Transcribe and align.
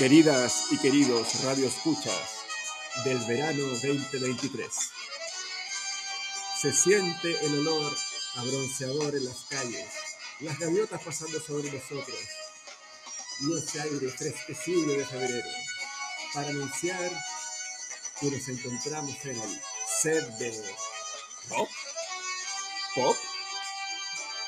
Queridas 0.00 0.72
y 0.72 0.78
queridos 0.78 1.44
Radio 1.44 1.66
Escuchas 1.66 2.40
del 3.04 3.18
verano 3.18 3.62
2023. 3.66 4.66
Se 6.58 6.72
siente 6.72 7.44
el 7.44 7.58
olor 7.58 7.92
a 8.36 8.42
bronceador 8.44 9.14
en 9.14 9.26
las 9.26 9.44
calles, 9.50 9.86
las 10.40 10.58
gaviotas 10.58 11.02
pasando 11.02 11.38
sobre 11.38 11.70
nosotros 11.70 12.18
y 13.40 13.58
ese 13.58 13.80
aire 13.82 14.08
fresquecillo 14.08 14.96
de 14.96 15.04
febrero 15.04 15.48
para 16.32 16.48
anunciar 16.48 17.12
que 18.20 18.30
nos 18.30 18.48
encontramos 18.48 19.24
en 19.24 19.40
el 19.40 19.62
set 20.02 20.24
de 20.38 20.74
rock, 21.48 21.70
pop, 22.94 23.16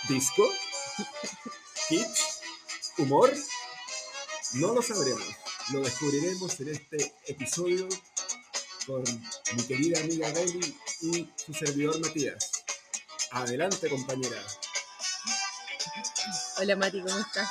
disco, 0.09 0.48
kitsch, 1.89 2.98
humor. 2.98 3.33
No 4.55 4.75
lo 4.75 4.83
sabremos 4.83 5.43
lo 5.71 5.81
descubriremos 5.81 6.61
en 6.61 6.69
este 6.69 7.15
episodio 7.27 7.89
con 8.87 9.03
mi 9.03 9.62
querida 9.67 10.01
amiga 10.01 10.31
Beli 10.33 10.77
y 11.01 11.31
su 11.37 11.55
servidor 11.55 12.01
Matías. 12.01 12.51
Adelante, 13.31 13.89
compañera. 13.89 14.37
Hola, 16.59 16.77
Mati, 16.77 17.01
¿cómo 17.01 17.19
estás? 17.19 17.48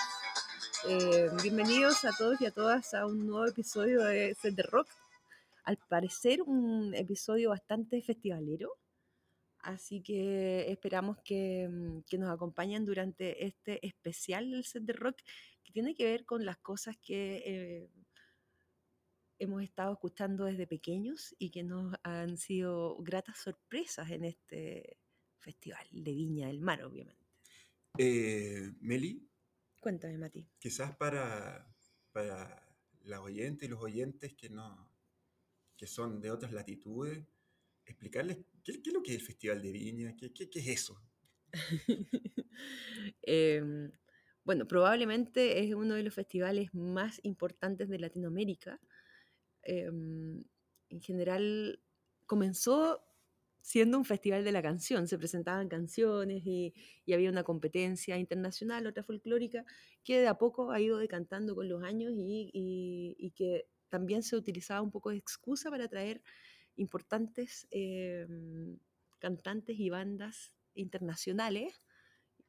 Eh, 0.87 1.29
bienvenidos 1.41 2.03
a 2.05 2.11
todos 2.15 2.39
y 2.41 2.45
a 2.45 2.51
todas 2.51 2.93
a 2.93 3.05
un 3.05 3.25
nuevo 3.25 3.47
episodio 3.47 4.03
de 4.03 4.35
Set 4.39 4.53
de 4.55 4.63
Rock. 4.63 4.87
Al 5.63 5.77
parecer, 5.77 6.41
un 6.41 6.93
episodio 6.95 7.49
bastante 7.49 8.01
festivalero. 8.01 8.77
Así 9.59 10.01
que 10.01 10.71
esperamos 10.71 11.17
que, 11.23 11.69
que, 12.09 12.17
nos 12.17 12.31
acompañen 12.31 12.83
durante 12.83 13.45
este 13.45 13.85
especial 13.85 14.49
del 14.49 14.63
set 14.63 14.83
de 14.83 14.93
rock 14.93 15.17
que 15.63 15.71
tiene 15.71 15.93
que 15.93 16.05
ver 16.05 16.25
con 16.25 16.45
las 16.45 16.57
cosas 16.57 16.97
que 16.97 17.43
eh, 17.45 17.89
hemos 19.37 19.63
estado 19.63 19.93
escuchando 19.93 20.45
desde 20.45 20.67
pequeños 20.67 21.35
y 21.39 21.49
que 21.49 21.63
nos 21.63 21.95
han 22.03 22.37
sido 22.37 22.97
gratas 22.97 23.39
sorpresas 23.39 24.09
en 24.11 24.25
este 24.25 24.97
festival 25.39 25.87
de 25.91 26.11
Viña 26.13 26.47
del 26.47 26.61
Mar, 26.61 26.83
obviamente. 26.83 27.25
Eh, 27.97 28.71
Meli. 28.79 29.27
Cuéntame, 29.79 30.17
Mati. 30.17 30.47
Quizás 30.59 30.95
para, 30.95 31.67
para 32.11 32.63
las 33.03 33.19
oyentes 33.19 33.67
y 33.67 33.71
los 33.71 33.81
oyentes 33.81 34.33
que, 34.35 34.49
no, 34.49 34.90
que 35.81 35.87
son 35.87 36.21
de 36.21 36.31
otras 36.31 36.53
latitudes, 36.53 37.25
explicarles 37.85 38.37
qué, 38.63 38.71
es 38.71 38.93
lo 38.93 39.03
que 39.03 39.15
es 39.15 39.19
el 39.19 39.25
Festival 39.25 39.61
de 39.61 39.71
Viña, 39.73 40.15
qué, 40.15 40.31
qué, 40.31 40.49
qué 40.49 40.59
es 40.59 40.67
eso. 40.67 41.01
eh, 43.23 43.91
bueno, 44.45 44.67
probablemente 44.67 45.59
es 45.59 45.73
uno 45.73 45.95
de 45.95 46.03
los 46.03 46.13
festivales 46.13 46.73
más 46.73 47.19
importantes 47.23 47.89
de 47.89 47.99
Latinoamérica 47.99 48.79
Em, 49.63 50.43
en 50.89 51.01
general 51.01 51.79
comenzó 52.25 53.03
siendo 53.61 53.97
un 53.97 54.05
festival 54.05 54.43
de 54.43 54.51
la 54.51 54.61
canción, 54.61 55.07
se 55.07 55.17
presentaban 55.17 55.69
canciones 55.69 56.41
y, 56.45 56.73
había 57.13 57.29
una 57.29 57.43
competencia 57.43 58.17
internacional, 58.17 58.87
otra 58.87 59.03
folclórica, 59.03 59.65
que 60.03 60.19
de 60.19 60.27
a 60.27 60.37
poco 60.37 60.71
ha 60.71 60.79
ido 60.79 60.97
decantando 60.97 61.55
con 61.55 61.69
los 61.69 61.83
años 61.83 62.13
y, 62.15 63.33
que 63.35 63.67
también 63.91 64.23
se 64.23 64.37
utilizaba 64.37 64.81
un 64.81 64.89
poco 64.89 65.11
de 65.11 65.17
excusa 65.17 65.69
para 65.69 65.87
traer 65.87 66.23
importantes 66.77 67.67
em, 67.69 68.79
cantantes 69.19 69.77
y 69.77 69.89
bandas 69.89 70.53
internacionales 70.73 71.83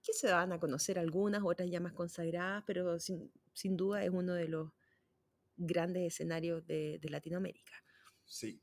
que 0.03 0.13
se 0.13 0.31
van 0.33 0.53
a 0.53 0.59
conocer 0.59 0.99
algunas, 0.99 1.43
otras 1.45 1.69
ya 1.69 1.81
más 1.81 1.93
consagradas, 1.93 2.65
pero 2.67 2.99
sin 2.99 3.77
duda 3.77 4.05
es 4.05 4.11
uno 4.11 4.35
de 4.35 4.49
los 4.49 4.71
grandes 5.57 6.15
escenarios 6.15 6.65
de, 6.67 6.99
Latinoamérica. 7.03 7.73
Sí. 8.25 8.63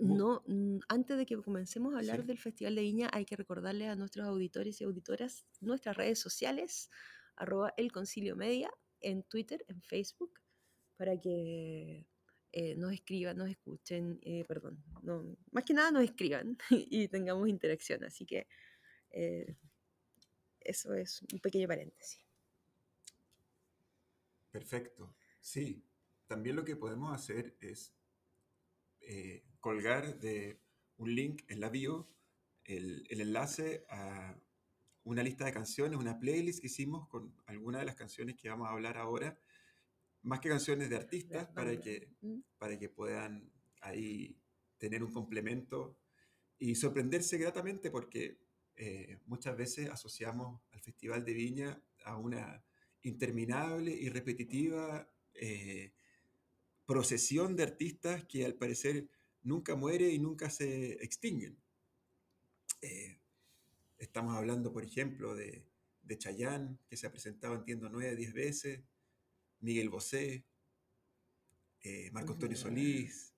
No, 0.00 0.44
antes 0.88 1.16
de 1.16 1.26
que 1.26 1.36
comencemos 1.36 1.94
a 1.94 1.98
hablar 1.98 2.24
del 2.24 2.38
Festival 2.38 2.74
de 2.74 2.82
Viña, 2.82 3.10
hay 3.12 3.24
que 3.24 3.36
recordarle 3.36 3.88
a 3.88 3.96
nuestros 3.96 4.26
auditores 4.26 4.80
y 4.80 4.84
auditoras 4.84 5.46
nuestras 5.60 5.96
redes 5.96 6.20
sociales, 6.20 6.90
arroba 7.36 7.74
el 7.76 7.90
concilio 7.90 8.36
media, 8.36 8.70
en 9.00 9.22
Twitter, 9.24 9.64
en 9.68 9.82
Facebook, 9.82 10.40
para 10.98 11.18
que 11.18 12.06
eh, 12.52 12.74
nos 12.76 12.92
escriban, 12.92 13.38
nos 13.38 13.48
escuchen, 13.48 14.18
eh, 14.22 14.44
perdón, 14.46 14.84
más 15.52 15.64
que 15.64 15.72
nada 15.72 15.90
nos 15.90 16.02
escriban 16.02 16.58
y 16.70 17.08
tengamos 17.08 17.48
interacción. 17.48 18.04
Así 18.04 18.26
que 18.26 18.46
eh, 19.10 19.56
eso 20.60 20.92
es 20.92 21.22
un 21.32 21.38
pequeño 21.38 21.68
paréntesis. 21.68 22.20
Perfecto. 24.50 25.14
Sí, 25.40 25.84
también 26.26 26.56
lo 26.56 26.64
que 26.64 26.76
podemos 26.76 27.14
hacer 27.14 27.56
es 27.60 27.94
colgar 29.60 30.18
de 30.18 30.60
un 30.98 31.14
link 31.14 31.42
en 31.48 31.60
la 31.60 31.70
bio 31.70 32.10
el, 32.64 33.06
enlace 33.08 33.86
a 33.88 34.38
una 35.04 35.22
lista 35.22 35.46
de 35.46 35.52
canciones, 35.52 35.98
una 35.98 36.18
playlist 36.18 36.60
que 36.60 36.66
hicimos 36.66 37.08
con 37.08 37.34
algunas 37.46 37.80
de 37.80 37.86
las 37.86 37.94
canciones 37.94 38.36
que 38.36 38.50
vamos 38.50 38.68
a 38.68 38.72
hablar 38.72 38.98
ahora, 38.98 39.38
más 40.22 40.40
que 40.40 40.48
canciones 40.48 40.90
de 40.90 40.96
artistas, 40.96 41.48
para 41.48 41.80
que, 41.80 42.10
mm. 42.20 42.40
para 42.58 42.78
que 42.78 42.88
puedan 42.88 43.52
ahí 43.80 44.38
tener 44.78 45.02
un 45.02 45.12
complemento 45.12 45.98
y 46.58 46.74
sorprenderse 46.74 47.38
gratamente 47.38 47.90
porque 47.90 48.38
eh, 48.76 49.18
muchas 49.26 49.56
veces 49.56 49.90
asociamos 49.90 50.60
al 50.72 50.80
Festival 50.80 51.24
de 51.24 51.32
Viña 51.32 51.82
a 52.04 52.16
una 52.16 52.64
interminable 53.02 53.92
y 53.92 54.08
repetitiva 54.08 55.08
eh, 55.34 55.92
procesión 56.84 57.54
de 57.54 57.64
artistas 57.64 58.24
que 58.24 58.44
al 58.44 58.54
parecer 58.54 59.08
nunca 59.42 59.76
muere 59.76 60.10
y 60.10 60.18
nunca 60.18 60.50
se 60.50 60.92
extinguen. 61.04 61.60
Eh, 62.80 63.20
estamos 63.98 64.36
hablando, 64.36 64.72
por 64.72 64.84
ejemplo, 64.84 65.34
de, 65.34 65.66
de 66.02 66.18
Chayanne, 66.18 66.78
que 66.88 66.96
se 66.96 67.06
ha 67.06 67.12
presentado, 67.12 67.54
entiendo, 67.54 67.88
nueve, 67.88 68.16
diez 68.16 68.32
veces, 68.32 68.82
Miguel 69.60 69.88
Bosé, 69.88 70.44
eh, 71.82 72.10
Marco 72.12 72.32
Antonio 72.32 72.56
Solís, 72.56 73.34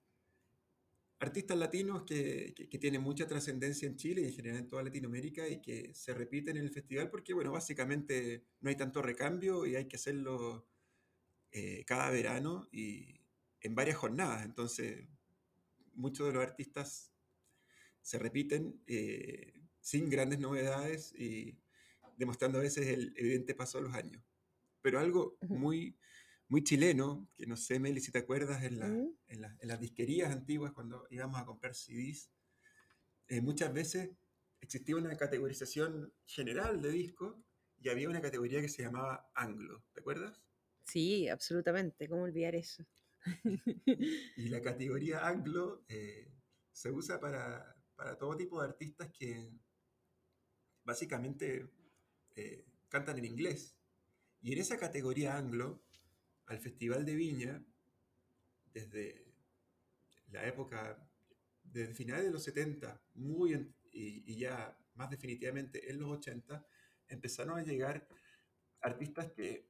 artistas 1.19 1.59
latinos 1.59 2.05
que, 2.05 2.55
que, 2.55 2.79
tienen 2.79 3.03
mucha 3.03 3.27
trascendencia 3.27 3.87
en 3.87 3.97
Chile 3.97 4.23
y 4.23 4.25
en 4.27 4.33
general 4.33 4.59
en 4.61 4.69
toda 4.69 4.83
Latinoamérica 4.83 5.47
y 5.47 5.61
que 5.61 5.93
se 5.95 6.15
repiten 6.15 6.57
en 6.57 6.65
el 6.65 6.71
festival 6.71 7.11
porque, 7.11 7.35
bueno, 7.35 7.53
básicamente 7.53 8.45
no 8.61 8.71
hay 8.71 8.77
tanto 8.77 9.03
recambio 9.03 9.67
y 9.67 9.77
hay 9.77 9.87
que 9.87 9.97
hacerlo 9.97 10.67
eh, 11.53 11.85
cada 11.85 12.11
verano 12.11 12.69
y 12.73 13.21
en 13.61 13.75
varias 13.75 13.99
jornadas. 13.99 14.45
Entonces, 14.45 15.07
muchos 15.95 16.27
de 16.27 16.33
los 16.33 16.43
artistas 16.43 17.13
se 18.03 18.19
repiten 18.19 18.83
eh, 18.87 19.53
sin 19.81 20.09
grandes 20.09 20.39
novedades 20.39 21.13
y 21.15 21.59
demostrando 22.17 22.59
a 22.59 22.63
veces 22.63 22.87
el 22.87 23.13
evidente 23.17 23.55
paso 23.55 23.79
de 23.79 23.85
los 23.85 23.95
años. 23.95 24.23
Pero 24.83 24.99
algo 24.99 25.37
muy, 25.49 25.99
muy 26.49 26.65
chileno, 26.65 27.29
que 27.37 27.47
no 27.47 27.57
sé, 27.57 27.79
Meli, 27.79 28.01
si 28.01 28.11
te 28.11 28.19
acuerdas, 28.19 28.63
en, 28.63 28.83
en, 29.29 29.41
las 29.63 29.81
disquerías 29.81 30.33
antiguas, 30.33 30.73
cuando 30.73 31.07
íbamos 31.11 31.41
a 31.41 31.45
comprar 31.45 31.75
CDs, 31.75 32.31
eh, 33.29 33.41
muchas 33.41 33.73
veces 33.73 34.11
existía 34.61 34.97
una 34.97 35.17
categorización 35.17 36.13
general 36.27 36.83
de 36.83 36.91
discos 36.91 37.37
y 37.79 37.89
había 37.89 38.09
una 38.09 38.21
categoría 38.21 38.61
que 38.61 38.69
se 38.69 38.83
llamaba 38.83 39.31
anglo, 39.35 39.85
¿te 39.93 40.01
acuerdas? 40.01 40.43
Sí, 40.85 41.29
absolutamente, 41.29 42.09
¿cómo 42.09 42.23
olvidar 42.23 42.55
eso? 42.55 42.85
y 44.37 44.49
la 44.49 44.61
categoría 44.63 45.27
anglo 45.27 45.85
eh, 45.89 46.33
se 46.73 46.91
usa 46.91 47.21
para, 47.21 47.77
todo 48.19 48.37
tipo 48.37 48.61
de 48.61 48.69
artistas 48.69 49.11
que 49.13 49.53
básicamente 50.85 51.71
eh, 52.35 52.65
cantan 52.89 53.19
en 53.19 53.27
inglés. 53.27 53.77
Y 54.43 54.53
en 54.53 54.59
esa 54.59 54.79
categoría 54.79 55.37
anglo, 55.37 55.83
al 56.47 56.59
Festival 56.59 57.05
de 57.05 57.15
Viña, 57.15 57.65
desde 58.73 59.35
la 60.31 60.47
época, 60.47 61.09
desde 61.63 61.95
finales 61.95 62.25
de 62.25 62.31
los 62.31 62.43
70, 62.45 63.01
muy 63.15 63.53
y, 63.93 64.25
y, 64.33 64.37
ya 64.39 64.77
más 64.95 65.11
definitivamente 65.11 65.91
en 65.91 65.99
los 66.01 66.11
80, 66.19 66.67
empezaron 67.09 67.59
a 67.59 67.63
llegar 67.63 68.07
artistas 68.81 69.31
que 69.33 69.69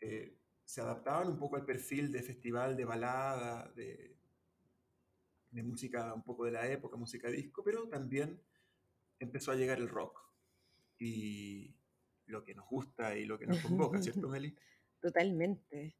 eh, 0.00 0.36
se 0.64 0.80
adaptaban 0.80 1.28
un 1.28 1.38
poco 1.38 1.56
al 1.56 1.64
perfil 1.64 2.12
de 2.12 2.22
festival 2.22 2.76
de 2.76 2.84
balada, 2.84 3.72
de, 3.74 4.16
de 5.50 5.62
música 5.62 6.12
un 6.12 6.22
poco 6.22 6.44
de 6.44 6.52
la 6.52 6.68
época, 6.68 6.96
música 6.96 7.28
disco, 7.28 7.62
pero 7.64 7.88
también 7.88 8.40
empezó 9.18 9.50
a 9.50 9.56
llegar 9.56 9.78
el 9.78 9.88
rock. 9.88 10.20
Y 10.98 11.77
lo 12.28 12.44
que 12.44 12.54
nos 12.54 12.68
gusta 12.68 13.16
y 13.16 13.24
lo 13.24 13.38
que 13.38 13.46
nos 13.46 13.60
convoca, 13.60 14.00
¿cierto, 14.00 14.28
Meli? 14.28 14.54
Totalmente. 15.00 15.96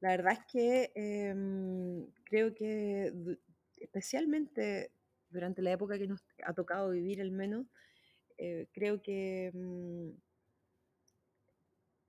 La 0.00 0.10
verdad 0.10 0.32
es 0.32 0.40
que 0.50 0.92
em, 0.94 2.06
creo 2.24 2.54
que 2.54 3.12
especialmente 3.76 4.92
durante 5.28 5.62
la 5.62 5.72
época 5.72 5.98
que 5.98 6.06
nos 6.06 6.24
ha 6.44 6.54
tocado 6.54 6.90
vivir 6.90 7.20
al 7.20 7.30
menos, 7.30 7.66
eh, 8.38 8.68
creo 8.72 9.02
que, 9.02 9.50
mm, 9.52 10.10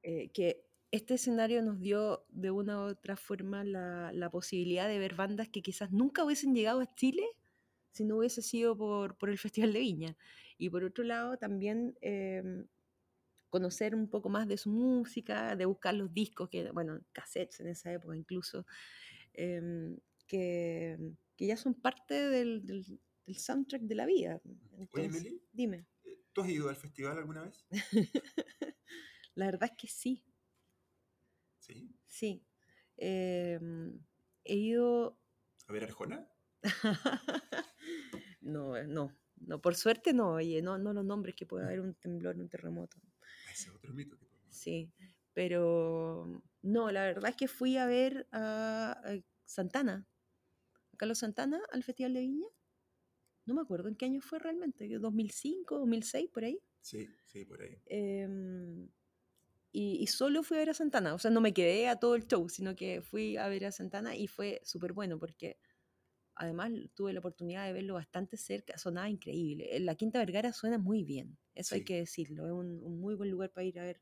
eh, 0.04 0.30
que 0.34 0.66
este 0.92 1.14
escenario 1.14 1.62
nos 1.62 1.80
dio 1.80 2.26
de 2.30 2.52
una 2.52 2.80
u 2.80 2.82
otra 2.90 3.16
forma 3.16 3.64
la, 3.64 4.12
la 4.14 4.30
posibilidad 4.30 4.88
de 4.88 5.00
ver 5.00 5.16
bandas 5.16 5.50
que 5.50 5.62
quizás 5.62 5.92
nunca 5.92 6.24
hubiesen 6.24 6.54
llegado 6.54 6.82
a 6.82 6.96
Chile 6.96 7.24
si 7.92 8.06
no 8.06 8.18
hubiese 8.18 8.42
sido 8.42 8.78
por, 8.78 9.18
por 9.18 9.30
el 9.30 9.38
Festival 9.38 9.74
de 9.74 9.80
Viña. 9.80 10.18
Y 10.58 10.70
por 10.70 10.84
otro 10.84 11.04
lado, 11.04 11.38
también 11.38 11.98
em, 12.02 12.68
conocer 13.51 13.94
un 13.94 14.09
poco 14.09 14.30
más 14.30 14.48
de 14.48 14.57
su 14.57 14.71
música, 14.71 15.56
de 15.56 15.65
buscar 15.65 15.94
los 15.94 16.12
discos, 16.12 16.50
que, 16.50 16.71
bueno, 16.71 17.00
cassettes 17.13 17.59
en 17.59 17.68
esa 17.68 17.94
época 17.94 18.18
incluso, 18.18 18.65
em, 19.33 19.98
que, 20.27 20.98
que 21.38 21.45
ya 21.48 21.57
son 21.57 21.75
parte 21.75 22.15
del, 22.15 22.65
del- 22.65 23.00
del 23.27 23.38
soundtrack 23.38 23.83
de 23.83 23.95
la 23.95 24.06
vida. 24.07 24.42
Oye, 24.44 24.80
Entonces, 24.80 25.24
Meli, 25.24 25.42
dime, 25.53 25.86
eh, 26.06 26.19
¿tú 26.33 26.42
has 26.42 26.50
ido 26.50 26.69
al 26.69 26.75
festival 26.77 27.18
alguna 27.19 27.44
vez? 27.44 27.65
la 29.36 29.45
verdad 29.45 29.69
es 29.71 29.77
que 29.77 29.88
sí, 29.88 30.24
Sí. 31.59 31.94
sí. 32.07 32.44
Em, 32.98 34.00
he 34.44 34.56
ido 34.56 35.19
¿A 35.68 35.74
ver 35.74 35.83
Arjona? 35.83 36.27
no, 38.42 38.75
eh, 38.77 38.88
no, 38.88 39.12
no, 39.38 39.62
por 39.62 39.75
suerte 39.75 40.13
no, 40.13 40.33
oye, 40.33 40.62
no, 40.62 40.77
no 40.77 40.94
los 40.94 41.06
nombres 41.06 41.36
que 41.36 41.45
puede 41.45 41.65
haber 41.65 41.80
un 41.81 41.94
temblor, 41.95 42.36
un 42.38 42.50
terremoto. 42.50 42.98
Ese 43.62 43.69
es 43.69 43.75
otro 43.75 43.94
mito 43.94 44.18
que 44.18 44.25
podemos 44.25 44.56
Sí, 44.56 44.92
pero 45.34 46.44
no, 46.62 46.92
la 46.92 47.04
verdad 47.04 47.30
es 47.30 47.36
que 47.36 47.48
fui 47.48 47.78
a 47.78 47.86
ver 47.86 48.28
a, 48.31 49.00
a 49.04 49.19
Santana, 49.46 50.08
a 50.94 50.98
Carlos 50.98 51.19
Santana, 51.19 51.62
al 51.72 51.84
Festival 51.84 52.13
de 52.13 52.22
Viña. 52.22 52.48
No 53.46 53.54
me 53.54 53.62
acuerdo 53.62 53.88
en 53.90 53.96
qué 53.96 54.06
año 54.06 54.22
fue 54.22 54.40
realmente, 54.40 54.88
que 54.88 54.98
2005, 54.98 55.80
2006, 55.80 56.30
por 56.30 56.44
ahí. 56.44 56.60
Sí, 56.81 57.08
sí, 57.25 57.46
por 57.46 57.62
ahí. 57.62 57.78
Em, 57.86 58.90
y, 59.72 59.98
y 60.02 60.08
solo 60.08 60.44
fui 60.44 60.58
a 60.58 60.62
ver 60.62 60.72
a 60.72 60.74
Santana, 60.74 61.13
o 61.13 61.19
sea, 61.19 61.31
no 61.31 61.42
me 61.42 61.54
quedé 61.54 61.88
a 61.88 61.98
todo 61.98 62.16
el 62.16 62.28
show, 62.28 62.50
sino 62.50 62.75
que 62.75 63.02
fui 63.02 63.38
a 63.38 63.48
ver 63.48 63.66
a 63.66 63.72
Santana 63.72 64.16
y 64.16 64.28
fue 64.28 64.62
súper 64.63 64.94
bueno 64.94 65.19
porque 65.19 65.60
además 66.36 66.72
tuve 66.95 67.13
la 67.13 67.19
oportunidad 67.19 67.66
de 67.68 67.74
verlo 67.74 67.95
bastante 67.95 68.38
cerca, 68.38 68.78
sonaba 68.78 69.10
increíble. 69.10 69.80
La 69.81 69.95
Quinta 69.95 70.19
Vergara 70.19 70.54
suena 70.54 70.78
muy 70.78 71.04
bien, 71.04 71.38
eso 71.56 71.75
hay 71.75 71.83
que 71.83 71.98
decirlo, 71.98 72.45
es 72.45 72.51
un, 72.54 72.83
un 72.83 73.00
muy 73.00 73.16
buen 73.16 73.30
lugar 73.31 73.51
para 73.51 73.66
ir 73.66 73.80
a 73.80 73.83
ver 73.83 74.01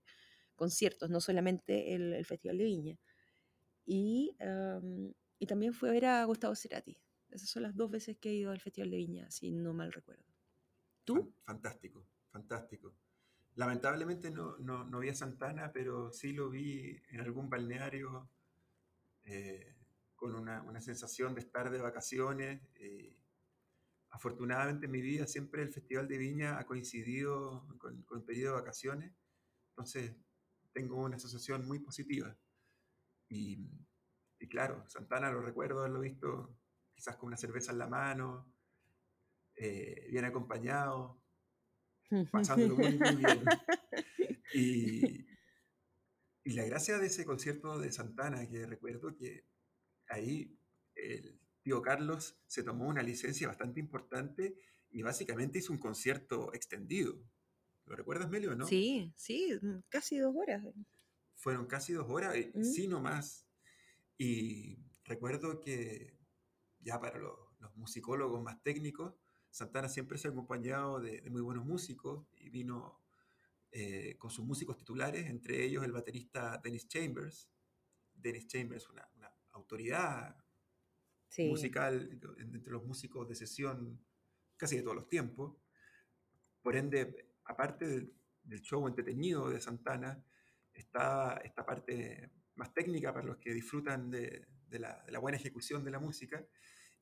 conciertos, 0.55 1.09
no 1.09 1.21
solamente 1.21 1.95
el, 1.95 2.13
el 2.13 2.25
Festival 2.25 2.57
de 2.57 2.63
Viña. 2.65 2.99
Y, 3.85 4.35
em, 4.39 5.13
y 5.39 5.45
también 5.47 5.73
fui 5.73 5.89
a 5.89 5.91
ver 5.93 6.05
a 6.05 6.23
Gustavo 6.25 6.55
Cerati. 6.55 6.97
Esas 7.29 7.49
son 7.49 7.63
las 7.63 7.75
dos 7.75 7.91
veces 7.91 8.17
que 8.17 8.29
he 8.29 8.33
ido 8.33 8.51
al 8.51 8.59
Festival 8.59 8.91
de 8.91 8.97
Viña, 8.97 9.31
si 9.31 9.51
no 9.51 9.73
mal 9.73 9.91
recuerdo. 9.93 10.25
¿Tú? 11.05 11.15
Fan- 11.15 11.33
fantástico, 11.45 12.07
fantástico. 12.31 12.95
Lamentablemente 13.55 14.31
no, 14.31 14.57
no, 14.59 14.85
no 14.85 14.99
vi 14.99 15.09
a 15.09 15.15
Santana, 15.15 15.71
pero 15.73 16.11
sí 16.11 16.33
lo 16.33 16.49
vi 16.49 17.01
en 17.09 17.21
algún 17.21 17.49
balneario 17.49 18.29
eh, 19.23 19.75
con 20.19 20.35
una, 20.35 20.61
una 20.63 20.81
sensación 20.81 21.33
de 21.33 21.41
estar 21.41 21.71
de 21.71 21.79
vacaciones. 21.79 22.61
eh, 22.75 23.15
afortunadamente 24.11 24.87
en 24.87 24.91
mi 24.91 25.01
vida 25.01 25.27
siempre 25.27 25.61
el 25.61 25.71
Festival 25.71 26.07
de 26.07 26.17
Viña 26.17 26.57
ha 26.59 26.65
coincidido 26.65 27.67
con, 27.77 28.01
con 28.03 28.19
el 28.19 28.23
periodo 28.23 28.55
de 28.55 28.61
vacaciones, 28.61 29.13
entonces 29.69 30.15
tengo 30.73 30.97
una 30.97 31.17
asociación 31.17 31.67
muy 31.67 31.79
positiva. 31.79 32.35
Y, 33.29 33.69
y 34.39 34.47
claro, 34.47 34.83
Santana 34.89 35.31
lo 35.31 35.41
recuerdo 35.41 35.79
haberlo 35.79 35.99
visto 36.01 36.57
quizás 36.93 37.17
con 37.17 37.27
una 37.27 37.37
cerveza 37.37 37.71
en 37.71 37.77
la 37.79 37.87
mano, 37.87 38.51
eh, 39.55 40.07
bien 40.09 40.25
acompañado, 40.25 41.21
pasándolo 42.31 42.75
muy, 42.75 42.97
muy 42.97 43.15
bien. 43.15 43.43
Y, 44.51 45.27
y 46.43 46.53
la 46.53 46.65
gracia 46.65 46.97
de 46.97 47.05
ese 47.05 47.23
concierto 47.23 47.77
de 47.77 47.91
Santana, 47.91 48.49
que 48.49 48.65
recuerdo 48.65 49.15
que 49.15 49.45
ahí 50.09 50.57
el 50.95 51.39
tío 51.61 51.81
Carlos 51.81 52.39
se 52.47 52.63
tomó 52.63 52.87
una 52.87 53.03
licencia 53.03 53.47
bastante 53.47 53.79
importante 53.79 54.57
y 54.91 55.01
básicamente 55.01 55.59
hizo 55.59 55.71
un 55.73 55.79
concierto 55.79 56.53
extendido. 56.53 57.17
¿Lo 57.85 57.95
recuerdas, 57.95 58.29
Melio, 58.29 58.55
no? 58.55 58.65
Sí, 58.67 59.13
sí, 59.15 59.57
mm, 59.61 59.79
casi 59.89 60.17
dos 60.19 60.35
horas. 60.35 60.63
Fueron 61.35 61.65
casi 61.67 61.93
dos 61.93 62.07
horas, 62.09 62.35
eh, 62.35 62.51
Mm. 62.53 62.63
sí 62.63 62.87
no 62.87 62.99
más. 63.01 63.47
Y 64.17 64.77
recuerdo 65.05 65.59
que 65.59 66.17
ya 66.81 66.99
para 66.99 67.17
los, 67.17 67.37
los 67.59 67.75
musicólogos 67.77 68.41
más 68.43 68.61
técnicos, 68.61 69.15
Santana 69.51 69.89
siempre 69.89 70.17
se 70.17 70.27
ha 70.27 70.31
acompañado 70.31 70.99
de, 70.99 71.21
de 71.21 71.29
muy 71.29 71.41
buenos 71.41 71.65
músicos 71.65 72.27
y 72.37 72.49
vino 72.49 73.01
eh, 73.71 74.15
con 74.17 74.31
sus 74.31 74.45
músicos 74.45 74.77
titulares, 74.77 75.27
entre 75.29 75.63
ellos 75.63 75.83
el 75.83 75.91
baterista 75.91 76.59
Dennis 76.63 76.87
Chambers. 76.87 77.49
Dennis 78.13 78.47
Chambers, 78.47 78.89
una 78.89 79.07
autoridad 79.59 80.35
Sí. 81.27 81.47
musical 81.47 82.09
entre 82.39 82.71
los 82.71 82.83
músicos 82.83 83.27
de 83.29 83.35
sesión 83.35 84.03
casi 84.57 84.77
de 84.77 84.81
todos 84.81 84.95
los 84.95 85.07
tiempos. 85.07 85.55
Por 86.61 86.75
ende, 86.75 87.33
aparte 87.45 87.87
del, 87.87 88.13
del 88.43 88.61
show 88.61 88.87
entretenido 88.87 89.47
de 89.49 89.61
Santana, 89.61 90.23
está 90.73 91.37
esta 91.43 91.63
parte 91.65 92.31
más 92.55 92.73
técnica 92.73 93.13
para 93.13 93.25
los 93.27 93.37
que 93.37 93.53
disfrutan 93.53 94.09
de, 94.09 94.47
de 94.67 94.79
la, 94.79 95.03
de 95.05 95.11
la 95.11 95.19
buena 95.19 95.37
ejecución 95.37 95.83
de 95.83 95.91
la 95.91 95.99
música. 95.99 96.43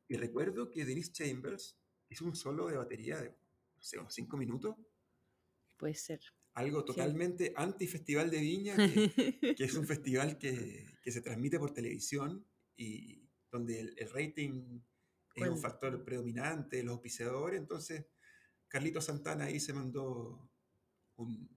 Y 0.10 0.18
recuerdo 0.18 0.70
que 0.70 0.84
Dennis 0.86 1.14
Chambers 1.14 1.80
hizo 2.10 2.26
un 2.26 2.36
solo 2.36 2.68
de 2.68 2.78
batería 2.78 3.18
de, 3.22 3.30
no 3.30 3.82
sé, 3.82 3.98
unos 3.98 4.14
cinco 4.14 4.36
minutos, 4.38 4.76
Puede 5.78 5.94
ser. 5.94 6.20
Algo 6.58 6.80
Sí. 6.82 6.86
totalmente 6.88 7.54
anti-festival 7.56 8.30
de 8.32 8.40
Viña, 8.40 8.76
que, 8.76 9.12
que 9.58 9.64
es 9.64 9.74
un 9.76 9.86
festival 9.86 10.38
que, 10.38 10.86
que 11.02 11.12
se 11.12 11.22
transmite 11.22 11.60
por 11.60 11.72
televisión 11.72 12.46
y 12.76 13.22
donde 13.52 13.80
el, 13.80 13.94
el 13.98 14.10
rating 14.10 14.82
es 15.36 15.48
un 15.50 15.58
factor 15.60 16.04
predominante, 16.04 16.82
los 16.84 16.94
auspiciadores, 16.94 17.60
entonces 17.60 18.06
Carlito 18.68 19.00
Santana 19.02 19.46
ahí 19.46 19.60
se 19.60 19.72
mandó 19.72 20.50
un, 21.18 21.48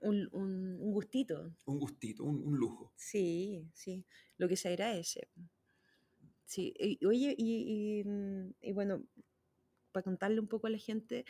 un, 0.00 0.28
un- 0.32 0.78
un 0.80 0.92
gustito. 0.92 1.52
un 1.64 1.78
gustito, 1.80 2.22
un, 2.24 2.40
un 2.46 2.56
lujo. 2.56 2.92
Sí, 2.96 3.68
sí. 3.74 4.06
Lo 4.36 4.46
que 4.48 4.56
se 4.56 4.68
agradece. 4.68 5.28
Sí. 6.44 6.72
y- 6.78 7.04
oye, 7.04 7.34
y, 7.36 8.00
y, 8.00 8.04
mm, 8.04 8.54
y 8.60 8.72
bueno, 8.72 9.04
para 9.92 10.04
contarle 10.04 10.38
un 10.40 10.48
poco 10.48 10.68
a 10.68 10.70
la 10.70 10.78
gente, 10.78 11.24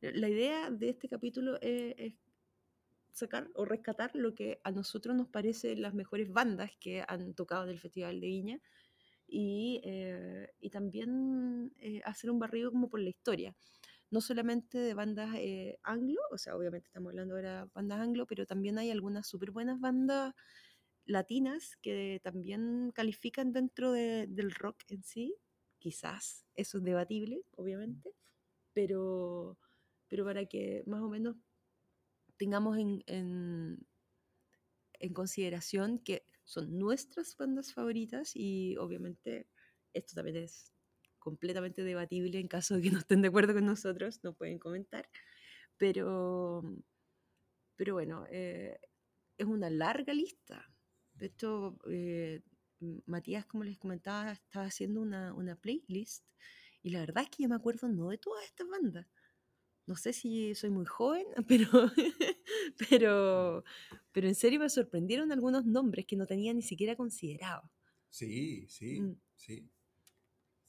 la 0.00 0.28
idea 0.28 0.70
de 0.70 0.88
este 0.90 1.08
capítulo 1.08 1.56
es, 1.60 1.94
es 1.98 2.14
sacar 3.14 3.50
o 3.54 3.64
rescatar 3.64 4.12
lo 4.14 4.34
que 4.34 4.60
a 4.64 4.72
nosotros 4.72 5.16
nos 5.16 5.28
parece 5.28 5.76
las 5.76 5.94
mejores 5.94 6.30
bandas 6.32 6.72
que 6.80 7.04
han 7.08 7.34
tocado 7.34 7.64
en 7.64 7.70
el 7.70 7.80
Festival 7.80 8.20
de 8.20 8.26
Viña 8.28 8.60
y, 9.26 9.80
eh, 9.84 10.48
y 10.60 10.70
también 10.70 11.72
eh, 11.80 12.00
hacer 12.04 12.30
un 12.30 12.38
barrido 12.38 12.70
como 12.70 12.88
por 12.88 13.00
la 13.00 13.10
historia. 13.10 13.54
No 14.10 14.20
solamente 14.20 14.78
de 14.78 14.94
bandas 14.94 15.34
eh, 15.36 15.78
anglo, 15.84 16.20
o 16.32 16.38
sea, 16.38 16.56
obviamente 16.56 16.88
estamos 16.88 17.10
hablando 17.10 17.34
ahora 17.36 17.64
de 17.66 17.70
bandas 17.74 18.00
anglo, 18.00 18.26
pero 18.26 18.46
también 18.46 18.78
hay 18.78 18.90
algunas 18.90 19.26
súper 19.28 19.50
buenas 19.52 19.80
bandas 19.80 20.34
latinas 21.06 21.76
que 21.82 22.20
también 22.22 22.90
califican 22.94 23.52
dentro 23.52 23.92
de- 23.92 24.26
del 24.28 24.50
rock 24.52 24.82
en 24.88 25.02
sí. 25.02 25.36
Quizás, 25.78 26.46
eso 26.56 26.78
es 26.78 26.84
debatible, 26.84 27.42
obviamente, 27.56 28.10
pero, 28.74 29.58
pero 30.08 30.24
para 30.24 30.46
que 30.46 30.84
más 30.86 31.02
o 31.02 31.08
menos 31.10 31.36
tengamos 32.38 32.78
en, 32.78 33.02
en- 33.06 33.86
consideración 35.12 35.98
que 35.98 36.26
son 36.44 36.78
nuestras 36.78 37.36
bandas 37.36 37.72
favoritas 37.72 38.32
y 38.34 38.76
obviamente 38.76 39.48
esto 39.92 40.14
también 40.14 40.36
es 40.36 40.72
completamente 41.18 41.82
debatible 41.84 42.38
en 42.38 42.48
caso 42.48 42.74
de 42.76 42.82
que 42.82 42.90
no 42.90 42.98
estén 42.98 43.22
de 43.22 43.28
acuerdo 43.28 43.54
con 43.54 43.64
nosotros, 43.66 44.20
nos 44.22 44.36
pueden 44.36 44.58
comentar, 44.58 45.08
pero, 45.78 46.62
pero 47.76 47.94
bueno, 47.94 48.26
eh, 48.30 48.78
es 49.38 49.46
una 49.46 49.70
larga 49.70 50.12
lista. 50.14 50.72
De 51.14 51.26
hecho, 51.26 51.78
eh, 51.90 52.42
Matías, 53.06 53.46
como 53.46 53.64
les 53.64 53.78
comentaba, 53.78 54.32
estaba 54.32 54.66
haciendo 54.66 55.00
una, 55.00 55.32
una 55.34 55.56
playlist 55.56 56.26
y 56.82 56.90
la 56.90 57.00
verdad 57.00 57.24
es 57.24 57.30
que 57.30 57.42
yo 57.44 57.48
me 57.48 57.54
acuerdo 57.56 57.88
no 57.88 58.10
de 58.10 58.18
todas 58.18 58.44
estas 58.44 58.68
bandas. 58.68 59.06
No 59.86 59.96
sé 59.96 60.12
si 60.12 60.54
soy 60.54 60.70
muy 60.70 60.86
joven, 60.86 61.26
pero, 61.48 61.68
pero, 62.88 63.64
pero 64.12 64.28
en 64.28 64.34
serio 64.34 64.60
me 64.60 64.68
sorprendieron 64.70 65.32
algunos 65.32 65.64
nombres 65.66 66.06
que 66.06 66.16
no 66.16 66.26
tenía 66.26 66.54
ni 66.54 66.62
siquiera 66.62 66.96
considerado. 66.96 67.70
Sí, 68.08 68.66
sí, 68.68 69.00
Mm. 69.00 69.16
sí. 69.36 69.68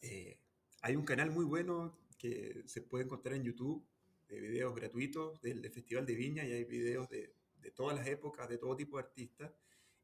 Eh, 0.01 0.39
hay 0.81 0.95
un 0.95 1.05
canal 1.05 1.31
muy 1.31 1.45
bueno 1.45 1.97
que 2.17 2.63
se 2.65 2.81
puede 2.81 3.05
encontrar 3.05 3.35
en 3.35 3.43
YouTube 3.43 3.85
de 4.27 4.39
videos 4.39 4.75
gratuitos 4.75 5.41
del, 5.41 5.61
del 5.61 5.71
Festival 5.71 6.05
de 6.05 6.15
Viña 6.15 6.45
y 6.45 6.51
hay 6.53 6.63
videos 6.65 7.09
de, 7.09 7.33
de 7.61 7.71
todas 7.71 7.97
las 7.97 8.07
épocas, 8.07 8.49
de 8.49 8.57
todo 8.57 8.75
tipo 8.75 8.97
de 8.97 9.03
artistas 9.03 9.51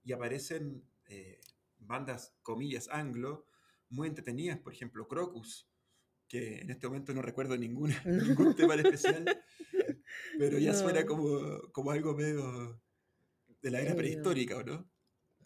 y 0.04 0.12
aparecen 0.14 0.84
eh, 1.08 1.40
bandas, 1.80 2.36
comillas, 2.44 2.90
anglo, 2.90 3.46
muy 3.90 4.08
entretenidas, 4.08 4.60
por 4.60 4.74
ejemplo, 4.74 5.08
Crocus, 5.08 5.70
que 6.32 6.60
en 6.62 6.70
este 6.70 6.88
momento 6.88 7.14
no 7.14 7.22
recuerdo 7.22 7.58
ninguna, 7.58 8.02
ningún 8.06 8.56
tema 8.56 8.74
en 8.76 8.80
especial, 8.82 9.44
pero 10.40 10.58
ya 10.60 10.74
suena 10.74 11.02
No. 11.02 11.08
como, 11.08 11.60
como 11.74 11.92
algo 11.92 12.16
medio 12.16 12.82
de 13.62 13.70
la 13.72 13.82
era 13.82 13.92
Eh, 13.92 13.96
prehistórica, 13.96 14.58
¿o 14.58 14.64
no? 14.64 14.90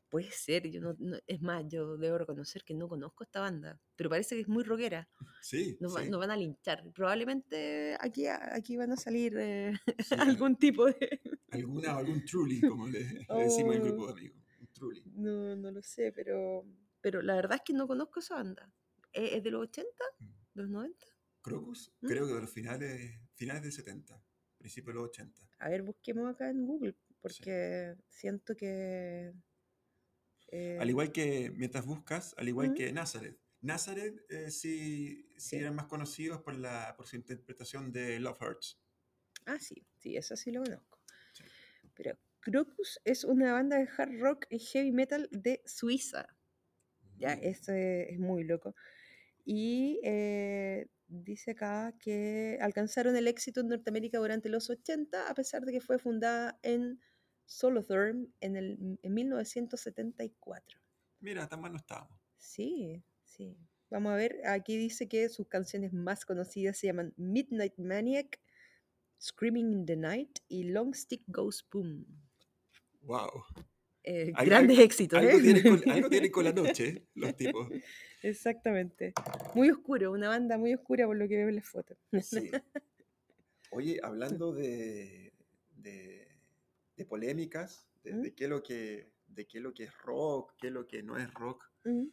Puede 0.09 0.29
ser, 0.31 0.69
yo 0.69 0.79
no, 0.81 0.95
no- 0.99 1.17
es 1.25 1.41
más, 1.41 1.65
yo 1.67 1.97
debo 1.97 2.19
reconocer 2.19 2.63
que 2.63 2.75
no 2.75 2.87
conozco 2.87 3.23
esta 3.23 3.41
banda, 3.41 3.81
pero 3.95 4.09
parece 4.09 4.35
que 4.35 4.41
es 4.41 4.47
muy 4.47 4.63
rockera. 4.63 5.09
Sí, 5.41 5.75
Nos, 5.79 5.95
va- 5.95 6.03
sí, 6.03 6.09
nos 6.09 6.19
van 6.19 6.31
a 6.31 6.37
linchar. 6.37 6.83
Probablemente 6.93 7.97
aquí, 7.99 8.27
aquí 8.27 8.77
van 8.77 8.91
a 8.91 8.97
salir 8.97 9.33
eh, 9.37 9.73
sí, 9.99 10.15
algún 10.45 10.55
tipo 10.55 10.85
de... 10.85 11.19
alguna, 11.49 11.97
algún 11.97 12.23
truly, 12.23 12.61
como 12.61 12.87
le, 12.87 12.99
le 13.29 13.43
decimos 13.43 13.75
Oh, 13.77 13.81
grupo 13.81 14.05
de 14.07 14.11
amigos, 14.13 14.37
un 14.61 14.67
truly. 14.71 15.03
no, 15.15 15.55
no 15.55 15.71
lo 15.71 15.81
sé, 15.81 16.11
pero, 16.11 16.63
pero 17.01 17.21
la 17.23 17.35
verdad 17.35 17.55
es 17.55 17.61
que 17.65 17.73
no 17.73 17.87
conozco 17.87 18.19
esa 18.19 18.35
banda. 18.35 18.71
¿Es, 19.11 19.33
es 19.33 19.43
de 19.43 19.51
los 19.51 19.63
80? 19.63 20.03
¿De 20.55 20.61
los 20.63 20.71
90? 20.71 21.05
Crocus, 21.41 21.93
¿Mm? 22.01 22.07
creo 22.07 22.25
que 22.27 22.33
de 22.33 22.41
los 22.41 22.49
finales, 22.49 23.19
finales 23.35 23.61
del 23.61 23.71
70, 23.71 24.19
principios 24.57 24.95
de 24.95 25.01
los 25.01 25.09
80. 25.09 25.41
A 25.59 25.69
ver, 25.69 25.83
busquemos 25.83 26.33
acá 26.33 26.49
en 26.49 26.65
Google, 26.65 26.93
Sí. 26.93 27.15
porque 27.21 27.95
siento 28.09 28.55
que... 28.55 29.33
Al 30.51 30.87
eh, 30.87 30.89
igual 30.89 31.11
que, 31.11 31.51
mientras 31.55 31.85
buscas, 31.85 32.33
al 32.37 32.47
igual 32.47 32.69
¿Mm? 32.71 32.73
que 32.75 32.91
Nazareth. 32.93 33.37
Nazareth 33.61 34.25
eh, 34.31 34.49
sí, 34.51 35.27
sí 35.37 35.39
Sí. 35.49 35.55
eran 35.57 35.75
más 35.75 35.87
conocidos 35.87 36.41
por, 36.41 36.55
la, 36.55 36.93
por 36.95 37.05
su 37.07 37.15
interpretación 37.15 37.91
de 37.91 38.19
Love 38.19 38.41
Hurts. 38.41 38.79
Ah, 39.45 39.59
sí, 39.59 39.85
sí, 39.97 40.15
eso 40.15 40.35
sí 40.37 40.51
lo 40.51 40.63
conozco. 40.63 40.99
Sí. 41.33 41.43
Pero 41.95 42.17
Crocus 42.39 42.99
es 43.03 43.23
una 43.23 43.53
banda 43.53 43.77
de 43.77 43.89
hard 43.97 44.19
rock 44.19 44.45
y 44.49 44.59
heavy 44.59 44.91
metal 44.91 45.27
de 45.31 45.61
Suiza. 45.65 46.27
Ya, 47.17 47.35
Mm. 47.35 47.39
eso 47.43 47.73
es, 47.73 48.09
es 48.11 48.19
muy 48.19 48.43
loco. 48.43 48.75
Y 49.45 49.99
eh, 50.03 50.87
dice 51.07 51.51
acá 51.51 51.93
que 51.99 52.57
alcanzaron 52.61 53.15
el 53.15 53.27
éxito 53.27 53.61
en 53.61 53.67
Norteamérica 53.67 54.17
durante 54.17 54.49
los 54.49 54.69
80, 54.69 55.29
a 55.29 55.33
pesar 55.35 55.63
de 55.63 55.71
que 55.71 55.81
fue 55.81 55.99
fundada 55.99 56.59
en 56.63 56.99
Solothurn 57.45 58.33
en, 58.41 58.55
el, 58.55 58.99
en 59.01 59.13
1974. 59.13 60.79
Mira, 61.19 61.47
tan 61.47 61.61
mal 61.61 61.71
no 61.71 61.77
estábamos. 61.77 62.19
Sí, 62.37 63.03
sí. 63.23 63.57
Vamos 63.89 64.13
a 64.13 64.15
ver, 64.15 64.41
aquí 64.47 64.77
dice 64.77 65.07
que 65.07 65.29
sus 65.29 65.47
canciones 65.47 65.93
más 65.93 66.25
conocidas 66.25 66.77
se 66.77 66.87
llaman 66.87 67.13
Midnight 67.17 67.77
Maniac, 67.77 68.41
Screaming 69.21 69.71
in 69.71 69.85
the 69.85 69.95
Night 69.95 70.39
y 70.47 70.63
Long 70.63 70.93
Stick 70.95 71.23
Goes 71.27 71.65
Boom. 71.71 72.05
Wow. 73.01 73.45
Eh, 74.03 74.33
grandes 74.45 74.77
éxitos, 74.79 75.17
Algo 75.17 75.37
¿eh? 75.37 75.41
tienen, 75.41 75.63
con, 75.63 75.89
algo 75.89 76.09
tienen 76.09 76.31
con 76.31 76.43
la 76.43 76.51
noche, 76.53 76.87
¿eh? 76.89 77.07
los 77.15 77.35
tipos. 77.35 77.69
Exactamente. 78.29 79.13
Muy 79.53 79.69
oscuro, 79.69 80.11
una 80.11 80.29
banda 80.29 80.57
muy 80.57 80.73
oscura 80.73 81.05
por 81.05 81.15
lo 81.15 81.27
que 81.27 81.37
veo 81.37 81.49
en 81.49 81.55
las 81.57 81.67
fotos. 81.69 81.97
Sí. 82.23 82.49
Oye, 83.71 83.99
hablando 84.01 84.51
de, 84.53 85.33
de, 85.75 86.27
de 86.95 87.05
polémicas, 87.05 87.87
de, 88.03 88.13
¿Mm? 88.13 88.21
de 88.23 88.33
qué 88.35 88.43
es 88.45 88.49
lo 88.49 88.63
que, 88.63 89.11
de 89.27 89.45
qué 89.47 89.57
es 89.59 89.63
lo 89.63 89.73
que 89.73 89.83
es 89.83 89.97
rock, 89.99 90.55
qué 90.57 90.67
es 90.67 90.73
lo 90.73 90.87
que 90.87 91.03
no 91.03 91.17
es 91.17 91.31
rock, 91.33 91.63
Mm. 91.83 92.07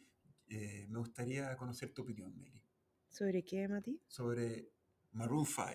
eh, 0.49 0.85
me 0.87 0.99
gustaría 0.99 1.55
conocer 1.57 1.91
tu 1.93 2.03
opinión, 2.03 2.37
Meli, 2.37 2.61
¿Sobre 3.09 3.43
qué, 3.43 3.67
Mati? 3.67 3.99
sobre 4.07 4.69
Maroon 5.13 5.47
5. 5.47 5.65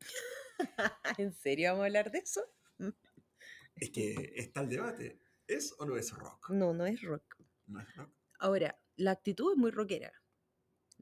¿En 1.18 1.32
serio 1.32 1.70
vamos 1.70 1.84
a 1.84 1.86
hablar 1.86 2.10
de 2.10 2.18
eso? 2.18 2.42
Es 3.76 3.88
que 3.90 4.34
está 4.36 4.60
el 4.60 4.68
debate. 4.68 5.18
¿Es 5.46 5.74
o 5.78 5.86
no 5.86 5.96
es 5.96 6.10
rock? 6.12 6.50
No, 6.50 6.74
no 6.74 6.84
es 6.84 7.00
rock. 7.00 7.36
No 7.68 7.80
es 7.80 7.96
rock. 7.96 8.10
Ahora, 8.38 8.78
la 8.96 9.12
actitud 9.12 9.52
es 9.52 9.58
muy 9.58 9.70
rockera. 9.70 10.12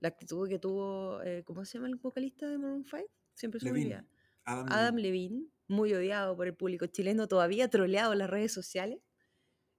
La 0.01 0.09
actitud 0.09 0.49
que 0.49 0.59
tuvo, 0.59 1.23
eh, 1.23 1.43
¿cómo 1.45 1.65
se 1.65 1.79
llama 1.79 1.89
el 1.89 1.97
vocalista 1.97 2.49
de 2.49 2.59
Maroon 2.59 2.85
5? 2.85 3.07
Siempre 3.35 3.61
se 3.61 3.71
olvida. 3.71 4.07
Adam. 4.45 4.97
Levine, 4.97 5.47
muy 5.69 5.93
odiado 5.93 6.37
por 6.37 6.47
el 6.47 6.55
público 6.55 6.87
chileno, 6.87 7.29
todavía 7.29 7.69
troleado 7.69 8.13
en 8.13 8.19
las 8.19 8.31
redes 8.31 8.53
sociales. 8.53 9.01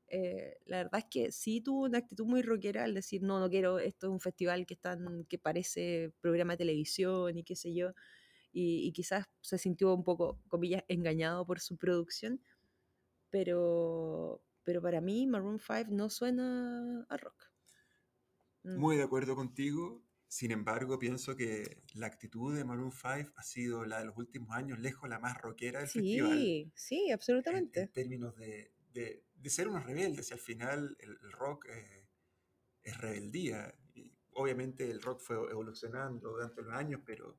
Eh, 0.07 0.57
la 0.65 0.77
verdad 0.77 0.99
es 0.99 1.05
que 1.09 1.31
sí 1.31 1.61
tuvo 1.61 1.85
una 1.85 1.99
actitud 1.99 2.25
muy 2.25 2.41
rockera 2.41 2.83
al 2.83 2.93
decir, 2.93 3.23
no, 3.23 3.39
no 3.39 3.49
quiero, 3.49 3.79
esto 3.79 4.07
es 4.07 4.11
un 4.11 4.19
festival 4.19 4.65
que, 4.65 4.73
están, 4.73 5.25
que 5.25 5.39
parece 5.39 6.13
programa 6.19 6.53
de 6.53 6.57
televisión 6.57 7.37
y 7.37 7.43
qué 7.43 7.55
sé 7.55 7.73
yo, 7.73 7.93
y, 8.51 8.85
y 8.87 8.91
quizás 8.91 9.25
se 9.39 9.57
sintió 9.57 9.93
un 9.93 10.03
poco, 10.03 10.37
comillas, 10.49 10.83
engañado 10.89 11.45
por 11.45 11.61
su 11.61 11.77
producción, 11.77 12.41
pero, 13.29 14.43
pero 14.63 14.81
para 14.81 15.01
mí 15.01 15.27
Maroon 15.27 15.59
5 15.59 15.91
no 15.91 16.09
suena 16.09 17.05
a 17.09 17.17
rock. 17.17 17.50
Mm. 18.63 18.77
Muy 18.77 18.95
de 18.97 19.03
acuerdo 19.03 19.35
contigo. 19.35 20.03
Sin 20.27 20.51
embargo, 20.51 20.97
pienso 20.97 21.35
que 21.35 21.83
la 21.93 22.07
actitud 22.07 22.55
de 22.55 22.63
Maroon 22.63 22.91
5 22.91 23.33
ha 23.35 23.43
sido 23.43 23.83
la 23.85 23.99
de 23.99 24.05
los 24.05 24.17
últimos 24.17 24.51
años, 24.55 24.79
lejos 24.79 25.09
la 25.09 25.19
más 25.19 25.37
rockera 25.41 25.79
del 25.79 25.89
festival. 25.89 26.37
Sí, 26.37 26.71
sí, 26.73 26.99
En, 27.01 27.07
en 27.07 27.13
absolutamente. 27.13 27.87
términos 27.87 28.35
de, 28.37 28.71
de- 28.93 29.25
de 29.35 29.49
ser 29.49 29.67
unos 29.67 29.83
rebeldes. 29.85 30.29
Y 30.29 30.33
al 30.33 30.39
final 30.39 30.95
el, 30.99 31.09
el 31.21 31.31
rock 31.33 31.65
eh, 31.69 32.07
es 32.83 32.97
rebeldía. 32.97 33.75
Y 33.93 34.13
obviamente 34.33 34.89
el 34.89 35.01
rock 35.01 35.19
fue 35.21 35.35
evolucionando 35.51 36.29
durante 36.29 36.61
los 36.61 36.73
años, 36.73 37.01
pero 37.05 37.37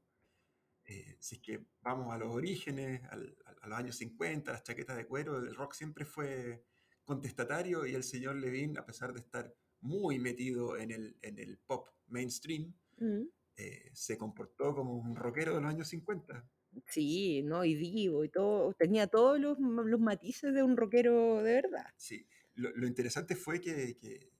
eh, 0.84 1.16
si 1.20 1.36
es 1.36 1.40
que 1.40 1.64
vamos 1.80 2.12
a 2.12 2.18
los 2.18 2.28
orígenes, 2.34 3.02
al- 3.10 3.36
a 3.62 3.68
los 3.68 3.78
años 3.78 3.96
50, 3.96 4.52
las 4.52 4.64
chaquetas 4.64 4.96
de 4.98 5.06
cuero, 5.06 5.38
el 5.38 5.54
rock 5.54 5.72
siempre 5.74 6.04
fue 6.04 6.64
contestatario 7.04 7.86
y 7.86 7.94
el 7.94 8.02
señor 8.04 8.36
Levine, 8.36 8.78
a 8.78 8.84
pesar 8.84 9.12
de 9.14 9.20
estar 9.20 9.54
muy 9.82 10.18
metido 10.18 10.76
en 10.78 10.90
el, 10.90 11.16
en 11.22 11.38
el 11.38 11.58
pop 11.58 11.88
mainstream, 12.08 12.72
Mm. 12.98 13.24
eh, 13.56 13.90
se 13.94 14.16
comportó 14.16 14.74
como 14.74 14.96
un 14.96 15.14
rockero 15.16 15.54
de 15.54 15.60
los 15.60 15.70
años 15.70 15.88
50. 15.88 16.48
Sí, 16.86 17.42
¿no? 17.42 17.64
Y 17.64 17.74
divo 17.74 18.24
y 18.24 18.28
todo, 18.30 18.72
tenía 18.74 19.06
todos 19.08 19.38
los, 19.38 19.58
los 19.58 20.00
matices 20.00 20.54
de 20.54 20.62
un 20.62 20.76
rockero 20.76 21.42
de 21.42 21.54
verdad. 21.54 21.86
Sí, 21.96 22.26
lo, 22.54 22.70
lo 22.70 22.86
interesante 22.86 23.36
fue 23.36 23.60
que, 23.60 23.96
que- 23.98 24.30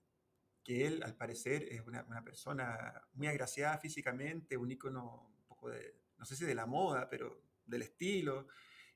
que 0.64 0.86
él, 0.86 1.02
al 1.02 1.16
parecer, 1.16 1.64
es 1.70 1.80
una, 1.84 2.04
una 2.04 2.22
persona 2.22 3.02
muy 3.14 3.26
agraciada 3.26 3.78
físicamente, 3.78 4.56
un 4.56 4.70
ícono 4.70 5.34
un 5.40 5.44
poco 5.48 5.70
de, 5.70 5.96
no 6.18 6.24
sé 6.24 6.36
si 6.36 6.44
de 6.44 6.54
la 6.54 6.66
moda, 6.66 7.08
pero 7.10 7.42
del 7.66 7.82
estilo. 7.82 8.46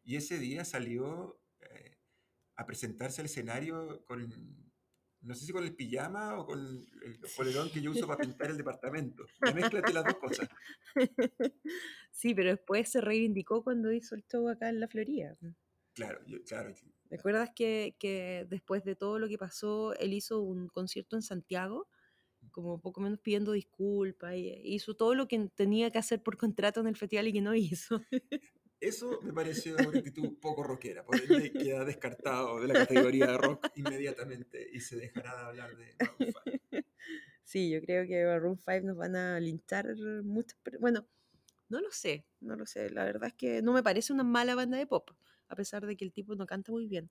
Y 0.05 0.15
ese 0.15 0.39
día 0.39 0.65
salió 0.65 1.41
eh, 1.61 1.99
a 2.55 2.65
presentarse 2.67 3.21
al 3.21 3.25
escenario 3.27 4.05
con, 4.05 4.66
no 5.27 5.35
sé 5.35 5.45
si 5.47 5.53
con 5.53 5.65
el 5.65 5.75
pijama 5.75 6.39
o 6.39 6.47
con 6.47 6.59
el 6.61 7.19
polerón 7.37 7.69
que 7.71 7.81
yo 7.83 7.91
uso 7.91 8.07
para 8.07 8.21
pintar 8.21 8.51
el 8.51 8.57
departamento. 8.57 9.25
La 9.41 9.53
mezcla 9.53 9.83
de 9.83 9.93
las 9.93 10.07
dos 10.07 10.17
cosas. 10.17 10.49
Sí, 12.13 12.35
pero 12.35 12.49
después 12.51 12.89
se 12.89 13.03
reivindicó 13.03 13.63
cuando 13.63 13.93
hizo 13.93 14.15
el 14.15 14.25
show 14.27 14.49
acá 14.49 14.71
en 14.71 14.81
la 14.81 14.89
Florida. 14.89 15.37
Claro, 15.93 16.21
yo- 16.27 16.43
claro. 16.45 16.73
¿Te 17.09 17.17
acuerdas 17.17 17.51
que, 17.55 17.95
que 17.99 18.47
después 18.49 18.85
de 18.85 18.97
todo 18.97 19.19
lo 19.19 19.29
que 19.29 19.37
pasó, 19.39 19.95
él 19.97 20.15
hizo 20.15 20.41
un 20.41 20.69
concierto 20.69 21.17
en 21.17 21.23
Santiago, 21.23 21.89
como 22.51 22.81
poco 22.81 23.01
menos 23.03 23.21
pidiendo 23.21 23.53
disculpas, 23.53 24.35
y 24.37 24.49
hizo 24.65 24.95
todo 24.97 25.15
lo 25.15 25.29
que 25.29 25.51
tenía 25.55 25.91
que 25.91 25.99
hacer 25.99 26.23
por 26.23 26.39
contrato 26.39 26.81
en 26.81 26.87
el 26.87 26.97
festival 26.97 27.29
y 27.29 27.33
que 27.35 27.43
no 27.43 27.55
hizo? 27.55 28.01
Eso 28.81 29.21
me 29.23 29.33
pareció 29.33 29.75
una 29.75 29.99
actitud 29.99 30.39
poco 30.39 30.63
rockera, 30.63 31.05
por 31.05 31.19
ende 31.19 31.51
queda 31.51 31.85
descartado 31.85 32.61
de 32.61 32.69
la 32.69 32.75
categoría 32.75 33.27
de 33.27 33.39
rock 33.39 33.69
inmediatamente 33.75 34.69
y 34.71 34.81
se 34.81 34.97
dejará 34.97 35.35
de 35.35 35.43
hablar 35.43 35.77
de 35.77 35.95
Maroon 35.99 36.19
5. 36.19 36.41
Sí, 37.45 37.71
yo 37.71 37.81
creo 37.81 38.07
que 38.09 38.25
Maroon 38.25 38.59
5 38.59 38.87
nos 38.87 38.97
van 38.97 39.15
a 39.15 39.39
linchar 39.39 39.87
muchas 40.25 40.59
Bueno, 40.81 41.07
no 41.69 41.81
lo 41.81 41.91
sé, 41.91 42.27
no 42.41 42.57
lo 42.57 42.67
sé. 42.67 42.91
La 42.91 43.05
verdad 43.05 43.29
es 43.29 43.35
que 43.35 43.63
no 43.63 43.73
me 43.73 43.83
parece 43.83 44.13
una 44.13 44.25
mala 44.25 44.55
banda 44.55 44.77
de 44.77 44.87
pop, 44.87 45.11
a 45.49 45.57
pesar 45.57 45.87
de 45.87 45.97
que 45.97 46.05
el 46.05 46.13
tipo 46.13 46.35
no 46.35 46.45
canta 46.45 46.73
muy 46.73 46.87
bien. 46.87 47.11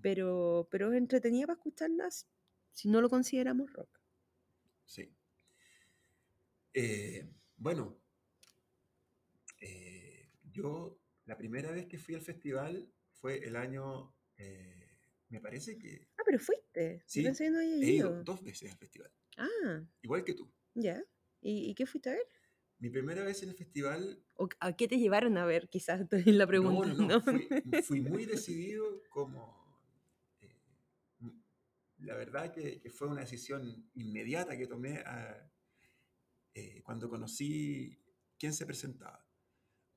Pero, 0.00 0.68
pero 0.70 0.90
es 0.90 0.98
entretenida 0.98 1.46
para 1.46 1.58
escucharlas 1.58 2.26
si 2.72 2.88
no 2.88 3.00
lo 3.00 3.08
consideramos 3.08 3.72
rock. 3.72 4.00
Sí. 4.84 5.14
Eh, 6.72 7.30
bueno, 7.56 7.96
eh, 9.60 10.28
yo 10.50 10.98
la 11.26 11.36
primera 11.36 11.70
vez 11.70 11.86
que 11.86 11.98
fui 11.98 12.14
al 12.14 12.22
festival 12.22 12.92
fue 13.12 13.38
el 13.46 13.56
año, 13.56 14.14
eh, 14.36 14.98
me 15.28 15.40
parece 15.40 15.78
que 15.78 16.08
Ah, 16.18 16.22
pero 16.24 16.38
fuiste. 16.38 16.98
Yo 16.98 17.02
sí, 17.06 17.22
pensé 17.22 17.44
que 17.44 17.50
no 17.50 17.58
había 17.58 17.74
he 17.76 17.90
ido 17.92 18.10
ido. 18.10 18.24
dos 18.24 18.42
veces 18.42 18.70
al 18.72 18.78
festival, 18.78 19.10
Ah, 19.36 19.82
igual 20.02 20.24
que 20.24 20.34
tú. 20.34 20.52
ya. 20.74 21.02
¿Y, 21.40 21.70
y 21.70 21.74
qué 21.74 21.86
fuiste 21.86 22.10
a 22.10 22.14
ver? 22.14 22.26
Mi 22.78 22.90
primera 22.90 23.22
vez 23.24 23.42
en 23.42 23.50
el 23.50 23.54
festival 23.56 24.22
¿O 24.36 24.48
a 24.60 24.74
qué 24.76 24.88
te 24.88 24.98
llevaron 24.98 25.38
a 25.38 25.44
ver? 25.46 25.68
Quizás 25.68 26.06
es 26.12 26.26
la 26.26 26.46
pregunta, 26.46 26.88
no, 26.88 26.94
no. 26.94 27.06
¿no? 27.08 27.20
Fui, 27.20 27.48
fui 27.84 28.00
muy 28.00 28.24
decidido 28.26 29.02
como... 29.08 29.78
eh, 30.40 30.54
la 31.98 32.14
verdad 32.16 32.52
que, 32.52 32.80
que 32.80 32.90
fue 32.90 33.08
una 33.08 33.20
decisión 33.22 33.88
inmediata 33.94 34.56
que 34.56 34.66
tomé 34.66 34.98
a- 34.98 35.50
eh, 36.54 36.82
cuando 36.82 37.08
conocí 37.08 37.98
quién 38.38 38.52
se 38.52 38.66
presentaba. 38.66 39.23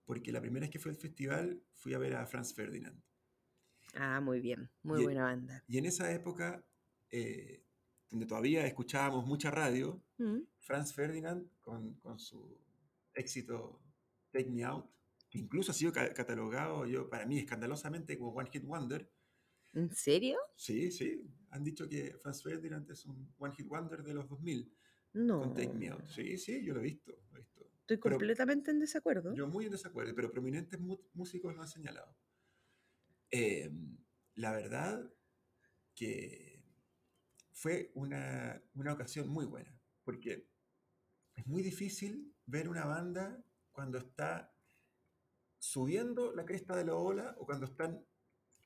Porque 0.08 0.32
la 0.32 0.40
primera 0.42 0.64
vez 0.64 0.72
que 0.72 0.80
fui 0.80 0.90
al 0.90 0.98
festival 0.98 1.62
fui 1.74 1.94
a 1.94 1.98
ver 2.00 2.16
a 2.16 2.26
Franz 2.26 2.54
Ferdinand. 2.56 3.00
Ah, 3.94 4.20
muy 4.22 4.40
bien. 4.40 4.70
Muy 4.84 5.02
Y- 5.02 5.04
buena 5.04 5.24
banda. 5.26 5.64
Y 5.68 5.78
en 5.78 5.86
esa 5.86 6.12
época, 6.12 6.66
eh, 7.12 7.64
donde 8.10 8.26
todavía 8.26 8.66
escuchábamos 8.66 9.26
mucha 9.28 9.52
radio, 9.52 10.02
Mm, 10.18 10.40
Franz 10.62 10.94
Ferdinand 10.96 11.48
con, 11.60 11.94
con 12.00 12.18
su 12.18 12.58
éxito 13.14 13.84
Take 14.32 14.50
Me 14.50 14.64
Out, 14.64 14.90
que 15.30 15.38
incluso 15.40 15.72
ha 15.72 15.76
sido 15.76 15.92
ca- 15.92 16.12
catalogado, 16.14 16.86
yo, 16.88 17.08
para 17.10 17.26
mí, 17.28 17.38
escandalosamente 17.38 18.18
como 18.18 18.32
One 18.32 18.50
Hit 18.52 18.64
Wonder. 18.64 19.12
¿En 19.74 19.94
serio? 19.94 20.40
Sí, 20.56 20.90
sí, 20.90 21.22
han 21.52 21.64
dicho 21.64 21.88
que 21.88 22.18
Franz 22.24 22.42
Ferdinand 22.42 22.90
es 22.90 23.06
un 23.06 23.32
One 23.38 23.54
Hit 23.56 23.68
Wonder 23.68 24.02
de 24.04 24.14
los 24.16 24.28
2000 24.28 24.74
No. 25.14 25.42
con 25.42 25.54
Take 25.54 25.74
Me 25.74 25.90
Out. 25.90 26.06
Sí, 26.08 26.38
sí, 26.38 26.64
yo 26.66 26.74
lo 26.74 26.80
he 26.80 26.84
visto. 26.84 27.12
lo 27.32 27.38
he 27.38 27.42
visto. 27.42 27.57
Estoy 27.88 28.00
Pero 28.04 28.18
completamente 28.18 28.70
en 28.70 28.80
desacuerdo. 28.80 29.34
yo 29.34 29.48
muy 29.48 29.64
en 29.64 29.72
desacuerdo, 29.72 30.14
pero 30.14 30.30
prominentes 30.30 30.78
músicos 31.14 31.56
lo 31.56 31.62
han 31.62 31.70
señalado. 31.70 32.14
Eh, 33.32 33.72
la 34.36 34.52
verdad 34.52 35.10
que 35.96 36.62
fue 37.54 37.90
una, 37.96 38.62
una 38.74 38.92
ocasión 38.92 39.30
muy 39.30 39.46
buena, 39.46 39.74
porque 40.04 40.50
es 41.34 41.48
muy 41.48 41.64
difícil 41.64 42.36
ver 42.46 42.68
una 42.68 42.84
banda 42.84 43.42
cuando 43.72 44.00
está 44.00 44.54
subiendo 45.58 46.34
la 46.34 46.44
cresta 46.44 46.76
de 46.76 46.84
la 46.84 46.96
ola 46.96 47.36
o 47.38 47.46
cuando 47.46 47.68
están 47.68 48.06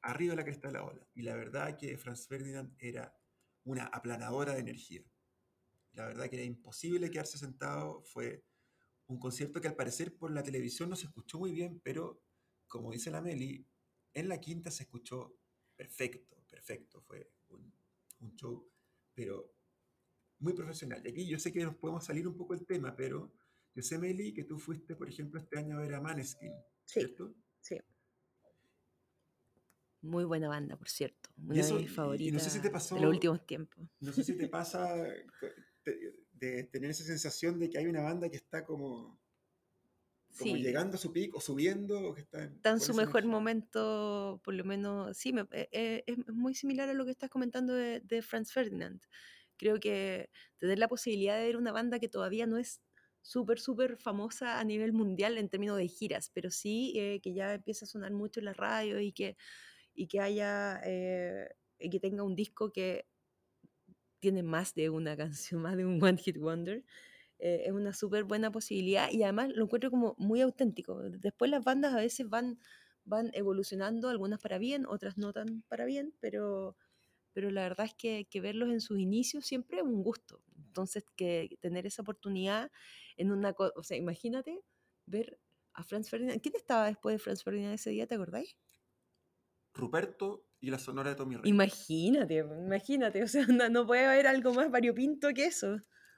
arriba 0.01 0.31
de 0.31 0.37
la 0.37 0.45
cresta 0.45 0.67
de 0.69 0.73
la 0.73 0.83
ola. 0.83 1.07
Y 1.13 1.21
la 1.21 1.35
verdad 1.35 1.77
que 1.77 1.95
Franz 1.99 2.27
Ferdinand 2.27 2.75
era 2.79 3.15
una 3.65 3.85
aplanadora 3.85 4.55
de 4.55 4.61
energía. 4.61 5.03
La 5.93 6.07
verdad 6.07 6.27
que 6.27 6.37
era 6.37 6.45
imposible 6.45 7.11
quedarse 7.11 7.37
sentado. 7.37 8.01
Fue 8.01 8.43
un 9.11 9.19
concierto 9.19 9.59
que 9.59 9.67
al 9.67 9.75
parecer 9.75 10.15
por 10.17 10.31
la 10.31 10.41
televisión 10.41 10.89
no 10.89 10.95
se 10.95 11.05
escuchó 11.07 11.37
muy 11.37 11.51
bien, 11.51 11.81
pero 11.83 12.23
como 12.67 12.91
dice 12.91 13.11
la 13.11 13.21
Meli, 13.21 13.65
en 14.13 14.29
la 14.29 14.39
quinta 14.39 14.71
se 14.71 14.83
escuchó 14.83 15.35
perfecto, 15.75 16.37
perfecto. 16.49 17.01
Fue 17.01 17.29
un, 17.49 17.73
un 18.21 18.35
show, 18.37 18.71
pero 19.13 19.53
muy 20.39 20.53
profesional. 20.53 21.05
Y 21.05 21.09
aquí 21.09 21.27
yo 21.27 21.37
sé 21.37 21.51
que 21.51 21.63
nos 21.63 21.75
podemos 21.75 22.05
salir 22.05 22.25
un 22.27 22.37
poco 22.37 22.55
del 22.55 22.65
tema, 22.65 22.95
pero 22.95 23.33
yo 23.75 23.83
sé, 23.83 23.97
Meli, 23.97 24.33
que 24.33 24.45
tú 24.45 24.57
fuiste, 24.57 24.95
por 24.95 25.09
ejemplo, 25.09 25.39
este 25.39 25.59
año 25.59 25.77
a 25.77 25.81
ver 25.81 25.93
a 25.95 26.01
Maneskin, 26.01 26.53
Sí, 26.85 27.01
¿cierto? 27.01 27.33
sí. 27.59 27.77
Muy 30.03 30.23
buena 30.23 30.47
banda, 30.47 30.77
por 30.77 30.89
cierto. 30.89 31.29
Una 31.37 31.55
Y 31.55 31.59
eso, 31.59 31.75
de 31.75 31.81
mis 31.83 31.89
y- 31.91 31.93
y 31.93 31.95
favoritas 31.95 32.33
no 32.33 32.39
sé 32.39 32.49
si 32.49 32.57
te 32.59 32.63
de 32.67 32.71
pasó, 32.71 32.97
los 32.97 33.11
últimos 33.13 33.45
tiempos. 33.45 33.85
no 33.99 34.11
sé 34.13 34.23
si 34.23 34.35
te 34.37 34.47
pasa 34.47 34.95
te- 35.83 36.15
de 36.41 36.65
tener 36.65 36.91
esa 36.91 37.05
sensación 37.05 37.59
de 37.59 37.69
que 37.69 37.77
hay 37.77 37.87
una 37.87 38.01
banda 38.01 38.29
que 38.29 38.37
está 38.37 38.65
como, 38.65 39.21
como 40.35 40.57
Sí, 40.57 40.57
llegando 40.57 40.95
a 40.97 40.99
su 40.99 41.13
pico, 41.13 41.37
o 41.37 41.41
subiendo, 41.41 41.95
o 42.09 42.13
que 42.13 42.21
está 42.21 42.43
en- 42.43 42.61
su 42.79 42.93
mejor 42.93 43.25
energía. 43.25 43.25
momento, 43.25 44.39
por 44.43 44.53
lo 44.53 44.63
menos, 44.63 45.17
sí, 45.17 45.33
me- 45.33 45.47
eh, 45.51 45.69
eh, 45.71 46.03
es 46.05 46.17
muy 46.33 46.53
similar 46.55 46.89
a 46.89 46.93
lo 46.93 47.05
que 47.05 47.11
estás 47.11 47.29
comentando 47.29 47.73
de, 47.73 48.01
de 48.01 48.21
Franz 48.21 48.51
Ferdinand. 48.51 49.01
Creo 49.57 49.79
que 49.79 50.29
tener 50.57 50.79
la 50.79 50.87
posibilidad 50.87 51.37
de 51.37 51.45
ver 51.45 51.57
una 51.57 51.71
banda 51.71 51.99
que 51.99 52.07
todavía 52.09 52.45
no 52.47 52.57
es 52.57 52.81
súper, 53.21 53.59
súper 53.59 53.97
famosa 53.97 54.59
a 54.59 54.63
nivel 54.63 54.93
mundial 54.93 55.37
en 55.37 55.49
términos 55.49 55.77
de 55.77 55.87
giras, 55.87 56.29
pero 56.33 56.49
sí 56.51 56.93
eh, 56.97 57.19
que 57.21 57.33
ya 57.33 57.53
empieza 57.53 57.85
a 57.85 57.87
sonar 57.87 58.11
mucho 58.13 58.39
en 58.39 58.45
la 58.45 58.53
radio 58.53 58.99
y 58.99 59.11
que, 59.13 59.37
y 59.93 60.07
que 60.07 60.19
haya, 60.21 60.81
eh, 60.85 61.49
y 61.79 61.89
que 61.89 61.99
tenga 61.99 62.23
un 62.23 62.35
disco 62.35 62.71
que 62.71 63.07
tiene 64.21 64.43
más 64.43 64.73
de 64.73 64.89
una 64.89 65.17
canción, 65.17 65.61
más 65.75 65.75
de 65.75 65.85
un 65.85 66.01
One 66.01 66.17
Hit 66.17 66.37
Wonder, 66.37 66.85
eh, 67.39 67.63
es 67.65 67.71
una 67.71 67.93
súper 67.93 68.23
buena 68.23 68.51
posibilidad 68.51 69.11
y 69.11 69.23
además 69.23 69.49
lo 69.55 69.65
encuentro 69.65 69.89
como 69.89 70.15
muy 70.17 70.41
auténtico. 70.41 71.01
Después 71.01 71.49
las 71.51 71.63
bandas 71.63 71.93
a 71.93 71.97
veces 71.97 72.29
van, 72.29 72.59
van 73.03 73.31
evolucionando, 73.33 74.09
algunas 74.09 74.39
para 74.39 74.59
bien, 74.59 74.85
otras 74.85 75.17
no 75.17 75.33
tan 75.33 75.63
para 75.67 75.85
bien, 75.85 76.13
pero, 76.19 76.77
pero 77.33 77.49
la 77.49 77.63
verdad 77.63 77.87
es 77.87 77.95
que, 77.95 78.41
verlos 78.41 78.69
en 78.69 78.79
sus 78.79 78.99
inicios 78.99 79.45
siempre 79.45 79.77
es 79.77 79.83
un 79.83 80.03
gusto. 80.03 80.43
Entonces, 80.67 81.03
que 81.15 81.57
tener 81.59 81.87
esa 81.87 82.03
oportunidad 82.03 82.71
en 83.17 83.31
una 83.31 83.53
cosa, 83.53 83.73
o 83.75 83.83
sea, 83.83 83.97
imagínate 83.97 84.61
ver 85.07 85.39
a 85.73 85.83
Franz 85.83 86.09
Ferdinand. 86.09 86.41
¿Quién 86.41 86.55
estaba 86.55 86.85
después 86.85 87.15
de 87.15 87.19
Franz 87.19 87.43
Ferdinand 87.43 87.73
ese 87.73 87.89
día, 87.89 88.07
te 88.07 88.15
acordáis? 88.15 88.55
Ruperto 89.73 90.45
y 90.61 90.69
la 90.69 90.79
sonora 90.79 91.09
de 91.09 91.15
Tommy 91.15 91.35
Rey. 91.35 91.49
Imagínate, 91.49 92.37
imagínate, 92.37 93.23
o 93.23 93.27
sea, 93.27 93.45
no, 93.63 93.69
no 93.69 93.85
puede 93.85 94.05
haber 94.05 94.27
algo 94.27 94.53
más 94.53 94.69
variopinto 94.71 95.33
que 95.33 95.45
eso. 95.45 95.77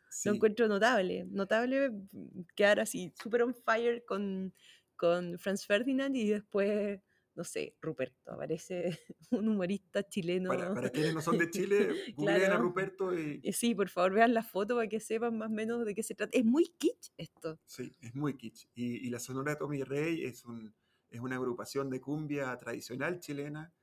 Sí, 0.10 0.30
Lo 0.30 0.36
encuentro 0.36 0.68
notable, 0.68 1.26
notable 1.32 1.90
mm, 1.90 2.42
quedar 2.56 2.80
así 2.80 3.14
súper 3.22 3.44
on 3.44 3.56
fire 3.56 4.04
con, 4.06 4.54
con 4.96 5.40
Franz 5.40 5.66
Ferdinand 5.66 6.16
y 6.16 6.28
después, 6.30 7.00
no 7.36 7.44
sé, 7.44 7.76
Ruperto, 7.82 8.32
aparece 8.32 9.00
un 9.32 9.48
humorista 9.48 10.04
chileno. 10.08 10.50
para, 10.50 10.72
para 10.74 10.90
quienes 10.92 11.16
no 11.16 11.22
son 11.22 11.38
de 11.40 11.50
Chile, 11.50 11.88
googleen 12.16 12.44
a 12.44 12.46
Claro. 12.48 12.62
Ruperto 12.62 13.18
y 13.18 13.42
Sí, 13.54 13.74
por 13.74 13.90
favor, 13.90 14.14
vean 14.14 14.34
la 14.36 14.44
foto 14.44 14.76
para 14.76 14.88
que 14.88 15.00
sepan 15.00 15.38
más 15.38 15.50
o 15.50 15.54
menos 15.54 15.84
de 15.86 15.96
qué 15.96 16.04
se 16.04 16.14
trata. 16.16 16.38
Es 16.38 16.46
muy 16.46 16.66
kitsch 16.78 17.12
esto. 17.18 17.60
sí, 17.66 17.96
es 18.02 18.14
muy 18.14 18.36
kitsch. 18.38 18.68
Y, 18.76 19.08
y 19.08 19.10
la 19.10 19.20
sonora 19.20 19.54
de 19.54 19.58
Tommy 19.58 19.84
Rey 19.84 20.26
es, 20.26 20.46
un, 20.46 20.76
es 21.10 21.20
una 21.22 21.38
agrupación 21.38 21.90
de 21.90 22.00
cumbia 22.02 22.56
tradicional 22.58 23.20
chilena 23.20 23.74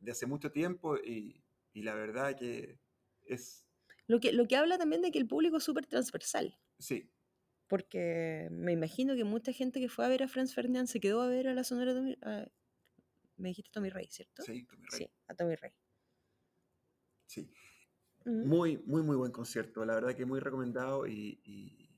de 0.00 0.12
hace 0.12 0.26
mucho 0.26 0.50
tiempo 0.52 0.96
y, 0.96 1.44
y 1.72 1.82
la 1.82 1.94
verdad 1.94 2.36
que 2.36 2.78
es, 3.26 3.66
Lo 4.08 4.18
que, 4.18 4.32
lo 4.32 4.48
que 4.48 4.56
habla 4.56 4.76
también 4.76 5.02
de 5.02 5.12
que 5.12 5.20
el 5.20 5.28
público 5.28 5.58
es 5.58 5.62
súper 5.62 5.86
transversal. 5.86 6.58
sí, 6.78 7.10
Porque 7.68 8.48
me 8.50 8.72
imagino 8.72 9.14
que 9.14 9.24
mucha 9.24 9.52
gente 9.52 9.78
que 9.80 9.88
fue 9.88 10.04
a 10.04 10.08
ver 10.08 10.22
a 10.22 10.28
Franz 10.28 10.54
Ferdinand 10.54 10.88
se 10.88 11.00
quedó 11.00 11.20
a 11.22 11.28
ver 11.28 11.48
a 11.48 11.54
la 11.54 11.64
sonora 11.64 11.94
Tommy, 11.94 12.16
a- 12.22 12.48
me 13.36 13.50
dijiste 13.50 13.70
Tommy 13.72 13.90
Rey, 13.90 14.08
¿cierto? 14.10 14.42
sí, 14.44 14.64
Tommy 14.64 14.86
Rey. 14.90 14.98
Sí, 14.98 15.10
a 15.28 15.34
Tommy 15.34 15.56
Rey. 15.56 15.72
Sí. 17.26 17.50
Mm. 18.26 18.48
Muy, 18.48 18.78
muy, 18.86 19.02
muy 19.02 19.16
buen 19.16 19.32
concierto. 19.32 19.84
La 19.84 19.94
verdad 19.94 20.16
que 20.16 20.26
muy 20.26 20.40
recomendado 20.40 21.06
y, 21.06 21.40
y- 21.44 21.90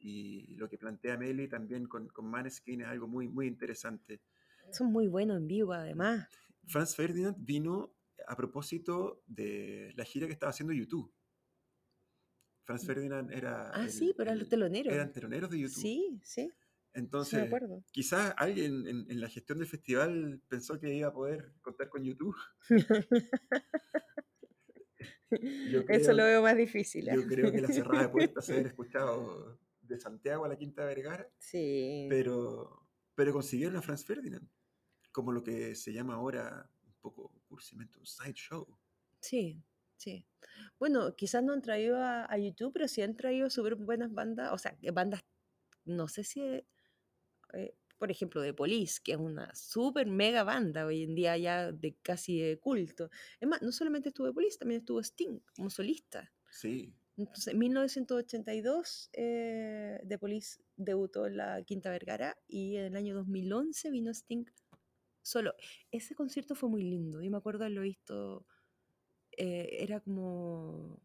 y 0.00 0.56
lo 0.56 0.68
que 0.68 0.78
plantea 0.78 1.16
Meli 1.18 1.48
también 1.48 1.86
con, 1.86 2.08
con 2.08 2.26
Maneskin 2.26 2.82
es 2.82 2.88
algo 2.88 3.08
muy, 3.08 3.28
muy 3.28 3.46
interesante. 3.46 4.22
Son 4.72 4.90
muy 4.90 5.06
buenos 5.06 5.36
en 5.36 5.46
vivo, 5.46 5.72
además. 5.72 6.28
Franz 6.66 6.94
Ferdinand 6.96 7.36
vino 7.38 7.94
a 8.26 8.36
propósito 8.36 9.22
de 9.26 9.92
la 9.96 10.04
gira 10.04 10.26
que 10.26 10.32
estaba 10.32 10.50
haciendo 10.50 10.72
YouTube. 10.72 11.12
Franz 12.64 12.86
Ferdinand 12.86 13.32
era... 13.32 13.70
Ah, 13.74 13.84
el- 13.84 13.90
sí, 13.90 14.12
pero 14.16 14.28
eran 14.30 14.38
los 14.38 14.44
el- 14.46 14.50
teloneros. 14.50 14.92
Eran 14.94 15.12
teloneros 15.12 15.50
de 15.50 15.58
YouTube. 15.58 15.80
Sí, 15.82 16.20
sí, 16.22 16.46
sí 16.46 16.52
Entonces, 16.92 17.42
acuerdo. 17.42 17.82
quizás 17.90 18.32
alguien 18.36 18.86
en, 18.86 19.10
en 19.10 19.20
la 19.20 19.28
gestión 19.28 19.58
del 19.58 19.66
festival 19.68 20.40
pensó 20.48 20.78
que 20.78 20.94
iba 20.94 21.08
a 21.08 21.12
poder 21.12 21.54
contar 21.62 21.88
con 21.88 22.04
YouTube. 22.04 22.36
Yo 25.70 25.80
Eso 25.88 26.12
lo 26.12 26.24
veo 26.24 26.42
más 26.42 26.56
difícil. 26.56 27.08
¿ah? 27.08 27.14
Yo 27.14 27.26
creo 27.26 27.52
que 27.52 27.60
la 27.60 27.68
cerrada 27.68 28.02
de 28.04 28.08
puertas 28.12 28.44
se 28.46 28.52
haber 28.54 28.66
escuchado 28.66 29.58
de 29.80 29.98
Santiago 29.98 30.44
a 30.44 30.48
la 30.48 30.56
Quinta 30.56 30.84
Vergara, 30.84 31.28
Sí. 31.38 32.06
pero, 32.08 32.88
pero 33.14 33.32
consiguieron 33.32 33.76
a 33.76 33.82
Franz 33.82 34.04
Ferdinand, 34.04 34.48
como 35.12 35.32
lo 35.32 35.42
que 35.42 35.74
se 35.74 35.92
llama 35.92 36.14
ahora 36.14 36.68
un 36.86 36.94
poco 37.00 37.32
cursimente 37.48 37.98
un 37.98 38.06
sideshow. 38.06 38.66
Sí, 39.20 39.62
sí. 39.96 40.26
Bueno, 40.78 41.14
quizás 41.16 41.42
no 41.42 41.52
han 41.52 41.62
traído 41.62 41.98
a, 41.98 42.26
a 42.32 42.38
YouTube, 42.38 42.72
pero 42.72 42.88
sí 42.88 43.02
han 43.02 43.16
traído 43.16 43.50
súper 43.50 43.74
buenas 43.76 44.12
bandas, 44.12 44.52
o 44.52 44.58
sea, 44.58 44.76
bandas, 44.92 45.22
no 45.84 46.08
sé 46.08 46.24
si, 46.24 46.40
eh, 47.52 47.74
por 47.98 48.10
ejemplo, 48.10 48.40
de 48.40 48.54
Police, 48.54 49.00
que 49.02 49.12
es 49.12 49.18
una 49.18 49.54
súper 49.54 50.06
mega 50.06 50.42
banda 50.44 50.86
hoy 50.86 51.02
en 51.04 51.14
día 51.14 51.36
ya 51.36 51.72
de 51.72 51.96
casi 52.02 52.40
de 52.40 52.58
culto. 52.58 53.10
Es 53.40 53.48
más, 53.48 53.60
no 53.62 53.72
solamente 53.72 54.08
estuvo 54.08 54.26
de 54.26 54.32
Police, 54.32 54.58
también 54.58 54.80
estuvo 54.80 55.00
Sting 55.00 55.40
como 55.54 55.70
solista. 55.70 56.32
Sí, 56.50 56.94
Entonces, 57.16 57.48
en 57.52 57.58
1982, 57.58 59.10
eh, 59.12 60.00
The 60.08 60.18
Police 60.18 60.60
debutó 60.76 61.26
en 61.26 61.36
la 61.36 61.62
Quinta 61.64 61.90
Vergara 61.90 62.36
y 62.48 62.76
en 62.76 62.86
el 62.86 62.96
año 62.96 63.14
2011 63.14 63.90
vino 63.90 64.10
Sting 64.10 64.44
solo. 65.22 65.54
Ese 65.90 66.14
concierto 66.14 66.54
fue 66.54 66.68
muy 66.68 66.82
lindo. 66.82 67.22
Yo 67.22 67.30
me 67.30 67.36
acuerdo 67.38 67.64
haberlo 67.64 67.82
visto, 67.82 68.46
eh, 69.36 69.78
era 69.80 70.00
como 70.00 71.02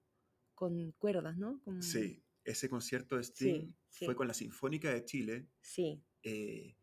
con 0.56 0.91
cuerdas, 0.93 1.38
¿no? 1.38 1.62
Como- 1.63 1.82
sí. 1.82 2.21
Ese 2.43 2.69
concierto 2.69 3.15
de 3.17 3.23
Sting 3.23 3.73
sí. 3.89 4.06
fue 4.06 4.15
con 4.15 4.28
la 4.28 4.34
Sinfónica 4.36 4.91
de 4.93 5.04
Chile 5.04 5.47
Sí, 5.62 6.04
eh, 6.23 6.75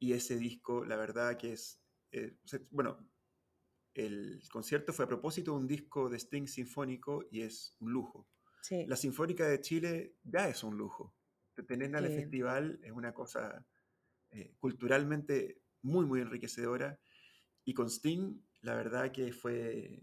y 0.00 0.12
ese 0.12 0.36
disco, 0.38 0.84
la 0.84 0.96
verdad 0.96 1.36
que 1.38 1.52
es, 1.52 1.80
eh, 2.12 2.36
bueno, 2.70 3.08
el 3.94 4.42
concierto 4.52 4.92
fue 4.92 5.04
a 5.04 5.08
propósito 5.08 5.52
de 5.52 5.58
un 5.58 5.68
disco 5.68 6.08
de 6.08 6.16
Sting 6.18 6.46
sinfónico 6.46 7.24
y 7.30 7.42
es 7.42 7.76
un 7.80 7.92
lujo. 7.92 8.28
sí. 8.62 8.84
La 8.86 8.96
Sinfónica 8.96 9.46
de 9.48 9.60
Chile 9.60 10.16
ya 10.24 10.48
es 10.48 10.62
un 10.64 10.76
lujo. 10.76 11.14
Tenerla 11.66 11.98
en 11.98 12.04
el 12.06 12.10
Sí. 12.12 12.16
festival 12.22 12.80
es 12.82 12.92
una 12.92 13.12
cosa 13.14 13.66
eh, 14.30 14.54
culturalmente 14.60 15.62
muy, 15.88 16.06
muy 16.06 16.20
enriquecedora. 16.20 17.00
Y 17.64 17.74
con 17.74 17.88
Sting, 17.90 18.42
la 18.62 18.74
verdad 18.76 19.12
que 19.12 19.32
fue 19.32 20.02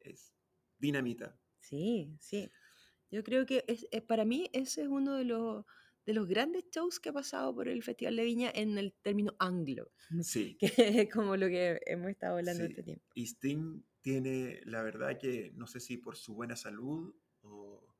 es 0.00 0.34
dinamita. 0.78 1.38
Sí, 1.60 2.16
sí. 2.20 2.50
Yo 3.10 3.24
creo 3.24 3.46
que 3.46 3.64
es, 3.68 3.86
eh, 3.92 4.02
para 4.02 4.24
mí 4.24 4.50
ese 4.52 4.82
es 4.82 4.88
uno 4.88 5.16
de 5.16 5.24
los, 5.24 5.64
de 6.06 6.14
los 6.14 6.26
grandes 6.28 6.64
shows 6.70 7.00
que 7.00 7.10
ha 7.10 7.12
pasado 7.12 7.54
por 7.54 7.68
el 7.68 7.82
Festival 7.82 8.16
de 8.16 8.24
Viña 8.24 8.50
en 8.54 8.78
el 8.78 8.94
término 9.02 9.34
anglo, 9.38 9.92
Sí. 10.22 10.58
que 10.58 10.72
es 10.76 11.10
como 11.12 11.36
lo 11.36 11.48
que 11.48 11.80
hemos 11.86 12.10
estado 12.10 12.38
hablando 12.38 12.64
Sí. 12.64 12.66
este 12.66 12.82
tiempo. 12.84 13.06
Y 13.14 13.24
Sting 13.26 13.82
tiene, 14.00 14.60
la 14.64 14.82
verdad 14.82 15.18
que 15.18 15.52
no 15.54 15.66
sé 15.66 15.80
si 15.80 15.96
por 15.98 16.16
su 16.16 16.34
buena 16.34 16.56
salud 16.56 17.14
o 17.42 17.94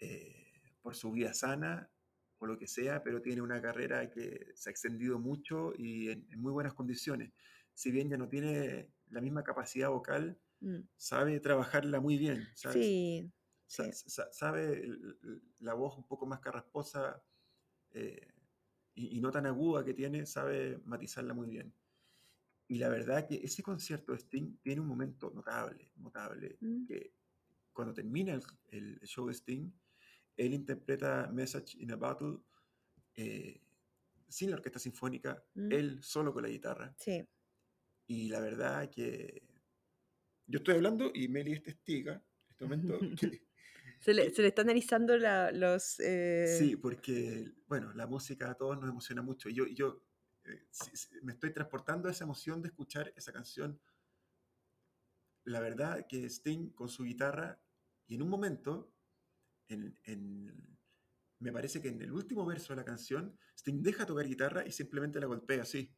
eh, 0.00 0.76
por 0.82 0.94
su 0.96 1.12
vida 1.12 1.34
sana, 1.34 1.90
o 2.38 2.46
lo 2.46 2.58
que 2.58 2.66
sea, 2.66 3.02
pero 3.02 3.22
tiene 3.22 3.40
una 3.42 3.60
carrera 3.62 4.10
que 4.10 4.52
se 4.54 4.68
ha 4.68 4.72
extendido 4.72 5.18
mucho 5.18 5.72
y 5.76 6.10
en, 6.10 6.26
en 6.30 6.40
muy 6.40 6.52
buenas 6.52 6.74
condiciones. 6.74 7.32
Si 7.74 7.90
bien 7.90 8.08
ya 8.08 8.16
no 8.16 8.28
tiene 8.28 8.90
la 9.10 9.20
misma 9.20 9.42
capacidad 9.42 9.90
vocal, 9.90 10.38
Mm. 10.60 10.80
sabe 10.96 11.38
trabajarla 11.38 12.00
muy 12.00 12.16
bien, 12.16 12.48
¿sabes? 12.54 12.78
Sí, 12.78 13.30
Sa- 13.66 13.92
sí. 13.92 14.08
sa- 14.08 14.32
sabe 14.32 14.88
la 15.58 15.74
voz 15.74 15.98
un 15.98 16.06
poco 16.06 16.24
más 16.24 16.40
carrasposa 16.40 17.22
eh, 17.90 18.32
y, 18.94 19.18
y 19.18 19.20
no 19.20 19.30
tan 19.30 19.44
aguda 19.44 19.84
que 19.84 19.92
tiene, 19.92 20.24
sabe 20.24 20.78
matizarla 20.86 21.34
muy 21.34 21.48
bien. 21.48 21.74
Y 22.68 22.78
la 22.78 22.88
verdad 22.88 23.28
que 23.28 23.34
ese 23.36 23.62
concierto 23.62 24.12
de 24.12 24.18
Sting 24.18 24.56
tiene 24.62 24.80
un 24.80 24.88
momento 24.88 25.30
notable, 25.30 25.92
notable, 25.96 26.56
Mm. 26.62 26.86
que 26.86 27.12
cuando 27.74 27.92
termina 27.92 28.32
el, 28.32 28.42
el 28.70 29.00
show 29.06 29.26
de 29.26 29.34
Sting, 29.34 29.70
él 30.36 30.54
interpreta 30.54 31.28
Message 31.32 31.76
in 31.78 31.92
a 31.92 31.96
Bottle 31.96 32.38
eh, 33.14 33.60
sin 34.28 34.50
la 34.50 34.56
orquesta 34.56 34.78
sinfónica, 34.78 35.42
Mm. 35.54 35.72
él 35.72 36.02
solo 36.02 36.32
con 36.32 36.42
la 36.42 36.48
guitarra. 36.48 36.94
Sí. 36.98 37.24
Y 38.08 38.28
la 38.28 38.40
verdad 38.40 38.90
que 38.90 39.42
yo 40.46 40.58
estoy 40.58 40.74
hablando 40.74 41.10
y 41.14 41.28
Meli 41.28 41.52
es 41.52 41.62
testiga 41.62 42.14
en 42.14 42.50
este 42.50 42.64
momento. 42.64 42.98
que- 43.20 43.46
Se 44.00 44.12
le, 44.12 44.30
se 44.30 44.42
le 44.42 44.48
están 44.48 44.66
analizando 44.66 45.16
la- 45.16 45.50
los... 45.52 45.98
eh, 46.00 46.56
sí, 46.58 46.76
porque, 46.76 47.52
bueno, 47.66 47.92
la 47.94 48.06
música 48.06 48.50
a 48.50 48.54
todos 48.54 48.78
nos 48.78 48.90
emociona 48.90 49.22
mucho. 49.22 49.48
Y 49.48 49.54
yo, 49.54 49.66
yo 49.68 50.04
eh, 50.44 50.66
sí, 50.70 50.90
sí, 50.96 51.08
me 51.22 51.32
estoy 51.32 51.52
transportando 51.52 52.08
a 52.08 52.12
esa 52.12 52.24
emoción 52.24 52.60
de 52.62 52.68
escuchar 52.68 53.12
esa 53.16 53.32
canción. 53.32 53.80
La 55.44 55.60
verdad 55.60 56.06
que 56.08 56.26
Sting 56.28 56.70
con 56.70 56.88
su 56.88 57.04
guitarra, 57.04 57.60
y 58.06 58.16
en 58.16 58.22
un 58.22 58.28
momento, 58.28 58.92
en, 59.68 59.98
en- 60.04 60.78
me 61.38 61.52
parece 61.52 61.82
que 61.82 61.88
en 61.88 62.00
el 62.00 62.12
último 62.12 62.46
verso 62.46 62.72
de 62.72 62.76
la 62.76 62.84
canción, 62.84 63.38
Sting 63.56 63.82
deja 63.82 64.06
tocar 64.06 64.26
guitarra 64.26 64.66
y 64.66 64.72
simplemente 64.72 65.20
la 65.20 65.26
golpea 65.26 65.62
así. 65.62 65.94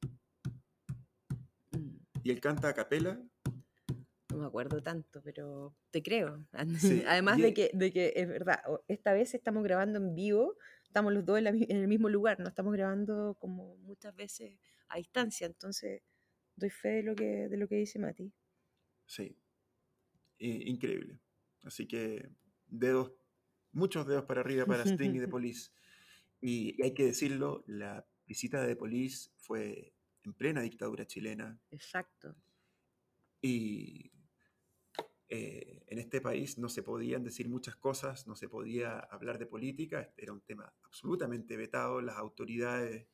mm, 1.72 1.96
Y 2.24 2.30
él 2.30 2.40
canta 2.40 2.68
a 2.68 2.74
capela. 2.74 3.22
No 4.30 4.38
me 4.38 4.46
acuerdo 4.46 4.82
tanto, 4.82 5.22
pero 5.22 5.74
te 5.90 6.02
creo. 6.02 6.44
Sí, 6.80 7.02
Además 7.06 7.38
y 7.38 7.42
de 7.42 7.54
que, 7.54 7.70
de 7.72 7.92
que 7.92 8.12
es 8.16 8.28
verdad, 8.28 8.60
esta 8.88 9.12
vez 9.12 9.34
estamos 9.34 9.62
grabando 9.62 9.98
en 9.98 10.14
vivo, 10.14 10.56
estamos 10.84 11.12
los 11.12 11.24
dos 11.24 11.38
en, 11.38 11.44
la 11.44 11.52
mi- 11.52 11.66
en 11.68 11.76
el 11.78 11.88
mismo 11.88 12.08
lugar, 12.08 12.40
no 12.40 12.48
estamos 12.48 12.72
grabando 12.72 13.36
como 13.38 13.76
muchas 13.78 14.14
veces 14.14 14.58
a 14.88 14.96
distancia, 14.98 15.46
entonces 15.46 16.02
doy 16.56 16.70
fe 16.70 16.88
de 16.88 17.02
lo 17.04 17.14
que, 17.14 17.48
de 17.48 17.56
lo 17.56 17.68
que 17.68 17.76
dice 17.76 17.98
Mati. 17.98 18.32
Sí. 19.06 19.36
Increíble. 20.40 21.20
Así 21.62 21.86
que 21.86 22.28
dedos, 22.66 23.12
muchos 23.72 24.06
dedos 24.06 24.24
para 24.24 24.40
arriba 24.40 24.64
para 24.66 24.84
Sting 24.84 25.14
y 25.14 25.20
The 25.20 25.28
Police. 25.28 25.70
Y, 26.40 26.74
y 26.78 26.82
hay 26.82 26.94
que 26.94 27.04
decirlo, 27.06 27.64
la 27.66 28.06
visita 28.26 28.60
de 28.62 28.68
The 28.68 28.76
Police 28.76 29.30
fue 29.38 29.92
en 30.24 30.34
plena 30.34 30.60
dictadura 30.60 31.06
chilena 31.06 31.58
Exacto. 31.70 32.34
y 33.40 34.10
eh, 35.30 35.84
en 35.86 35.98
este 35.98 36.20
país 36.20 36.58
no 36.58 36.68
se 36.68 36.82
podían 36.82 37.22
decir 37.22 37.48
muchas 37.48 37.76
cosas, 37.76 38.26
no 38.26 38.34
se 38.34 38.48
podía 38.48 38.98
hablar 38.98 39.38
de 39.38 39.46
política, 39.46 40.00
este 40.00 40.22
era 40.22 40.32
un 40.32 40.40
tema 40.40 40.72
absolutamente 40.84 41.56
vetado, 41.56 42.00
las 42.00 42.16
autoridades 42.16 43.06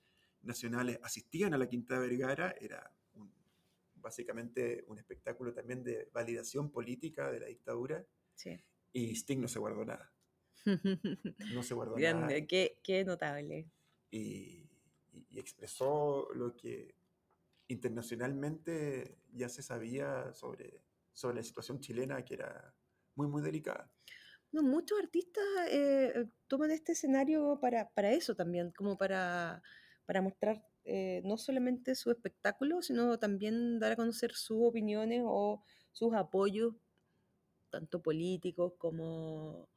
nacionales 0.42 0.98
asistían 1.02 1.54
a 1.54 1.58
la 1.58 1.68
Quinta 1.68 1.98
Vergara, 1.98 2.54
era 2.60 2.92
un- 3.14 3.32
básicamente 3.96 4.84
un 4.86 4.98
espectáculo 4.98 5.52
también 5.52 5.82
de 5.82 6.08
validación 6.12 6.70
política 6.70 7.30
de 7.32 7.40
la 7.40 7.46
dictadura 7.46 8.04
Sí. 8.34 8.60
y 8.92 9.10
Sting 9.16 9.40
no 9.40 9.48
se 9.48 9.58
guardó 9.58 9.84
nada, 9.84 10.12
no 11.48 11.62
se 11.62 11.74
guardó 11.74 11.98
nada 12.00 12.28
Grande, 12.28 12.46
qué, 12.46 12.78
qué 12.82 13.04
notable. 13.04 13.70
y, 14.10 14.70
y- 15.12 15.26
y 15.30 15.38
expresó 15.38 16.28
lo 16.34 16.56
que 16.56 16.94
internacionalmente 17.68 19.18
ya 19.32 19.48
se 19.48 19.62
sabía 19.62 20.32
sobre, 20.34 20.82
sobre 21.12 21.36
la 21.36 21.42
situación 21.42 21.80
chilena, 21.80 22.24
que 22.24 22.34
era 22.34 22.74
muy, 23.14 23.28
muy 23.28 23.42
delicada. 23.42 23.92
No, 24.52 24.62
muchos 24.62 24.98
artistas 25.00 25.42
eh, 25.68 26.26
toman 26.46 26.70
este 26.70 26.92
escenario 26.92 27.58
para, 27.60 27.90
para 27.90 28.12
eso 28.12 28.34
también, 28.36 28.70
como 28.72 28.96
para, 28.96 29.62
para 30.06 30.22
mostrar 30.22 30.64
eh, 30.84 31.22
no 31.24 31.36
solamente 31.38 31.94
su 31.96 32.10
espectáculo, 32.10 32.80
sino 32.82 33.18
también 33.18 33.80
dar 33.80 33.92
a 33.92 33.96
conocer 33.96 34.32
sus 34.34 34.58
opiniones 34.60 35.22
o 35.26 35.64
sus 35.92 36.14
apoyos, 36.14 36.74
tanto 37.70 38.02
políticos 38.02 38.74
como, 38.78 39.68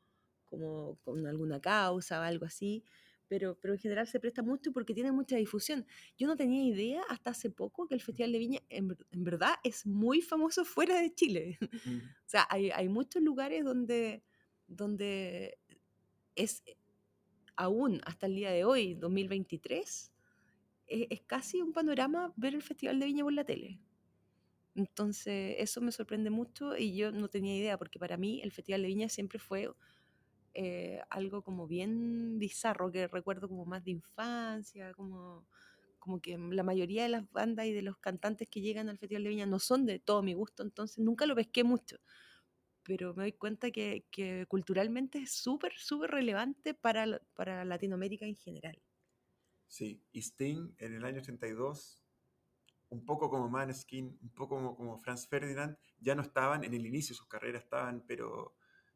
como 0.50 0.98
con 1.04 1.26
alguna 1.28 1.60
causa 1.62 2.20
o 2.20 2.24
algo 2.24 2.46
así. 2.46 2.84
Pero, 3.28 3.58
pero 3.60 3.74
en 3.74 3.80
general 3.80 4.08
se 4.08 4.20
presta 4.22 4.42
mucho 4.42 4.72
porque 4.72 4.94
tiene 4.94 5.12
mucha 5.12 5.36
difusión. 5.36 5.86
Yo 6.18 6.28
no 6.28 6.38
tenía 6.38 6.64
idea 6.64 7.02
hasta 7.10 7.32
hace 7.32 7.50
poco 7.50 7.88
que 7.88 7.96
el 7.96 8.02
Festival 8.02 8.32
de 8.32 8.40
Viña 8.40 8.60
en, 8.70 8.98
en 9.12 9.24
verdad 9.24 9.56
es 9.64 9.86
muy 9.86 10.22
famoso 10.22 10.64
fuera 10.66 11.00
de 11.02 11.14
Chile. 11.14 11.58
Mm, 11.86 12.00
O 12.26 12.30
sea, 12.30 12.48
hay, 12.50 12.72
hay 12.72 12.90
muchos 12.90 13.22
lugares 13.22 13.64
donde, 13.66 14.24
donde 14.68 15.58
es 16.36 16.64
aún 17.56 18.02
hasta 18.06 18.28
el 18.28 18.36
día 18.36 18.52
de 18.52 18.64
hoy, 18.66 18.96
2023, 18.96 20.12
es, 20.88 21.08
es 21.10 21.22
casi 21.24 21.62
un 21.62 21.74
panorama 21.74 22.34
ver 22.38 22.56
el 22.56 22.62
Festival 22.64 23.00
de 23.00 23.06
Viña 23.08 23.24
por 23.24 23.34
la 23.34 23.44
tele. 23.46 23.80
Entonces, 24.76 25.56
eso 25.60 25.82
me 25.82 25.92
sorprende 25.92 26.30
mucho 26.30 26.78
y 26.78 26.96
yo 26.96 27.12
no 27.12 27.30
tenía 27.30 27.58
idea, 27.58 27.78
porque 27.78 28.00
para 28.00 28.18
mí 28.18 28.42
el 28.44 28.52
Festival 28.52 28.84
de 28.84 28.88
Viña 28.90 29.10
siempre 29.10 29.40
fue 29.40 29.70
eh, 30.60 31.04
algo 31.12 31.44
como 31.44 31.68
bien 31.68 32.40
bizarro, 32.40 32.92
que 32.92 33.08
recuerdo 33.08 33.48
como 33.48 33.66
más 33.66 33.84
de 33.84 33.92
infancia, 33.92 34.92
como, 34.96 35.48
como 36.00 36.20
que 36.20 36.36
la 36.36 36.64
mayoría 36.64 37.04
de 37.04 37.10
las 37.10 37.32
bandas 37.32 37.68
y 37.68 37.74
de 37.74 37.84
los 37.84 38.00
cantantes 38.00 38.50
que 38.50 38.62
llegan 38.62 38.90
al 38.90 38.98
Festival 38.98 39.22
de 39.24 39.30
Viña 39.30 39.46
no 39.46 39.60
son 39.60 39.86
de 39.86 40.00
todo 40.00 40.24
mi 40.24 40.34
gusto, 40.34 40.64
entonces 40.64 40.98
nunca 40.98 41.28
lo 41.28 41.36
pesqué 41.36 41.64
mucho. 41.64 41.98
Pero 42.82 43.14
me 43.14 43.26
doy 43.26 43.34
cuenta 43.34 43.70
que, 43.70 44.08
que 44.10 44.48
culturalmente 44.48 45.20
es 45.20 45.32
súper, 45.32 45.74
súper 45.78 46.10
relevante 46.10 46.74
para, 46.74 47.22
para 47.36 47.64
Latinoamérica 47.64 48.26
en 48.26 48.36
general. 48.36 48.82
Sí, 49.68 50.04
y 50.12 50.24
Sting 50.24 50.74
en 50.80 50.96
el 50.96 51.06
año 51.06 51.20
82, 51.20 52.04
un 52.90 53.06
poco 53.06 53.30
como 53.30 53.48
Maneskin, 53.48 54.18
un 54.24 54.30
poco 54.34 54.56
como, 54.56 54.76
como 54.76 54.98
Franz 54.98 55.28
Ferdinand, 55.28 55.78
ya 56.00 56.16
no 56.16 56.24
estaban 56.24 56.64
en 56.64 56.74
el 56.74 56.84
inicio 56.84 57.14
de 57.14 57.18
sus 57.18 57.28
carreras, 57.28 57.62
estaban 57.62 58.04
pero 58.08 58.56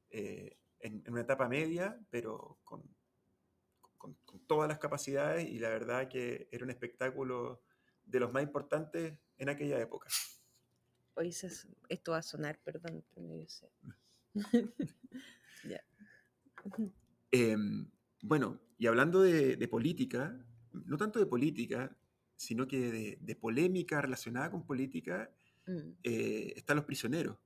eh, 0.10 0.58
en, 0.82 1.04
en 1.06 1.12
una 1.14 1.22
etapa 1.22 1.48
media, 1.48 2.00
pero 2.10 2.60
con, 2.64 2.84
con- 3.98 4.16
con 4.26 4.40
todas 4.48 4.68
las 4.68 4.80
capacidades 4.80 5.50
y 5.50 5.60
la 5.60 5.70
verdad 5.70 6.08
que 6.08 6.48
era 6.52 6.64
un 6.64 6.72
espectáculo 6.72 7.62
de 8.06 8.20
los 8.20 8.32
más 8.34 8.44
importantes 8.44 9.18
en 9.38 9.50
aquella 9.50 9.80
época. 9.80 10.10
Hoy 11.16 11.32
se- 11.32 11.68
esto 11.90 12.12
va 12.14 12.18
a 12.20 12.24
sonar, 12.24 12.60
perdón, 12.64 13.04
pero 13.14 13.36
yo 13.36 13.48
sé. 13.48 13.72
Ya. 15.64 15.84
Em, 17.32 17.90
bueno, 18.24 18.60
y 18.78 18.88
hablando 18.88 19.22
de, 19.22 19.56
de 19.58 19.68
política, 19.68 20.44
no 20.74 20.98
tanto 20.98 21.20
de 21.20 21.26
política, 21.28 21.96
sino 22.36 22.68
que 22.68 22.92
de, 22.92 23.18
de 23.22 23.36
polémica 23.36 24.02
relacionada 24.02 24.50
con 24.52 24.66
política, 24.66 25.30
Mm. 25.68 25.92
eh, 26.02 26.54
están 26.56 26.78
los 26.78 26.86
prisioneros. 26.86 27.38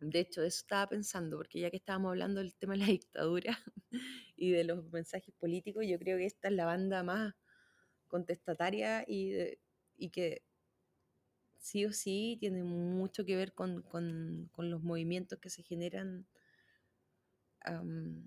De 0.00 0.20
hecho, 0.20 0.42
eso 0.42 0.58
estaba 0.60 0.88
pensando, 0.88 1.36
porque 1.36 1.60
ya 1.60 1.70
que 1.70 1.76
estábamos 1.78 2.10
hablando 2.10 2.40
del 2.40 2.54
tema 2.56 2.74
de 2.74 2.78
la 2.80 2.86
dictadura 3.00 3.58
y 4.36 4.50
de 4.50 4.64
los 4.64 4.90
mensajes 4.90 5.34
políticos, 5.34 5.84
yo 5.88 5.98
creo 5.98 6.18
que 6.18 6.26
esta 6.26 6.48
es 6.48 6.54
la 6.54 6.66
banda 6.66 7.02
más 7.02 7.34
contestataria 8.08 9.04
y, 9.06 9.34
y 9.96 10.10
que 10.10 10.44
sí 11.58 11.84
o 11.86 11.92
sí 11.92 12.36
tiene 12.40 12.64
mucho 12.64 13.24
que 13.24 13.36
ver 13.36 13.54
con, 13.54 13.82
con- 13.82 14.48
con 14.52 14.68
los 14.70 14.82
movimientos 14.82 15.38
que 15.38 15.48
se 15.50 15.62
generan 15.62 16.26
am, 17.64 18.24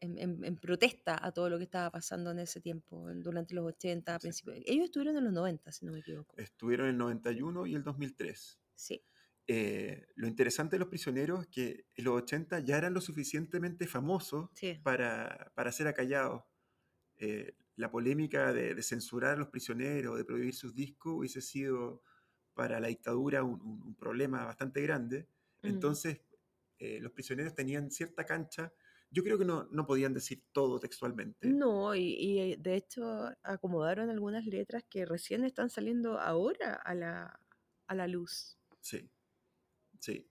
en, 0.00 0.18
en- 0.18 0.44
en 0.44 0.56
protesta 0.58 1.18
a 1.26 1.32
todo 1.32 1.48
lo 1.50 1.58
que 1.58 1.64
estaba 1.64 1.90
pasando 1.90 2.30
en 2.30 2.38
ese 2.40 2.60
tiempo, 2.60 3.08
durante 3.14 3.54
los 3.54 3.66
80, 3.66 4.14
a 4.14 4.18
Sí. 4.18 4.20
principios. 4.20 4.58
Ellos 4.66 4.84
estuvieron 4.86 5.16
en 5.16 5.24
los 5.24 5.32
90, 5.32 5.72
si 5.72 5.84
no 5.86 5.92
me 5.92 6.00
equivoco. 6.00 6.36
Estuvieron 6.36 6.86
en 6.86 6.92
el 6.92 6.98
91 6.98 7.66
y 7.66 7.74
el 7.74 7.82
2003. 7.82 8.60
Sí, 8.76 9.04
Eh, 9.46 10.06
lo 10.16 10.26
interesante 10.28 10.76
de 10.76 10.80
los 10.80 10.88
prisioneros 10.88 11.42
es 11.42 11.46
que 11.48 11.86
en 11.96 12.04
los 12.04 12.14
80 12.22 12.60
ya 12.60 12.78
eran 12.78 12.94
lo 12.94 13.00
suficientemente 13.00 13.86
famosos 13.86 14.50
sí. 14.52 14.80
para, 14.82 15.52
para 15.54 15.72
ser 15.72 15.86
acallados. 15.88 16.44
Eh, 17.16 17.56
la 17.76 17.90
polémica 17.90 18.52
de, 18.52 18.74
de 18.74 18.82
censurar 18.82 19.34
a 19.34 19.36
los 19.38 19.48
prisioneros, 19.48 20.16
de 20.16 20.24
prohibir 20.24 20.54
sus 20.54 20.74
discos, 20.74 21.14
hubiese 21.14 21.40
sido 21.42 22.02
para 22.54 22.80
la 22.80 22.88
dictadura 22.88 23.42
un, 23.44 23.60
un- 23.62 23.82
un 23.82 23.96
problema 23.96 24.44
bastante 24.44 24.80
grande. 24.82 25.28
Mm. 25.64 25.68
Entonces, 25.70 26.22
eh, 26.78 27.00
los 27.00 27.12
prisioneros 27.12 27.54
tenían 27.54 27.90
cierta 27.90 28.24
cancha. 28.26 28.72
Yo 29.10 29.22
creo 29.24 29.38
que 29.38 29.44
no, 29.44 29.64
no 29.72 29.86
podían 29.86 30.14
decir 30.14 30.44
todo 30.52 30.78
textualmente. 30.80 31.60
No, 31.60 31.94
y, 31.94 32.16
y, 32.18 32.56
de 32.56 32.74
hecho 32.74 33.30
acomodaron 33.42 34.10
algunas 34.10 34.46
letras 34.46 34.82
que 34.88 35.04
recién 35.06 35.44
están 35.44 35.70
saliendo 35.70 36.18
ahora 36.18 36.74
a 36.74 36.94
la, 36.94 37.40
a 37.86 37.94
la 37.94 38.08
luz. 38.08 38.58
Sí, 38.80 39.10
sí. 40.04 40.30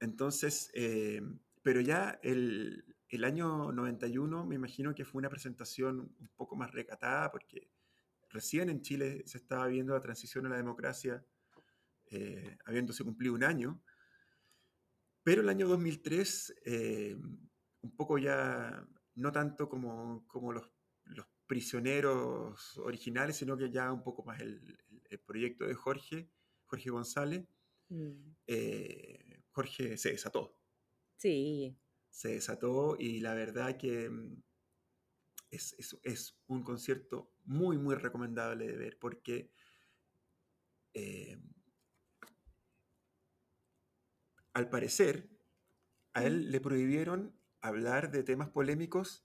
Entonces, 0.00 0.70
eh, 0.74 1.20
pero 1.62 1.80
ya 1.80 2.18
el, 2.22 2.84
el 3.08 3.24
año 3.24 3.72
91 3.72 4.46
me 4.46 4.54
imagino 4.54 4.94
que 4.94 5.04
fue 5.04 5.18
una 5.18 5.28
presentación 5.28 6.14
un 6.18 6.28
poco 6.36 6.56
más 6.56 6.70
recatada 6.72 7.30
porque 7.30 7.70
recién 8.30 8.70
en 8.70 8.80
Chile 8.80 9.22
se 9.26 9.38
estaba 9.38 9.66
viendo 9.66 9.94
la 9.94 10.00
transición 10.00 10.46
a 10.46 10.48
la 10.48 10.56
democracia, 10.56 11.24
eh, 12.06 12.56
habiéndose 12.64 13.04
cumplido 13.04 13.34
un 13.34 13.44
año. 13.44 13.82
Pero 15.22 15.42
el 15.42 15.48
año 15.48 15.68
2003, 15.68 16.54
eh, 16.64 17.16
un 17.82 17.96
poco 17.96 18.18
ya, 18.18 18.84
no 19.14 19.30
tanto 19.30 19.68
como, 19.68 20.26
como 20.26 20.52
los, 20.52 20.70
los, 21.04 21.26
prisioneros 21.44 22.78
originales, 22.78 23.36
sino 23.36 23.58
que 23.58 23.70
ya 23.70 23.92
un 23.92 24.02
poco 24.02 24.24
más 24.24 24.40
el, 24.40 24.78
el 25.10 25.20
proyecto 25.20 25.66
de 25.66 25.74
Jorge, 25.74 26.30
Jorge 26.64 26.88
González, 26.88 27.46
mm. 27.92 28.36
eh, 28.46 29.44
Jorge 29.50 29.96
se 29.96 30.12
desató. 30.12 30.58
Sí. 31.16 31.76
Se 32.10 32.28
desató 32.28 32.96
y 32.98 33.20
la 33.20 33.34
verdad 33.34 33.76
que 33.76 34.10
mm, 34.10 34.42
es, 35.50 35.74
es, 35.78 35.98
es 36.02 36.36
un 36.46 36.62
concierto 36.62 37.32
muy, 37.44 37.78
muy 37.78 37.94
recomendable 37.94 38.66
de 38.66 38.76
ver 38.76 38.98
porque 38.98 39.52
eh, 40.94 41.38
al 44.52 44.68
parecer 44.68 45.30
a 46.12 46.24
él 46.24 46.50
le 46.50 46.60
prohibieron 46.60 47.38
hablar 47.60 48.10
de 48.10 48.22
temas 48.22 48.50
polémicos 48.50 49.24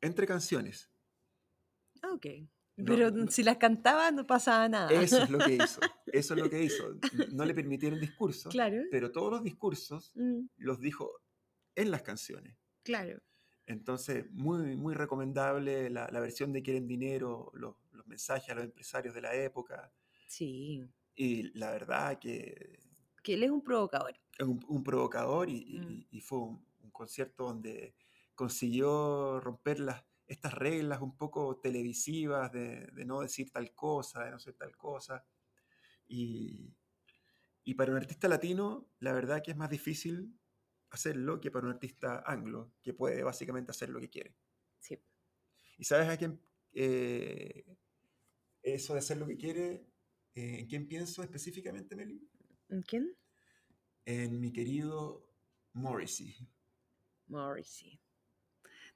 entre 0.00 0.26
canciones. 0.26 0.90
Ah, 2.02 2.12
ok. 2.12 2.26
Pero 2.76 3.28
si 3.28 3.42
las 3.42 3.58
cantaba 3.58 4.10
no 4.10 4.26
pasaba 4.26 4.68
nada. 4.68 4.90
Eso 4.90 5.22
es 5.22 5.30
lo 5.30 5.38
que 5.38 5.54
hizo. 5.54 5.80
Eso 6.06 6.34
es 6.34 6.40
lo 6.40 6.50
que 6.50 6.62
hizo. 6.62 6.96
No 7.32 7.44
le 7.44 7.54
permitieron 7.54 8.00
discurso, 8.00 8.50
claro. 8.50 8.82
pero 8.90 9.10
todos 9.10 9.30
los 9.30 9.42
discursos 9.42 10.12
mm. 10.14 10.46
los 10.58 10.80
dijo 10.80 11.20
en 11.74 11.90
las 11.90 12.02
canciones. 12.02 12.56
Claro. 12.82 13.20
Entonces, 13.66 14.30
muy, 14.32 14.76
muy 14.76 14.94
recomendable 14.94 15.88
la, 15.90 16.08
la 16.10 16.20
versión 16.20 16.52
de 16.52 16.62
Quieren 16.62 16.86
Dinero, 16.86 17.50
los, 17.54 17.76
los, 17.92 18.06
mensajes 18.06 18.50
a 18.50 18.54
los 18.54 18.64
empresarios 18.64 19.14
de 19.14 19.22
la 19.22 19.34
época. 19.34 19.92
Sí. 20.26 20.84
Y 21.14 21.56
la 21.58 21.70
verdad 21.70 22.18
que... 22.18 22.80
Que 23.22 23.34
él 23.34 23.44
es 23.44 23.50
un 23.50 23.62
provocador. 23.62 24.18
Es 24.36 24.46
un, 24.46 24.60
un 24.68 24.82
provocador 24.82 25.48
y, 25.48 25.78
mm. 25.78 26.06
y, 26.10 26.20
fue 26.20 26.38
un, 26.38 26.66
un, 26.82 26.90
concierto 26.90 27.44
donde 27.44 27.94
consiguió 28.34 29.40
romper 29.40 29.78
las, 29.78 30.04
estas 30.32 30.54
reglas 30.54 31.00
un 31.00 31.16
poco 31.16 31.58
televisivas 31.58 32.52
de, 32.52 32.86
de, 32.92 33.04
no 33.04 33.20
decir 33.20 33.50
tal 33.50 33.74
cosa, 33.74 34.24
de 34.24 34.30
no 34.30 34.38
ser 34.38 34.54
tal 34.54 34.76
cosa. 34.76 35.24
Y, 36.08 36.74
y 37.64 37.74
para 37.74 37.92
un 37.92 37.98
artista 37.98 38.28
latino, 38.28 38.90
la 38.98 39.12
verdad 39.12 39.42
que 39.42 39.52
es 39.52 39.56
más 39.56 39.70
difícil 39.70 40.38
hacerlo 40.90 41.40
que 41.40 41.50
para 41.50 41.66
un 41.66 41.72
artista 41.72 42.22
anglo, 42.26 42.74
que 42.82 42.92
puede 42.92 43.22
básicamente 43.22 43.70
hacer 43.70 43.88
lo 43.88 44.00
que 44.00 44.10
quiere. 44.10 44.36
Sí. 44.78 44.98
¿Y 45.78 45.84
sabes 45.84 46.08
a 46.08 46.16
quién? 46.16 46.40
Eh, 46.74 47.64
eso 48.62 48.92
de 48.92 48.98
hacer 48.98 49.16
lo 49.16 49.26
que 49.26 49.36
quiere, 49.36 49.86
eh, 50.34 50.60
¿en 50.60 50.66
quién 50.66 50.86
pienso 50.86 51.22
específicamente, 51.22 51.96
Meli? 51.96 52.28
¿En 52.68 52.82
quién? 52.82 53.16
En 54.04 54.40
mi 54.40 54.52
querido 54.52 55.32
Morrissey. 55.72 56.36
Morrissey. 57.26 58.01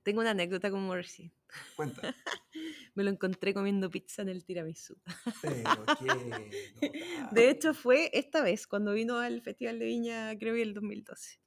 Tengo 0.06 0.20
una 0.20 0.30
anécdota 0.30 0.70
con 0.70 0.86
Morrissey. 0.86 1.32
Cuenta. 1.74 2.00
Me 2.94 3.02
lo 3.02 3.10
encontré 3.10 3.52
comiendo 3.52 3.90
pizza 3.90 4.22
en 4.22 4.28
el 4.28 4.44
tiramisú. 4.44 4.96
Pero 5.42 5.84
qué. 5.98 6.86
De 7.32 7.50
hecho, 7.50 7.74
fue 7.74 8.10
esta 8.12 8.40
vez, 8.40 8.68
cuando 8.68 8.92
vino 8.92 9.18
al 9.18 9.42
Festival 9.42 9.80
de 9.80 9.86
Viña, 9.86 10.38
creo 10.38 10.54
que 10.54 10.62
el 10.62 10.74
2012. 10.74 11.40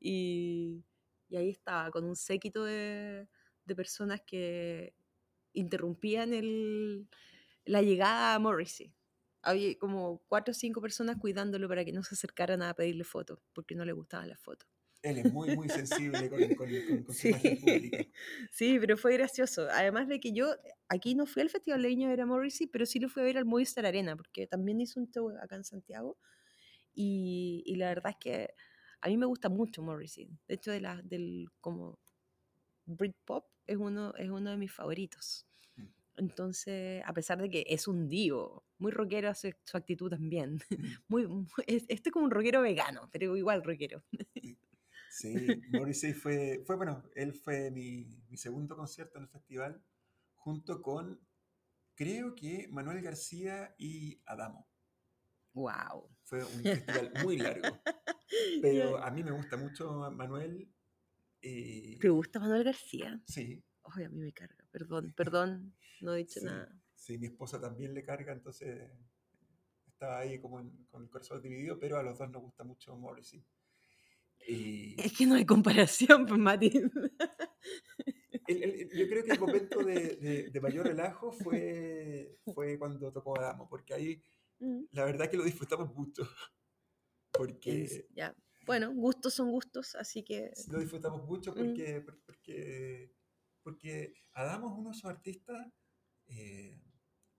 Y, 0.00 0.84
ahí 1.30 1.50
estaba, 1.50 1.92
con 1.92 2.02
un 2.02 2.16
séquito 2.16 2.64
de, 2.64 3.28
personas 3.76 4.20
que 4.26 4.96
interrumpían 5.52 6.34
el, 6.34 7.08
la 7.64 7.82
llegada 7.82 8.34
a 8.34 8.40
Morrissey. 8.40 8.92
Había 9.42 9.78
como 9.78 10.24
cuatro 10.26 10.50
o 10.50 10.54
cinco 10.54 10.80
personas 10.80 11.18
cuidándolo 11.18 11.68
para 11.68 11.84
que 11.84 11.92
no 11.92 12.02
se 12.02 12.16
acercaran 12.16 12.62
a 12.62 12.74
pedirle 12.74 13.04
fotos, 13.04 13.38
porque 13.52 13.76
no 13.76 13.84
le 13.84 13.92
gustaban 13.92 14.28
las 14.28 14.40
fotos. 14.40 14.71
Él 15.02 15.18
es 15.18 15.32
muy, 15.32 15.56
muy 15.56 15.68
sensible 15.68 16.30
con, 16.30 16.54
con, 16.54 17.14
sí. 17.14 17.32
pública. 17.32 18.04
Sí, 18.52 18.78
pero 18.78 18.96
fue 18.96 19.14
gracioso. 19.14 19.66
Además 19.72 20.08
de 20.08 20.20
que 20.20 20.32
yo 20.32 20.54
aquí 20.88 21.14
no 21.14 21.26
fui 21.26 21.42
al 21.42 21.50
Festival 21.50 21.82
de 21.82 22.06
ver 22.06 22.20
a 22.20 22.26
Morrissey, 22.26 22.68
pero 22.68 22.86
sí 22.86 23.00
lo 23.00 23.08
fui 23.08 23.22
a 23.22 23.26
ver 23.26 23.38
al 23.38 23.44
Movistar 23.44 23.84
Arena, 23.84 24.16
porque 24.16 24.46
también 24.46 24.80
hizo 24.80 25.00
un 25.00 25.10
show 25.10 25.30
acá 25.42 25.56
en 25.56 25.64
Santiago. 25.64 26.18
Y, 26.94 27.62
y 27.66 27.76
la 27.76 27.88
verdad 27.88 28.12
es 28.12 28.16
que 28.18 28.54
a 29.00 29.08
mí 29.08 29.16
me 29.16 29.26
gusta 29.26 29.48
mucho 29.48 29.82
Morrissey. 29.82 30.28
De 30.46 30.54
hecho, 30.54 30.70
de 30.70 30.80
la, 30.80 31.02
del 31.02 31.48
como 31.60 31.98
Britpop 32.86 33.44
es 33.66 33.76
uno, 33.76 34.14
es 34.16 34.30
uno 34.30 34.50
de 34.50 34.56
mis 34.56 34.72
favoritos. 34.72 35.46
Mm. 35.76 35.86
Entonces, 36.18 37.02
a 37.04 37.12
pesar 37.12 37.42
de 37.42 37.50
que 37.50 37.64
es 37.68 37.88
un 37.88 38.08
divo, 38.08 38.64
muy 38.78 38.92
rockero 38.92 39.34
su, 39.34 39.50
su 39.64 39.76
actitud 39.76 40.10
también. 40.10 40.60
Mm. 40.70 40.84
Muy, 41.08 41.46
este 41.66 41.94
es 41.94 42.12
como 42.12 42.26
un 42.26 42.30
rockero 42.30 42.62
vegano, 42.62 43.08
pero 43.12 43.36
igual 43.36 43.64
rockero. 43.64 44.04
Sí, 44.34 44.56
Morrissey 45.70 46.12
fue, 46.12 46.62
fue 46.64 46.76
bueno, 46.76 47.04
él 47.14 47.34
fue 47.34 47.70
mi, 47.70 48.04
mi 48.28 48.36
segundo 48.36 48.76
concierto 48.76 49.18
en 49.18 49.24
el 49.24 49.30
festival, 49.30 49.82
junto 50.34 50.82
con, 50.82 51.20
creo 51.94 52.34
que 52.34 52.68
Manuel 52.70 53.02
García 53.02 53.74
y 53.78 54.22
Adamo. 54.26 54.68
Wow. 55.54 56.08
Fue 56.24 56.42
un 56.42 56.62
festival 56.62 57.12
muy 57.22 57.36
largo. 57.36 57.78
Pero 58.62 58.98
a 58.98 59.10
mí 59.10 59.22
me 59.22 59.32
gusta 59.32 59.56
mucho 59.56 60.10
Manuel. 60.10 60.72
Eh, 61.42 61.98
¿Te 62.00 62.08
gusta 62.08 62.40
Manuel 62.40 62.64
García? 62.64 63.20
Sí. 63.26 63.62
Ay, 63.84 64.04
a 64.04 64.08
mí 64.08 64.20
me 64.20 64.32
carga. 64.32 64.64
Perdón, 64.70 65.12
perdón, 65.14 65.74
no 66.00 66.14
he 66.14 66.18
dicho 66.18 66.40
nada. 66.42 66.74
Sí, 66.94 67.18
mi 67.18 67.26
esposa 67.26 67.60
también 67.60 67.92
le 67.94 68.04
carga, 68.04 68.32
entonces 68.32 68.90
estaba 69.86 70.20
ahí 70.20 70.40
como 70.40 70.56
con 70.88 71.02
el 71.02 71.10
corazón 71.10 71.42
dividido, 71.42 71.78
pero 71.78 71.98
a 71.98 72.02
los 72.02 72.18
dos 72.18 72.30
nos 72.30 72.42
gusta 72.42 72.64
mucho 72.64 72.96
Morrissey. 72.96 73.44
Es 74.46 75.12
que 75.12 75.26
no 75.26 75.34
hay 75.36 75.44
comparación, 75.44 76.26
pues, 76.26 76.38
Mati. 76.40 76.70
yo 78.48 79.08
creo 79.08 79.24
que 79.24 79.32
el 79.32 79.40
momento 79.40 79.82
de, 79.84 80.50
de, 80.50 80.60
mayor 80.60 80.86
relajo 80.86 81.32
fue, 81.32 82.38
fue 82.54 82.78
cuando 82.78 83.12
tocó 83.12 83.38
Adamo, 83.38 83.68
porque 83.68 83.94
ahí 83.94 84.24
mm. 84.58 84.84
la 84.92 85.04
verdad 85.04 85.30
que 85.30 85.36
lo 85.36 85.44
disfrutamos 85.44 85.94
mucho. 85.94 86.22
Porque... 87.32 88.08
ya. 88.14 88.36
Bueno, 88.66 88.92
gustos 88.92 89.34
son 89.34 89.50
gustos, 89.50 89.94
así 89.94 90.22
que... 90.22 90.52
Lo 90.68 90.78
disfrutamos 90.80 91.24
mucho 91.24 91.52
mm. 91.52 91.54
porque, 91.54 92.04
porque, 92.26 93.16
porque 93.62 94.14
Adamo 94.34 94.68
es 94.68 94.78
uno 94.78 94.90
de 94.90 94.96
esos 94.98 95.10
artistas, 95.10 95.66
eh, 96.26 96.78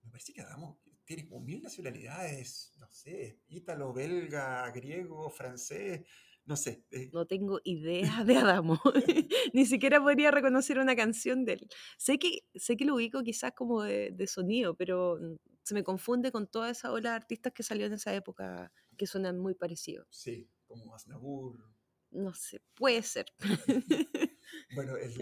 me 0.02 0.10
parece 0.10 0.32
que 0.32 0.42
Adamo 0.42 0.82
tiene 1.04 1.26
como 1.28 1.40
mil 1.40 1.62
nacionalidades, 1.62 2.72
no 2.78 2.90
sé, 2.90 3.40
ítalo, 3.46 3.92
belga, 3.92 4.68
griego, 4.72 5.30
francés, 5.30 6.02
no 6.46 6.56
sé. 6.56 6.84
Eh. 6.90 7.10
No 7.12 7.26
tengo 7.26 7.60
idea 7.64 8.22
de 8.24 8.36
Adamo. 8.36 8.80
Ni 9.52 9.66
siquiera 9.66 10.00
podría 10.00 10.30
reconocer 10.30 10.78
una 10.78 10.96
canción 10.96 11.44
de 11.44 11.54
él. 11.54 11.68
Sé 11.98 12.18
que, 12.18 12.44
sé 12.54 12.76
que 12.76 12.84
lo 12.84 12.96
ubico 12.96 13.22
quizás 13.22 13.52
como 13.52 13.82
de, 13.82 14.10
de 14.12 14.26
sonido, 14.26 14.74
pero 14.74 15.18
se 15.62 15.74
me 15.74 15.82
confunde 15.82 16.30
con 16.30 16.46
toda 16.46 16.70
esa 16.70 16.92
ola 16.92 17.10
de 17.10 17.16
artistas 17.16 17.52
que 17.52 17.62
salió 17.62 17.86
en 17.86 17.94
esa 17.94 18.14
época 18.14 18.72
que 18.96 19.06
suenan 19.06 19.38
muy 19.38 19.54
parecidos. 19.54 20.06
Sí, 20.10 20.48
como 20.66 20.94
Aznavour. 20.94 21.58
No 22.10 22.32
sé, 22.34 22.62
puede 22.74 23.02
ser. 23.02 23.26
bueno, 24.74 24.96
el, 24.96 25.20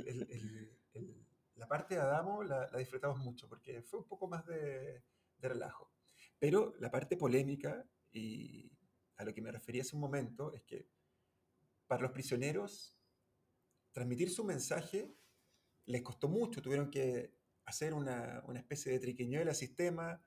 el, 0.95 1.27
la 1.55 1.67
parte 1.67 1.95
de 1.95 2.01
Adamo 2.01 2.43
la, 2.43 2.69
la, 2.71 2.79
disfrutamos 2.79 3.19
mucho 3.19 3.49
porque 3.49 3.83
fue 3.83 4.01
un 4.01 4.07
poco 4.07 4.29
más 4.29 4.45
de, 4.47 5.03
de, 5.39 5.49
relajo. 5.49 5.91
Pero 6.39 6.75
la 6.81 6.91
parte 6.91 7.17
polémica, 7.17 7.87
y 8.11 8.71
a 9.17 9.25
lo 9.25 9.33
que 9.33 9.41
me 9.41 9.53
refería 9.53 9.83
hace 9.83 9.95
un 9.95 10.03
momento, 10.03 10.53
es 10.53 10.63
que 10.65 10.89
para 11.93 12.05
los 12.05 12.13
prisioneros 12.13 12.97
transmitir 13.91 14.31
su 14.31 14.45
mensaje 14.45 15.15
les 15.85 16.01
costó 16.01 16.27
mucho, 16.27 16.63
tuvieron 16.63 16.91
que 16.91 17.35
hacer 17.67 17.93
una, 17.93 18.43
una 18.47 18.61
especie 18.61 18.93
de 18.93 18.99
triquiñuela 18.99 19.53
sistema, 19.53 20.25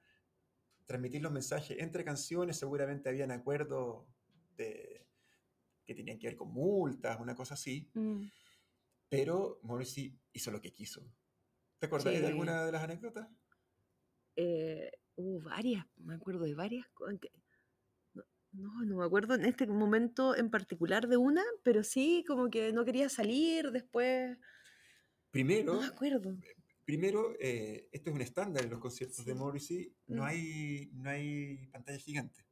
transmitir 0.86 1.23
los 1.23 1.32
mensajes 1.32 1.80
entre 1.80 2.06
canciones, 2.06 2.58
seguramente 2.58 3.10
habían 3.10 3.32
acuerdos 3.32 4.06
de, 4.56 5.08
que 5.84 5.95
tenían 5.95 6.19
que 6.19 6.28
ver 6.28 6.36
con 6.36 6.49
multas, 6.49 7.19
una 7.19 7.34
cosa 7.34 7.56
así. 7.56 7.89
Mm. 7.95 8.25
Pero 9.10 9.60
Morrissey 9.63 10.15
hizo 10.34 10.51
lo 10.51 10.62
que 10.62 10.71
quiso. 10.71 11.01
¿Te 11.80 11.88
acuerdas 11.88 12.13
de 12.13 12.28
alguna 12.28 12.63
de 12.63 12.71
las 12.73 12.84
anécdotas? 12.84 13.28
Eh, 14.36 14.91
hubo 15.15 15.41
varias, 15.41 15.84
me 15.95 16.13
acuerdo 16.13 16.43
de 16.43 16.54
varias. 16.54 16.86
No, 18.58 18.84
no 18.86 18.98
me 18.98 19.06
acuerdo 19.06 19.36
en 19.36 19.46
este 19.46 19.68
momento 19.68 20.36
en 20.36 20.50
particular 20.50 21.08
de 21.08 21.18
una, 21.18 21.44
pero 21.63 21.84
sí 21.84 22.24
como 22.28 22.50
que 22.50 22.72
no 22.72 22.86
quería 22.86 23.10
salir 23.10 23.72
después. 23.72 24.38
Primero, 25.32 25.74
no 25.74 25.82
me 25.82 25.88
acuerdo. 25.88 26.38
Primero, 26.86 27.36
eh, 27.39 27.89
esto 27.91 28.12
es 28.12 28.15
un 28.15 28.22
estándar 28.22 28.63
en 28.63 28.70
los 28.70 28.80
conciertos 28.80 29.26
de 29.26 29.34
Morrissey, 29.34 29.94
no, 30.08 30.22
mm. 30.22 30.26
hay, 30.26 30.91
no 30.94 31.10
hay 31.10 31.68
pantalla 31.72 31.98
gigante. 31.98 32.46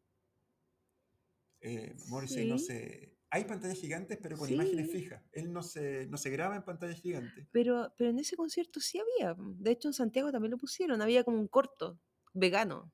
Eh, 1.61 1.95
Morrissey 2.07 2.49
no 2.49 2.57
se... 2.57 3.17
Hay 3.29 3.45
pantallas 3.45 3.79
gigantes, 3.79 4.19
pero 4.21 4.37
con 4.37 4.51
imágenes 4.51 4.91
fijas. 4.91 5.23
Él 5.31 5.51
no 5.51 5.63
se, 5.63 6.05
no 6.05 6.17
se 6.17 6.29
graba 6.29 6.55
en 6.55 6.63
pantallas 6.63 7.01
gigantes. 7.01 7.47
Pero, 7.51 7.91
pero 7.97 8.11
en 8.11 8.19
ese 8.19 8.35
concierto 8.35 8.79
sí 8.79 8.99
había. 8.99 9.35
De 9.39 9.71
hecho, 9.71 9.87
en 9.87 9.93
Santiago 9.93 10.31
también 10.31 10.51
lo 10.51 10.57
pusieron. 10.59 11.01
Había 11.01 11.23
como 11.23 11.39
un 11.39 11.47
corto 11.47 11.99
vegano, 12.33 12.91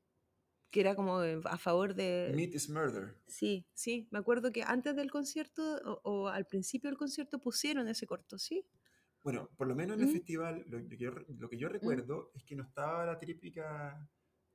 que 0.72 0.82
era 0.82 0.96
como 0.96 1.18
a 1.18 1.58
favor 1.58 1.96
de... 1.96 2.32
Meat 2.36 2.54
is 2.54 2.70
Murder. 2.70 3.16
Sí, 3.28 3.66
sí. 3.74 4.08
Me 4.12 4.20
acuerdo 4.20 4.52
que 4.52 4.64
antes 4.64 4.96
del 4.96 5.10
concierto 5.10 5.80
o, 5.84 6.02
o 6.04 6.28
al 6.28 6.46
principio 6.46 6.90
del 6.90 6.98
concierto 6.98 7.40
pusieron 7.40 7.88
ese 7.88 8.06
corto, 8.06 8.38
¿sí? 8.38 8.66
Bueno, 9.24 9.50
por 9.58 9.68
lo 9.68 9.76
menos 9.76 9.98
en 9.98 10.04
el 10.04 10.10
¿Mm? 10.10 10.14
festival, 10.14 10.66
lo, 10.68 10.88
que 10.88 10.98
yo, 10.98 11.12
lo 11.12 11.50
que 11.50 11.58
yo 11.58 11.70
recuerdo 11.70 12.32
es 12.36 12.44
que 12.44 12.56
no 12.56 12.64
estaba 12.64 13.06
la 13.06 13.18
típica 13.18 14.10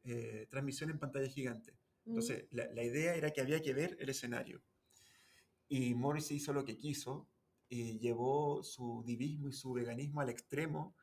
eh, 0.04 0.46
transmisión 0.50 0.90
en 0.90 0.98
pantalla 0.98 1.28
gigante. 1.28 1.72
Mm. 2.04 2.10
Entonces, 2.10 2.46
la, 2.50 2.66
la 2.72 2.82
idea 2.82 3.14
era 3.14 3.30
que 3.30 3.40
había 3.40 3.60
que 3.60 3.74
ver 3.74 3.96
el 4.00 4.08
escenario. 4.08 4.62
Y 5.68 5.94
Morrissey 5.94 6.36
hizo 6.36 6.52
lo 6.52 6.64
que 6.64 6.76
quiso 6.76 7.28
y 7.68 7.98
llevó 7.98 8.62
su 8.62 9.02
divismo 9.04 9.48
y 9.48 9.52
su 9.52 9.72
veganismo 9.72 10.20
al 10.20 10.28
extremo 10.28 10.94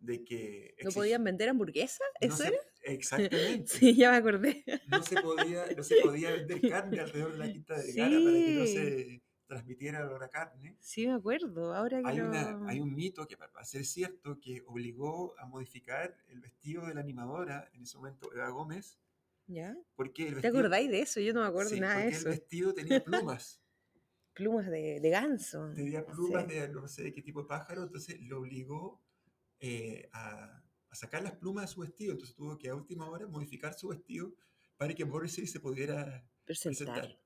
de 0.00 0.24
que... 0.24 0.74
¿No 0.82 0.90
podían 0.90 1.22
vender 1.24 1.48
hamburguesas? 1.50 2.00
no 2.20 2.26
¿Eso 2.28 2.36
se- 2.38 2.48
era? 2.48 2.56
Exactamente. 2.82 3.66
Sí, 3.78 3.94
ya 3.94 4.10
me 4.10 4.16
acordé. 4.16 4.64
No, 4.88 5.02
se 5.02 5.20
podía, 5.20 5.66
no 5.76 5.82
se 5.82 5.96
podía 6.02 6.30
vender 6.32 6.60
carne 6.70 7.00
alrededor 7.00 7.32
de 7.32 7.38
la 7.38 7.52
Quinta 7.52 7.76
Vergara 7.76 8.10
para 8.10 8.36
que 8.36 8.54
no 8.58 8.66
Sí. 8.66 8.72
se 8.74 9.22
transmitiera 9.46 10.06
olor 10.06 10.22
a 10.24 10.28
carne. 10.28 10.76
Sí, 10.80 11.06
me 11.06 11.12
acuerdo. 11.14 11.74
Ahora 11.74 12.00
que 12.00 12.08
Hay, 12.08 12.16
lo... 12.18 12.28
una, 12.28 12.68
hay 12.68 12.80
un 12.80 12.94
mito 12.94 13.26
que, 13.26 13.36
para 13.36 13.64
ser 13.64 13.84
cierto, 13.84 14.38
que 14.40 14.62
obligó 14.66 15.38
a 15.38 15.46
modificar 15.46 16.16
el 16.28 16.40
vestido 16.40 16.86
de 16.86 16.94
la 16.94 17.00
animadora, 17.00 17.68
en 17.72 17.82
ese 17.82 17.96
momento 17.98 18.32
Eva 18.32 18.48
Gómez, 18.50 18.98
¿Ya? 19.48 19.76
porque 19.96 20.28
el 20.28 20.40
¿Te 20.40 20.46
acordáis 20.46 20.88
de 20.90 21.00
eso? 21.00 21.18
Yo 21.20 21.34
no 21.34 21.40
me 21.42 21.48
acuerdo 21.48 21.70
sí, 21.70 21.80
nada 21.80 21.98
de 22.00 22.08
eso. 22.10 22.28
el 22.28 22.34
vestido 22.36 22.72
tenía 22.74 23.02
plumas, 23.04 23.60
Plumas 24.32 24.70
de, 24.70 25.00
de 25.00 25.10
ganso. 25.10 25.72
tenía 25.74 26.06
plumas 26.06 26.44
Sí. 26.46 26.54
de 26.54 26.68
no 26.68 26.86
sé 26.88 27.02
de 27.02 27.12
qué 27.12 27.20
tipo 27.20 27.42
de 27.42 27.48
pájaro, 27.48 27.82
entonces 27.82 28.20
lo 28.22 28.38
obligó 28.38 29.02
eh, 29.60 30.08
a, 30.12 30.62
a 30.88 30.94
sacar 30.94 31.22
las 31.22 31.32
plumas 31.36 31.64
de 31.66 31.74
su 31.74 31.80
vestido, 31.80 32.12
entonces 32.12 32.34
tuvo 32.34 32.58
que 32.58 32.68
a 32.68 32.74
última 32.74 33.08
hora 33.08 33.26
modificar 33.26 33.74
su 33.74 33.88
vestido 33.88 34.34
para 34.76 34.94
que 34.94 35.04
Morrissey 35.04 35.46
se 35.46 35.60
pudiera 35.60 36.26
Presentar. 36.44 36.86
presentar. 36.94 37.22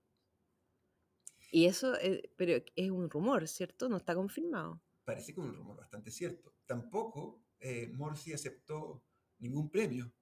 Y 1.51 1.67
eso, 1.67 1.95
eh, 2.01 2.33
pero 2.37 2.63
es 2.75 2.91
un 2.91 3.09
rumor, 3.09 3.47
¿cierto? 3.47 3.89
No 3.89 3.97
está 3.99 4.15
confirmado. 4.15 4.83
Parece 5.05 5.33
que 5.35 5.41
es 5.41 5.47
un 5.47 5.55
rumor 5.55 5.77
bastante 5.77 6.11
cierto. 6.11 6.57
Tampoco 6.67 7.45
eh, 7.61 7.89
Morrissey 7.95 8.33
aceptó 8.33 9.05
ningún 9.39 9.71
premio. 9.71 10.13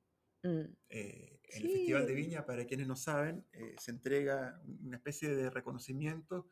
Mm. 0.43 0.65
Eh, 0.91 1.41
en 1.45 1.63
el 1.63 1.71
Festival 1.71 2.07
de 2.07 2.15
Sí. 2.15 2.21
Viña, 2.23 2.45
para 2.45 2.67
quienes 2.67 2.87
no 2.87 2.97
saben, 2.97 3.47
eh, 3.53 3.75
se 3.81 3.93
entrega 3.93 4.61
una 4.83 4.97
especie 4.97 5.31
de 5.35 5.49
reconocimiento 5.51 6.51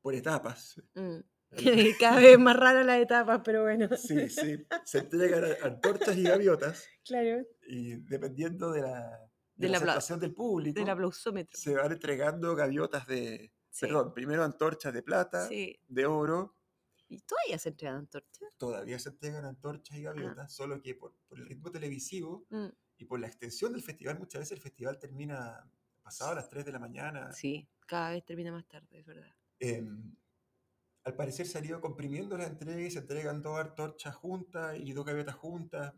por 0.00 0.14
etapas. 0.14 0.82
Mm. 0.94 1.18
Cada 2.00 2.20
vez 2.20 2.38
más 2.38 2.56
rara 2.56 2.84
la 2.84 2.98
etapa, 2.98 3.42
pero 3.42 3.62
bueno. 3.62 3.88
Sí, 3.96 4.28
sí. 4.28 4.66
Se 4.84 4.98
entregan 4.98 5.44
antorchas 5.62 6.16
y 6.16 6.22
gaviotas 6.22 6.86
Claro, 7.04 7.44
y 7.66 7.96
dependiendo 7.96 8.70
de 8.72 8.82
la, 8.82 9.00
de 9.54 9.66
Del 9.66 9.72
la 9.72 9.78
aceptación 9.78 10.20
del 10.20 10.34
público, 10.34 10.78
del 10.78 10.90
aplausómetro. 10.90 11.58
se 11.58 11.74
van 11.74 11.92
entregando 11.92 12.54
gaviotas 12.54 13.06
de... 13.06 13.52
Sí. 13.70 13.86
Perdón, 13.86 14.12
primero 14.14 14.42
antorchas 14.44 14.92
de 14.92 15.02
plata, 15.02 15.46
Sí. 15.48 15.78
de 15.86 16.06
oro, 16.06 16.54
¿Y 17.10 17.20
todavía 17.20 17.58
se 17.58 17.70
entregan 17.70 17.96
antorchas? 17.96 18.48
todavía 18.58 18.98
se 18.98 19.08
entregan 19.08 19.44
antorchas 19.46 19.96
y 19.96 20.02
gaviotas, 20.02 20.52
solo 20.52 20.82
que 20.82 20.94
por, 20.94 21.14
por 21.26 21.38
el 21.38 21.46
ritmo 21.46 21.70
televisivo 21.70 22.44
Mm. 22.50 22.66
y 22.98 23.04
por 23.06 23.20
la 23.20 23.26
extensión 23.28 23.72
del 23.72 23.82
festival, 23.82 24.18
muchas 24.18 24.40
veces 24.40 24.52
el 24.58 24.62
festival 24.62 24.98
termina 24.98 25.64
pasado 26.02 26.32
a 26.32 26.34
las 26.34 26.48
3 26.50 26.64
de 26.66 26.72
la 26.72 26.78
mañana. 26.78 27.32
Sí, 27.32 27.66
cada 27.86 28.10
vez 28.10 28.24
termina 28.26 28.52
más 28.52 28.66
tarde, 28.68 28.98
es 28.98 29.06
verdad. 29.06 29.32
Em, 29.60 30.14
al 31.04 31.14
parecer 31.16 31.46
se 31.46 31.58
han 31.58 31.64
ido 31.64 31.80
comprimiendo 31.80 32.36
las 32.36 32.48
entregas 32.50 32.80
y 32.82 32.90
se 32.90 32.98
entregan 33.00 33.42
dos 33.42 33.58
antorchas 33.58 34.14
juntas 34.14 34.76
y 34.78 34.92
dos 34.92 35.04
gaviotas 35.06 35.36
juntas. 35.36 35.94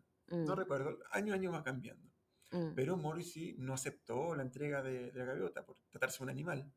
No 0.47 0.55
Mm, 0.55 0.55
recuerdo, 0.55 0.99
año 1.11 1.33
a 1.33 1.37
año 1.37 1.53
va 1.53 1.63
cambiando. 1.65 2.09
mm. 2.53 2.75
Pero 2.75 2.97
Morrissey 2.97 3.57
no 3.59 3.75
aceptó 3.75 4.35
la 4.35 4.43
entrega 4.43 4.83
de, 4.83 5.11
de 5.11 5.19
la 5.19 5.25
gaviota 5.27 5.65
por 5.65 5.77
tratarse 5.91 6.19
de 6.19 6.25
un 6.25 6.31
animal. 6.31 6.73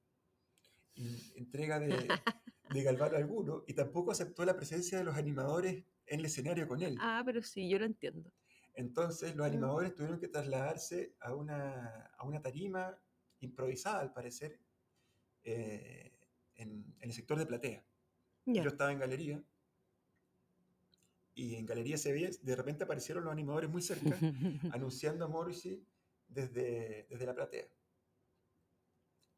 Y 0.95 1.33
entrega 1.37 1.79
de, 1.79 2.23
de 2.69 2.83
Galvano 2.83 3.17
alguno 3.17 3.63
y 3.67 3.73
tampoco 3.73 4.11
aceptó 4.11 4.45
la 4.45 4.55
presencia 4.55 4.97
de 4.97 5.03
los 5.03 5.15
animadores 5.15 5.85
en 6.05 6.19
el 6.19 6.25
escenario 6.25 6.67
con 6.67 6.81
él. 6.81 6.97
Ah, 6.99 7.21
pero 7.25 7.41
sí, 7.41 7.69
yo 7.69 7.79
lo 7.79 7.85
entiendo. 7.85 8.31
Entonces 8.75 9.35
los 9.35 9.45
Mm. 9.45 9.49
animadores 9.49 9.93
tuvieron 9.95 10.19
que 10.19 10.27
trasladarse 10.27 11.15
a 11.19 11.33
una, 11.35 12.05
a 12.17 12.25
una 12.25 12.41
tarima 12.41 12.97
improvisada, 13.39 13.99
al 14.01 14.13
parecer, 14.13 14.59
eh, 15.43 16.11
en, 16.55 16.95
en 16.99 17.09
el 17.09 17.13
sector 17.13 17.37
de 17.37 17.45
platea. 17.45 17.85
Yo 18.45 18.63
estaba 18.63 18.91
en 18.91 18.99
galería 18.99 19.43
y 21.35 21.55
en 21.55 21.65
galería 21.65 21.97
se 21.97 22.11
veía, 22.11 22.29
de 22.41 22.55
repente 22.55 22.83
aparecieron 22.83 23.23
los 23.23 23.31
animadores 23.31 23.69
muy 23.69 23.81
cerca 23.81 24.17
anunciando 24.71 25.25
a 25.25 25.27
Morrissey 25.27 25.83
desde, 26.27 27.07
desde 27.09 27.25
la 27.25 27.33
platea. 27.33 27.67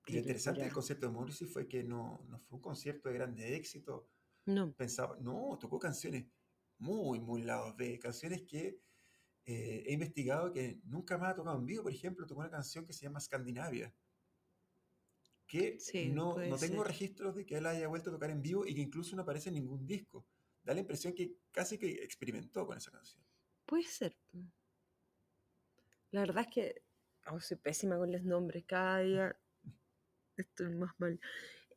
Y 0.08 0.14
lo 0.14 0.20
interesante 0.20 0.62
del 0.62 0.74
concierto 0.74 1.08
de 1.08 1.14
Morrissey 1.14 1.48
fue 1.48 1.68
que 1.68 1.84
no, 1.84 2.26
no 2.30 2.40
fue 2.40 2.58
un 2.58 2.62
concierto 2.62 3.10
de 3.10 3.16
grande 3.16 3.56
éxito. 3.56 4.08
No, 4.46 4.72
Pensaba, 4.74 5.18
no, 5.20 5.58
tocó 5.60 5.80
canciones 5.80 6.26
muy, 6.78 7.20
muy 7.20 7.42
lados 7.42 7.76
B, 7.76 7.98
canciones 7.98 8.44
que 8.44 8.80
eh, 9.46 9.84
he 9.88 9.94
investigado 9.94 10.52
que 10.52 10.82
nunca 10.86 11.18
más 11.18 11.32
ha 11.32 11.36
tocado 11.36 11.58
en 11.58 11.66
vivo. 11.66 11.84
Por 11.84 11.94
ejemplo, 11.94 12.28
tocó 12.28 12.42
una 12.42 12.52
canción 12.52 12.86
que 12.86 12.94
se 12.94 13.04
llama 13.04 13.20
Scandinavia, 13.20 13.94
que 15.48 15.78
Sí, 15.80 16.10
no, 16.10 16.34
no 16.46 16.58
tengo 16.60 16.84
ser. 16.84 16.88
registros 16.88 17.36
de 17.36 17.46
que 17.46 17.58
él 17.58 17.66
haya 17.66 17.88
vuelto 17.88 18.10
a 18.10 18.14
tocar 18.14 18.30
en 18.32 18.42
vivo 18.42 18.66
y 18.66 18.74
que 18.76 18.82
incluso 18.82 19.16
no 19.16 19.22
aparece 19.24 19.50
en 19.50 19.56
ningún 19.56 19.86
disco. 19.86 20.26
Da 20.64 20.74
la 20.74 20.80
impresión 20.82 21.14
que 21.14 21.36
casi 21.52 21.78
que 21.78 21.90
experimentó 22.04 22.66
con 22.66 22.78
esa 22.78 22.92
canción. 22.92 23.24
puede 23.66 23.84
ser. 23.84 24.16
La 26.12 26.22
verdad 26.22 26.46
es 26.48 26.54
que 26.54 26.84
oh, 27.28 27.40
soy 27.40 27.58
pésima 27.58 27.98
con 27.98 28.12
los 28.12 28.24
nombres. 28.24 28.66
Cada 28.66 29.00
día 29.00 29.38
estoy 30.38 30.70
más 30.76 30.94
mal. 31.00 31.20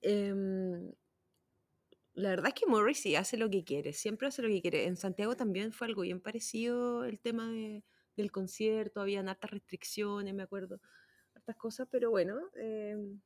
Em, 0.02 0.92
la 2.14 2.30
verdad 2.30 2.48
es 2.48 2.54
que 2.54 2.66
Morrissey 2.66 3.14
hace 3.16 3.36
lo 3.36 3.48
que 3.50 3.64
quiere, 3.64 3.92
siempre 3.92 4.26
hace 4.28 4.42
lo 4.42 4.48
que 4.48 4.60
quiere. 4.60 4.86
En 4.86 4.96
Santiago 4.96 5.36
también 5.36 5.72
fue 5.72 5.86
algo 5.86 6.02
bien 6.02 6.20
parecido 6.20 7.04
el 7.04 7.20
tema 7.20 7.50
de- 7.50 7.84
del 8.16 8.32
concierto, 8.32 9.00
habían 9.00 9.28
hartas 9.28 9.50
restricciones, 9.52 10.34
me 10.34 10.42
acuerdo, 10.42 10.80
hartas 11.34 11.56
cosas, 11.56 11.88
pero 11.90 12.10
bueno, 12.10 12.36
em, 12.56 13.20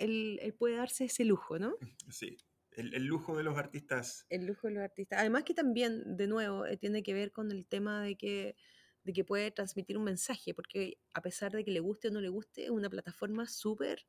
él, 0.00 0.38
él 0.42 0.54
puede 0.54 0.76
darse 0.76 1.04
ese 1.04 1.24
lujo, 1.24 1.58
¿no? 1.58 1.76
Sí, 2.12 2.36
el, 2.72 2.94
el 2.94 3.04
lujo 3.04 3.36
de 3.36 3.44
los 3.44 3.56
artistas. 3.56 4.26
El 4.28 4.46
lujo 4.46 4.66
de 4.68 4.74
los 4.74 4.82
artistas. 4.82 5.18
Además 5.20 5.44
que 5.44 5.54
también, 5.54 6.16
de 6.16 6.26
nuevo, 6.26 6.66
eh, 6.66 6.76
tiene 6.76 7.02
que 7.02 7.14
ver 7.14 7.30
con 7.32 7.50
el 7.50 7.66
tema 7.66 8.02
de 8.02 8.16
que, 8.16 8.56
de 9.04 9.12
que 9.12 9.24
puede 9.24 9.50
transmitir 9.50 9.96
un 9.98 10.04
mensaje, 10.04 10.54
porque 10.54 10.98
a 11.14 11.22
pesar 11.22 11.52
de 11.52 11.64
que 11.64 11.70
le 11.70 11.80
guste 11.80 12.08
o 12.08 12.10
no 12.10 12.20
le 12.20 12.28
guste, 12.28 12.64
es 12.64 12.70
una 12.70 12.90
plataforma 12.90 13.46
súper, 13.46 14.06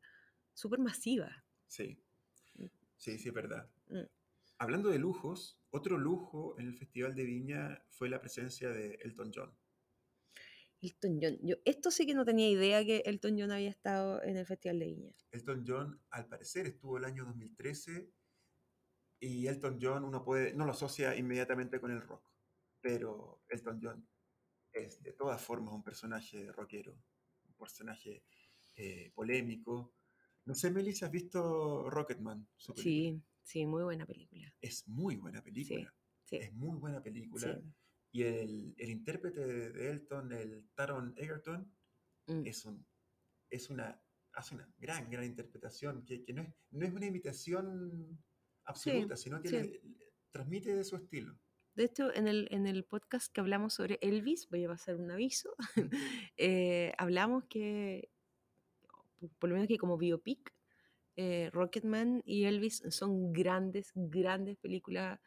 súper 0.54 0.80
masiva. 0.80 1.44
Sí, 1.68 1.98
Mm. 2.56 2.66
sí, 2.98 3.18
sí, 3.18 3.30
es 3.30 3.34
verdad. 3.34 3.70
Mm. 3.88 4.02
Hablando 4.58 4.90
de 4.90 5.00
lujos, 5.00 5.58
otro 5.72 5.98
lujo 5.98 6.56
en 6.60 6.68
el 6.68 6.76
Festival 6.78 7.16
de 7.16 7.24
Viña 7.24 7.84
fue 7.90 8.10
la 8.10 8.20
presencia 8.20 8.70
de 8.70 8.96
Elton 9.04 9.32
John. 9.34 9.58
Elton 10.82 11.20
John. 11.22 11.38
Yo, 11.42 11.56
esto 11.66 11.92
sí 11.92 12.06
que 12.06 12.14
no 12.14 12.26
tenía 12.26 12.50
idea 12.50 12.84
que 12.84 13.04
Elton 13.06 13.38
John 13.40 13.52
había 13.52 13.70
estado 13.70 14.22
en 14.24 14.38
el 14.38 14.46
Festival 14.46 14.80
de 14.80 14.86
Viña. 14.86 15.12
Elton 15.32 15.64
John, 15.66 16.02
al 16.10 16.28
parecer, 16.28 16.68
estuvo 16.68 16.98
el 16.98 17.06
año 17.06 17.26
2013 17.26 18.12
y 19.20 19.48
Elton 19.48 19.78
John 19.80 20.04
uno 20.04 20.24
puede, 20.24 20.54
no 20.54 20.66
lo 20.66 20.72
asocia 20.72 21.16
inmediatamente 21.16 21.80
con 21.80 21.92
el 21.92 22.02
rock, 22.02 22.28
pero 22.82 23.44
Elton 23.48 23.80
John 23.82 24.08
es 24.74 25.02
de 25.04 25.14
todas 25.14 25.42
formas 25.42 25.74
un 25.74 25.84
personaje 25.84 26.52
rockero, 26.52 26.98
un 27.46 27.54
personaje 27.54 28.24
eh, 28.76 29.12
polémico. 29.14 29.94
No 30.46 30.56
sé, 30.56 30.72
Melissa, 30.72 31.06
¿has 31.06 31.12
visto 31.12 31.90
Rocketman? 31.90 32.48
Su? 32.56 32.74
Sí, 32.74 33.22
sí, 33.44 33.66
muy 33.68 33.84
buena 33.84 34.08
película. 34.08 34.52
Es 34.60 34.88
muy 34.88 35.18
buena 35.18 35.44
película. 35.44 35.94
Sí, 36.24 36.38
Es 36.38 36.54
muy 36.54 36.80
buena 36.80 37.04
película. 37.04 37.54
sí. 37.54 37.74
Y 38.12 38.24
el, 38.24 38.74
el 38.78 38.90
intérprete 38.90 39.40
de, 39.40 39.90
Elton, 39.92 40.32
el 40.34 40.70
Taron 40.76 41.14
Egerton, 41.18 41.72
Mm. 42.28 42.46
es, 42.46 42.66
un, 42.66 42.86
es 43.50 43.70
una, 43.72 44.00
hace 44.34 44.54
una 44.56 44.72
gran, 44.78 45.10
gran 45.10 45.24
interpretación, 45.26 46.06
que, 46.06 46.24
que 46.24 46.34
no, 46.34 46.44
es, 46.44 46.50
no 46.70 46.86
es 46.86 46.94
una 46.94 47.08
imitación 47.08 48.24
absoluta, 48.66 49.18
sino 49.18 49.42
que 49.42 49.50
sí. 49.50 49.56
le- 49.56 49.82
le 49.84 50.14
transmite 50.30 50.76
de 50.76 50.84
su 50.84 50.96
estilo. 50.98 51.36
De 51.74 51.86
hecho, 51.86 52.14
en 52.14 52.28
el, 52.28 52.48
en 52.52 52.68
el 52.68 52.84
podcast 52.86 53.34
que 53.34 53.42
hablamos 53.42 53.74
sobre 53.74 53.98
Elvis, 54.02 54.48
voy 54.50 54.66
a 54.66 54.70
pasar 54.70 54.98
un 54.98 55.10
aviso, 55.10 55.56
eh, 56.38 56.94
hablamos 57.00 57.46
que, 57.46 58.12
por- 59.20 59.32
por 59.40 59.50
lo 59.50 59.56
menos 59.56 59.68
que 59.68 59.78
como 59.78 59.98
biopic, 59.98 60.54
eh, 61.16 61.50
Rocketman 61.52 62.22
y 62.26 62.44
Elvis 62.46 62.84
son 62.90 63.34
grandes, 63.34 63.92
grandes 63.96 64.58
películas 64.58 65.20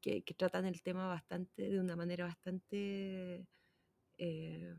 que, 0.00 0.22
que 0.22 0.34
tratan 0.34 0.64
el 0.66 0.82
tema 0.82 1.06
bastante, 1.08 1.62
de 1.70 1.80
una 1.80 1.96
manera 1.96 2.24
bastante, 2.26 3.46
eh, 4.18 4.74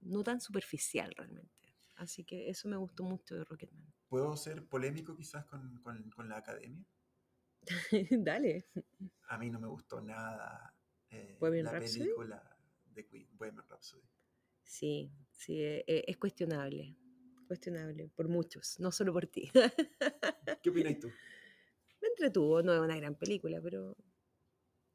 no 0.00 0.22
tan 0.22 0.40
superficial 0.40 1.12
realmente. 1.16 1.74
Así 1.96 2.24
que 2.24 2.48
eso 2.48 2.68
me 2.68 2.76
gustó 2.76 3.02
mucho 3.04 3.34
de 3.36 3.44
Rocketman. 3.44 3.92
¿Puedo 4.08 4.36
ser 4.36 4.66
polémico 4.66 5.14
quizás 5.16 5.44
con, 5.44 5.78
con- 5.82 6.10
con 6.10 6.28
la 6.28 6.38
academia? 6.38 6.84
Dale. 8.10 8.66
A 9.28 9.38
mí 9.38 9.50
no 9.50 9.60
me 9.60 9.68
gustó 9.68 10.00
nada 10.00 10.74
eh, 11.10 11.36
¿Bohemian 11.38 11.66
la 11.66 11.72
Rhapsody? 11.72 11.98
película 12.00 12.56
de 12.86 13.06
Queen, 13.06 13.28
Bohemian 13.36 13.64
Rhapsody. 13.68 14.02
Sí, 14.64 15.12
sí, 15.30 15.60
e- 15.60 15.84
e- 15.86 16.04
es 16.06 16.16
cuestionable. 16.16 16.96
Cuestionable 17.46 18.08
por 18.08 18.28
muchos, 18.28 18.78
no 18.80 18.92
solo 18.92 19.12
por 19.12 19.26
ti. 19.26 19.50
¿Qué 20.62 20.70
opinas 20.70 20.98
tú? 21.00 21.10
Me 22.02 22.08
entretuvo, 22.08 22.62
no 22.62 22.72
es 22.72 22.80
una 22.80 22.96
gran 22.96 23.14
película, 23.14 23.60
pero 23.62 23.96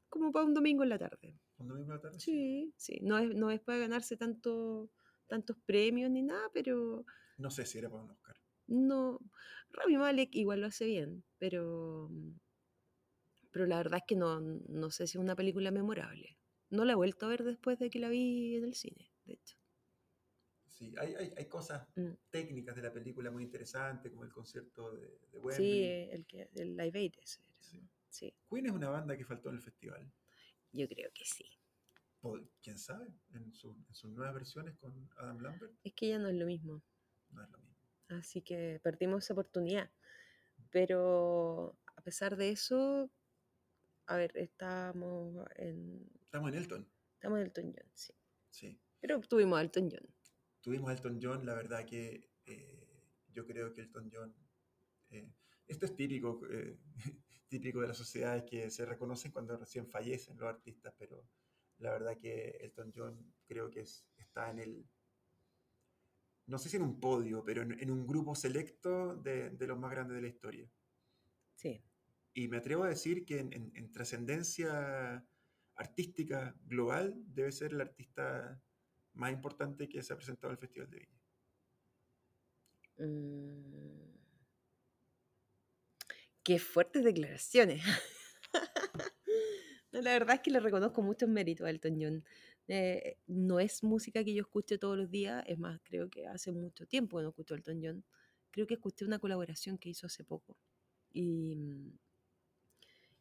como 0.08 0.32
para 0.32 0.44
un 0.46 0.54
domingo 0.54 0.82
en 0.82 0.88
la 0.90 0.98
tarde. 0.98 1.38
¿Un 1.58 1.68
domingo 1.68 1.90
de 1.92 1.96
la 1.96 2.02
tarde? 2.02 2.20
Sí, 2.20 2.72
sí, 2.76 2.98
no 3.02 3.18
es, 3.18 3.34
no 3.34 3.50
es 3.50 3.60
para 3.60 3.78
ganarse 3.78 4.16
tanto, 4.16 4.90
tantos 5.26 5.56
premios 5.66 6.10
ni 6.10 6.22
nada, 6.22 6.48
pero 6.52 7.04
No 7.38 7.50
sé 7.50 7.64
si 7.66 7.78
era 7.78 7.90
para 7.90 8.02
un 8.02 8.10
Oscar. 8.10 8.36
no. 8.66 9.20
Rami 9.70 9.96
Malek 9.98 10.34
igual 10.34 10.60
lo 10.62 10.68
hace 10.68 10.86
bien, 10.86 11.22
pero, 11.38 12.10
pero 13.50 13.66
la 13.66 13.76
verdad 13.78 13.98
es 13.98 14.04
que 14.06 14.16
no, 14.16 14.40
no 14.40 14.90
sé 14.90 15.06
si 15.06 15.18
es 15.18 15.22
una 15.22 15.36
película 15.36 15.70
memorable. 15.70 16.38
No 16.70 16.84
la 16.84 16.92
he 16.92 16.96
vuelto 16.96 17.26
a 17.26 17.28
ver 17.28 17.44
después 17.44 17.78
de 17.78 17.90
que 17.90 17.98
la 17.98 18.08
vi 18.08 18.56
en 18.56 18.64
el 18.64 18.74
cine, 18.74 19.10
de 19.24 19.34
hecho. 19.34 19.56
Sí, 20.76 20.94
hay, 20.98 21.14
hay, 21.14 21.32
hay 21.36 21.46
cosas 21.46 21.86
Mm. 21.96 22.12
técnicas 22.30 22.76
de 22.76 22.82
la 22.82 22.92
película 22.92 23.30
muy 23.30 23.42
interesantes, 23.44 24.10
como 24.12 24.24
el 24.24 24.30
concierto 24.32 24.92
de, 24.92 25.06
de 25.32 25.38
Wembley. 25.38 25.56
Sí, 25.56 25.84
el, 26.12 26.26
que, 26.26 26.50
el 26.54 26.76
Live 26.76 26.98
Aid 26.98 27.14
ese 27.22 27.40
era, 27.42 27.88
Sí. 28.10 28.34
Queen 28.50 28.66
es 28.66 28.72
una 28.72 28.88
banda 28.90 29.16
que 29.16 29.24
faltó 29.24 29.48
en 29.50 29.56
el 29.56 29.62
festival. 29.62 30.10
yo 30.72 30.86
creo 30.88 31.10
que 31.14 31.24
sí. 31.24 31.44
¿Quién 32.60 32.76
sabe? 32.78 33.06
En, 33.34 33.52
su- 33.54 33.76
en 33.88 33.94
sus 33.94 34.10
nuevas 34.10 34.34
versiones 34.34 34.74
con 34.78 35.08
Adam 35.16 35.38
Lambert 35.40 35.72
Es 35.84 35.94
que 35.94 36.08
ya 36.08 36.18
no 36.18 36.28
es 36.28 36.34
lo 36.34 36.44
mismo. 36.44 36.82
no 37.30 37.42
es 37.44 37.50
lo 37.50 37.58
mismo. 37.58 37.76
Así 38.08 38.42
que 38.42 38.80
perdimos 38.82 39.24
esa 39.24 39.32
oportunidad. 39.34 39.90
Pero 40.70 41.78
a 41.96 42.02
pesar 42.02 42.36
de 42.36 42.50
eso, 42.50 43.10
a 44.06 44.16
ver, 44.16 44.36
estamos 44.36 45.46
en, 45.56 46.06
Estamos 46.24 46.50
en 46.52 46.58
Elton. 46.58 46.88
estamos 47.14 47.38
en 47.38 47.44
Elton 47.46 47.72
John, 47.76 47.90
sí. 47.94 48.12
Sí. 48.50 48.80
Pero 49.00 49.20
tuvimos 49.20 49.58
a 49.58 49.62
Elton 49.62 49.88
John. 49.90 50.06
Tuvimos 50.66 50.90
Elton 50.90 51.20
John, 51.22 51.46
la 51.46 51.54
verdad 51.54 51.86
que 51.86 52.28
eh, 52.44 52.88
yo 53.32 53.46
creo 53.46 53.72
que 53.72 53.82
Elton 53.82 54.10
John. 54.12 54.34
eh, 55.10 55.30
esto 55.68 55.86
es 55.86 55.94
típico, 55.94 56.40
eh, 56.50 56.76
típico 57.48 57.80
de 57.82 57.86
las 57.86 57.96
sociedades 57.96 58.42
que 58.50 58.68
se 58.68 58.84
reconocen 58.84 59.30
cuando 59.30 59.56
recién 59.56 59.86
fallecen 59.86 60.36
los 60.36 60.48
artistas, 60.48 60.92
pero 60.98 61.24
la 61.78 61.92
verdad 61.92 62.16
que 62.18 62.58
Elton 62.62 62.92
John 62.92 63.32
creo 63.46 63.70
que 63.70 63.82
es- 63.82 64.08
está 64.16 64.50
en 64.50 64.58
el. 64.58 64.88
No 66.46 66.58
sé 66.58 66.68
si 66.68 66.76
en 66.78 66.82
un 66.82 66.98
podio, 66.98 67.44
pero 67.44 67.62
en, 67.62 67.78
en 67.78 67.88
un 67.92 68.04
grupo 68.04 68.34
selecto 68.34 69.14
de, 69.14 69.50
de 69.50 69.66
los 69.68 69.78
más 69.78 69.92
grandes 69.92 70.16
de 70.16 70.22
la 70.22 70.28
historia. 70.28 70.68
Sí, 71.54 71.80
Y 72.34 72.48
me 72.48 72.56
atrevo 72.56 72.82
a 72.82 72.88
decir 72.88 73.24
que 73.24 73.38
en, 73.38 73.52
en- 73.52 73.72
en 73.76 73.92
trascendencia 73.92 75.24
artística 75.76 76.56
global 76.64 77.14
debe 77.28 77.52
ser 77.52 77.72
el 77.72 77.80
artista 77.82 78.60
más 79.16 79.32
importante 79.32 79.88
que 79.88 80.02
se 80.02 80.12
ha 80.12 80.16
presentado 80.16 80.52
al 80.52 80.58
Festival 80.58 80.90
de 80.90 80.98
Viña. 80.98 81.22
Mm. 82.98 84.16
Qué 86.42 86.58
fuertes 86.58 87.02
declaraciones. 87.02 87.82
No, 89.92 90.00
la 90.02 90.12
verdad 90.12 90.36
es 90.36 90.40
que 90.42 90.50
le 90.50 90.60
reconozco 90.60 91.02
muchos 91.02 91.28
méritos 91.28 91.66
a 91.66 91.70
Elton 91.70 91.98
John. 92.00 92.24
Eh, 92.68 93.18
no 93.26 93.58
es 93.60 93.82
música 93.82 94.22
que 94.24 94.34
yo 94.34 94.42
escuche 94.42 94.78
todos 94.78 94.96
los 94.96 95.10
días, 95.10 95.44
es 95.46 95.58
más, 95.58 95.80
creo 95.84 96.08
que 96.10 96.26
hace 96.26 96.52
mucho 96.52 96.86
tiempo 96.86 97.16
que 97.16 97.24
no 97.24 97.30
escucho 97.30 97.54
a 97.54 97.56
Elton 97.56 97.80
John. 97.82 98.04
Creo 98.50 98.66
que 98.66 98.74
escuché 98.74 99.04
una 99.04 99.18
colaboración 99.18 99.78
que 99.78 99.88
hizo 99.88 100.06
hace 100.06 100.24
poco. 100.24 100.56
Y, 101.12 101.56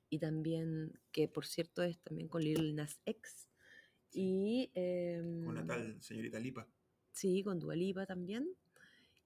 y 0.09 0.19
también, 0.19 0.99
que 1.11 1.27
por 1.27 1.45
cierto 1.45 1.83
es 1.83 1.99
también 1.99 2.27
con 2.29 2.41
Lil 2.43 2.75
Nas 2.75 2.99
X. 3.05 3.49
Sí. 4.15 4.69
Y, 4.73 5.43
Con 5.43 5.47
una 5.47 5.61
em, 5.61 5.67
tal 5.67 6.01
señorita 6.01 6.39
Lipa. 6.39 6.67
Sí, 7.11 7.43
con 7.43 7.59
Dua 7.59 7.75
Lipa 7.75 8.05
también. 8.05 8.47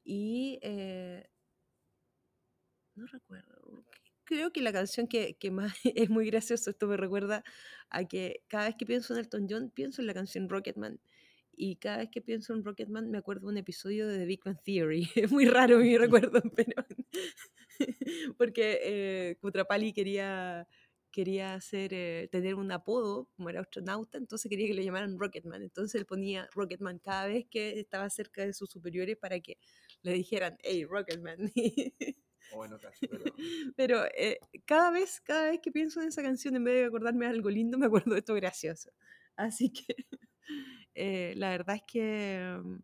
Y 0.04 0.60
eh, 0.62 1.28
no 2.96 3.06
recuerdo. 3.08 3.84
Creo 4.24 4.52
que 4.52 4.62
la 4.62 4.72
canción 4.72 5.08
que, 5.08 5.36
que 5.36 5.52
más 5.52 5.74
es 5.84 6.10
muy 6.10 6.26
gracioso, 6.26 6.70
esto 6.70 6.88
me 6.88 6.98
recuerda 6.98 7.44
a 7.90 8.06
que 8.06 8.44
cada 8.48 8.66
vez 8.66 8.76
que 8.78 8.86
pienso 8.86 9.14
en 9.14 9.20
Elton 9.20 9.48
John, 9.50 9.72
pienso 9.72 10.02
en 10.02 10.08
la 10.08 10.14
canción 10.14 10.50
Rocketman. 10.50 11.00
Y 11.62 11.76
cada 11.76 11.98
vez 11.98 12.10
que 12.10 12.22
pienso 12.22 12.54
en 12.54 12.64
Rocketman, 12.64 13.12
me 13.12 13.18
acuerdo 13.18 13.48
de 13.48 13.52
un 13.52 13.58
episodio 13.58 14.08
de 14.08 14.18
The 14.18 14.26
Big 14.26 14.42
Bang 14.44 14.60
Theory. 14.64 15.10
Es 15.16 15.32
muy 15.32 15.46
raro 15.46 15.80
mi 15.80 15.98
recuerdo, 16.32 16.42
pero. 16.56 16.86
Porque 18.38 18.80
eh, 18.82 19.38
Kutrapali 19.42 19.94
quería, 19.94 20.68
quería 21.12 21.54
hacer, 21.54 21.94
eh, 21.94 22.30
tener 22.32 22.56
un 22.56 22.72
apodo, 22.72 23.30
como 23.36 23.50
era 23.50 23.62
astronauta, 23.62 24.18
entonces 24.18 24.50
quería 24.50 24.68
que 24.68 24.74
lo 24.74 24.82
llamaran 24.82 25.18
Rocketman. 25.20 25.64
Entonces 25.64 26.00
él 26.00 26.06
ponía 26.06 26.48
Rocketman 26.54 27.00
cada 27.00 27.28
vez 27.28 27.46
que 27.50 27.80
estaba 27.80 28.10
cerca 28.10 28.46
de 28.46 28.54
sus 28.54 28.70
superiores 28.70 29.18
para 29.18 29.40
que 29.40 29.58
le 30.02 30.14
dijeran, 30.14 30.58
hey, 30.64 30.86
Rocketman. 30.86 31.52
O 32.52 32.58
bueno, 32.58 32.80
casi, 32.80 33.08
pero 33.08 33.26
Pero 33.76 34.06
eh, 34.18 34.40
cada 34.66 34.90
vez, 34.92 35.22
cada 35.22 35.52
vez 35.52 35.60
que 35.62 35.72
pienso 35.72 36.02
en 36.02 36.08
esa 36.08 36.24
canción, 36.24 36.56
en 36.56 36.64
vez 36.64 36.76
de 36.76 36.86
acordarme 36.86 37.26
de 37.26 37.32
algo 37.32 37.50
lindo, 37.50 37.78
me 37.78 37.86
acuerdo 37.86 38.14
de 38.14 38.20
esto 38.20 38.34
gracioso. 38.34 38.90
Así 39.36 39.72
que 39.72 39.86
eh, 40.96 41.34
la 41.36 41.52
verdad 41.52 41.76
es 41.76 41.84
que 41.86 42.60
mm, 42.64 42.78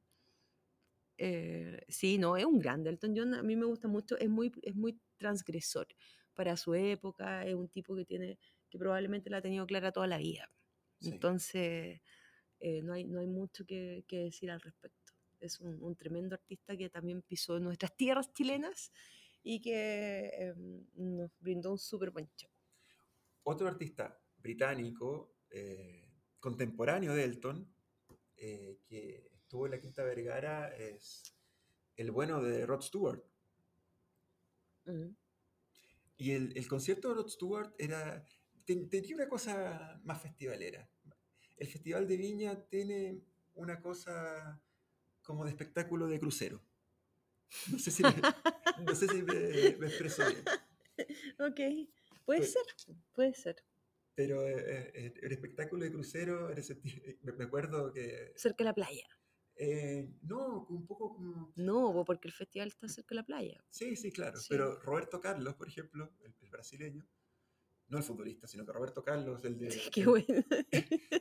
eh, 1.17 1.82
sí, 1.88 2.17
no, 2.17 2.38
es 2.38 2.45
un 2.45 2.59
grande. 2.59 2.89
Elton 2.89 3.13
John 3.15 3.34
a 3.34 3.43
mí 3.43 3.55
me 3.55 3.65
gusta 3.65 3.88
mucho, 3.88 4.17
es 4.17 4.30
muy, 4.30 4.51
es 4.61 4.76
muy 4.76 4.99
transgresor 5.17 5.88
para 6.36 6.57
su 6.57 6.75
época, 6.75 7.45
es 7.45 7.55
un 7.55 7.69
tipo 7.69 7.95
que 7.95 8.05
tiene, 8.05 8.38
que 8.69 8.77
probablemente 8.77 9.29
la 9.29 9.38
ha 9.38 9.41
tenido 9.41 9.65
clara 9.65 9.91
toda 9.91 10.07
la 10.07 10.17
vida. 10.17 10.51
sí. 10.99 11.09
Entonces, 11.09 12.01
eh, 12.59 12.81
no, 12.83 12.93
hay, 12.93 13.05
no 13.05 13.19
hay 13.19 13.27
mucho 13.27 13.65
que, 13.65 14.03
que 14.07 14.17
decir 14.25 14.51
al 14.51 14.61
respecto. 14.61 15.13
Es 15.39 15.59
un, 15.59 15.81
un 15.81 15.95
tremendo 15.95 16.36
artista 16.36 16.77
que 16.77 16.89
también 16.89 17.21
pisó 17.21 17.59
nuestras 17.59 17.95
tierras 17.95 18.31
chilenas 18.33 18.91
y 19.43 19.61
que 19.61 20.31
em, 20.39 20.86
nos 20.95 21.31
brindó 21.39 21.71
un 21.71 21.77
súper 21.77 22.11
buen 22.11 22.27
show. 22.36 22.49
Otro 23.43 23.67
artista 23.67 24.19
británico 24.38 25.36
eh, 25.51 26.09
contemporáneo 26.39 27.13
de 27.13 27.23
Elton, 27.23 27.75
eh, 28.38 28.79
que 28.88 29.29
estuvo 29.33 29.65
en 29.65 29.71
la 29.71 29.79
Quinta 29.79 30.03
Vergara, 30.03 30.75
es 30.75 31.23
el 31.95 32.11
bueno 32.11 32.41
de 32.41 32.65
Rod 32.65 32.81
Stewart. 32.81 33.23
Ujú. 34.86 35.15
Y 36.18 36.32
el, 36.32 36.57
el 36.57 36.68
concierto 36.68 37.09
de 37.09 37.16
Rod 37.16 37.28
Stewart 37.30 37.74
era, 37.78 38.24
ten- 38.66 38.89
tenía 38.89 39.16
una 39.16 39.28
cosa 39.28 39.99
más 40.03 40.22
festivalera. 40.22 40.89
El 41.57 41.68
Festival 41.68 42.07
de 42.07 42.18
Viña 42.18 42.66
tiene 42.68 43.22
una 43.53 43.80
cosa 43.82 44.61
como 45.24 45.43
de 45.45 45.51
espectáculo 45.51 46.07
de 46.07 46.20
crucero. 46.20 46.61
No 47.72 47.80
sé 47.80 47.91
si 47.91 48.03
me, 48.03 48.09
no 48.86 48.95
sé 48.95 49.07
si 49.07 49.22
me- 49.24 49.76
me 49.78 49.88
expreso 49.88 50.24
bien. 50.28 50.43
ok, 51.39 51.89
puede 52.26 52.39
Pues- 52.39 52.53
ser, 52.53 52.63
puede 53.13 53.34
ser. 53.34 53.55
Pero 54.16 54.47
eh, 54.47 54.91
eh, 54.93 55.13
el 55.24 55.32
espectáculo 55.34 55.84
de 55.84 55.91
crucero, 55.91 56.49
en 56.49 56.57
ese 56.57 56.80
me 57.22 57.43
acuerdo 57.43 57.91
que... 57.91 58.32
Cerca 58.38 58.63
de 58.63 58.70
la 58.70 58.74
playa. 58.74 59.05
Eh, 59.58 60.10
no, 60.24 60.66
un 60.70 60.86
poco 60.86 61.16
como... 61.16 61.53
No, 61.56 61.93
po, 61.93 62.06
porque 62.06 62.28
el 62.28 62.34
festival 62.34 62.68
está 62.70 62.88
cerca 62.88 63.10
de 63.10 63.16
la 63.22 63.26
playa. 63.26 63.64
Sí, 63.70 63.95
sí, 63.95 64.12
claro. 64.12 64.38
Sí. 64.39 64.47
Pero 64.49 64.80
Roberto 64.82 65.20
Carlos, 65.22 65.56
por 65.56 65.68
ejemplo, 65.68 66.12
el, 66.24 66.34
el 66.41 66.49
brasileño, 66.49 67.08
no 67.88 67.97
el 67.99 68.03
futbolista, 68.03 68.47
sino 68.47 68.66
que 68.66 68.72
Roberto 68.74 69.03
Carlos, 69.03 69.43
el 69.45 69.58
de... 69.60 69.68
Qué 69.93 70.01
el- 70.01 70.08
bueno. 70.08 70.43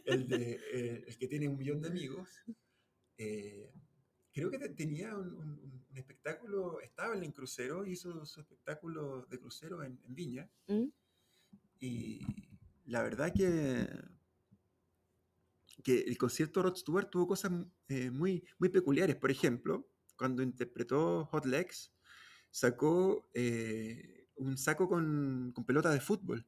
el, 0.05 0.28
de, 0.28 0.53
eh, 0.72 1.05
el 1.07 1.18
que 1.18 1.28
tiene 1.28 1.49
un 1.49 1.57
millón 1.57 1.80
de 1.80 1.89
amigos, 1.89 2.28
eh, 3.18 3.70
creo 4.32 4.51
que 4.51 4.59
te- 4.59 4.70
tenía 4.70 5.16
un, 5.16 5.32
un- 5.35 5.85
un 5.91 5.97
espectáculo 5.99 6.80
estable 6.80 7.24
en 7.24 7.32
crucero, 7.32 7.87
hizo 7.87 8.24
su 8.26 8.41
espectáculo 8.41 9.26
de 9.26 9.39
crucero 9.39 9.82
en, 9.85 10.01
en 10.05 10.14
Viña, 10.14 10.51
¿Mm? 10.66 10.87
y 11.80 12.26
la 12.87 13.03
verdad 13.03 13.32
que, 13.32 13.87
que 15.83 16.01
el 16.01 16.16
concierto 16.18 16.61
de 16.61 16.64
Rod 16.68 16.77
Stewart 16.77 17.11
tuvo 17.11 17.27
cosas 17.27 17.53
eh, 17.89 18.11
muy, 18.11 18.47
muy 18.59 18.68
peculiares. 18.68 19.16
Por 19.16 19.31
ejemplo, 19.31 19.91
cuando 20.16 20.43
interpretó 20.43 21.27
Hot 21.27 21.47
Legs, 21.47 21.93
sacó 22.51 23.29
eh, 23.35 24.29
un 24.37 24.57
saco 24.57 24.89
con, 24.89 25.53
con 25.55 25.64
pelota 25.64 25.91
de 25.91 26.01
fútbol 26.01 26.47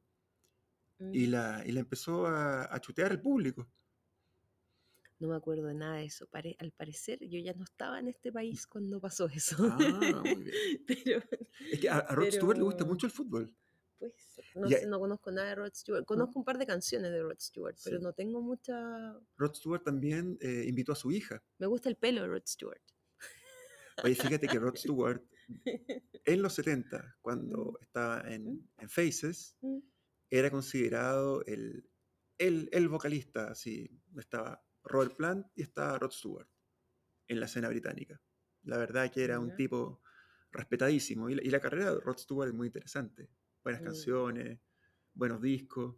y 1.11 1.27
Mm. 1.27 1.31
la, 1.31 1.63
y 1.65 1.71
la 1.73 1.79
empezó 1.81 2.25
a, 2.25 2.73
a 2.73 2.79
chutear 2.81 3.11
al 3.11 3.21
público. 3.21 3.69
No 5.19 5.29
me 5.29 5.35
acuerdo 5.35 5.65
de 5.67 5.73
nada 5.73 5.95
de 5.97 6.05
eso. 6.05 6.27
Pare- 6.27 6.55
al 6.59 6.71
parecer, 6.71 7.19
yo 7.21 7.39
ya 7.39 7.53
no 7.53 7.63
estaba 7.63 7.99
en 7.99 8.07
este 8.07 8.31
país 8.31 8.65
cuando 8.67 8.99
pasó 8.99 9.27
eso. 9.27 9.55
Ah, 9.71 10.23
muy 10.23 10.43
bien. 10.43 10.55
Pero, 10.87 11.21
Es 11.71 11.79
que 11.79 11.89
a, 11.89 11.97
a 11.99 12.15
Rod 12.15 12.31
Stewart 12.31 12.57
le 12.57 12.63
gusta 12.63 12.85
mucho 12.85 13.05
el 13.07 13.11
fútbol. 13.11 13.55
Pues, 13.99 14.13
no, 14.55 14.67
Ya- 14.69 14.79
sé, 14.79 14.87
no 14.87 14.99
conozco 14.99 15.31
nada 15.31 15.49
de 15.49 15.55
Rod 15.55 15.73
Stewart. 15.73 16.05
Conozco 16.05 16.39
un 16.39 16.45
par 16.45 16.57
de 16.57 16.65
canciones 16.65 17.11
de 17.11 17.21
Rod 17.21 17.39
Stewart, 17.39 17.75
pero 17.83 17.97
Sí. 17.97 18.03
no 18.03 18.13
tengo 18.13 18.41
mucha... 18.41 19.13
Rod 19.37 19.53
Stewart 19.55 19.83
también 19.83 20.37
eh, 20.41 20.65
invitó 20.67 20.91
a 20.91 20.95
su 20.95 21.11
hija. 21.11 21.43
Me 21.57 21.67
gusta 21.67 21.89
el 21.89 21.95
pelo 21.95 22.21
de 22.21 22.27
Rod 22.27 22.43
Stewart. 22.45 22.81
Oye, 24.03 24.15
fíjate 24.15 24.47
que 24.47 24.59
Rod 24.59 24.75
Stewart, 24.77 25.21
en 26.25 26.41
los 26.41 26.53
70, 26.53 27.17
cuando 27.21 27.77
estaba 27.81 28.21
en, 28.31 28.69
en 28.77 28.89
Faces, 28.89 29.57
Mm. 29.61 29.79
era 30.29 30.51
considerado 30.51 31.43
el, 31.45 31.89
el, 32.37 32.69
el 32.71 32.89
vocalista, 32.89 33.47
así, 33.51 33.89
estaba 34.17 34.63
Robert 34.83 35.15
Plant 35.15 35.47
y 35.55 35.63
estaba 35.63 35.97
Rod 35.97 36.11
Stewart 36.11 36.47
en 37.27 37.39
la 37.39 37.45
escena 37.47 37.69
británica. 37.69 38.21
La 38.63 38.77
verdad 38.77 39.11
que 39.11 39.23
era 39.23 39.39
un 39.39 39.55
tipo 39.55 40.01
respetadísimo 40.51 41.29
y 41.29 41.35
la, 41.35 41.43
y 41.43 41.49
la 41.49 41.59
carrera 41.59 41.93
de 41.93 41.99
Rod 42.01 42.17
Stewart 42.17 42.49
es 42.49 42.53
muy 42.53 42.67
interesante. 42.67 43.29
Buenas 43.67 43.81
Mm. 43.81 43.85
canciones, 43.85 44.59
buenos 45.13 45.41
discos. 45.41 45.97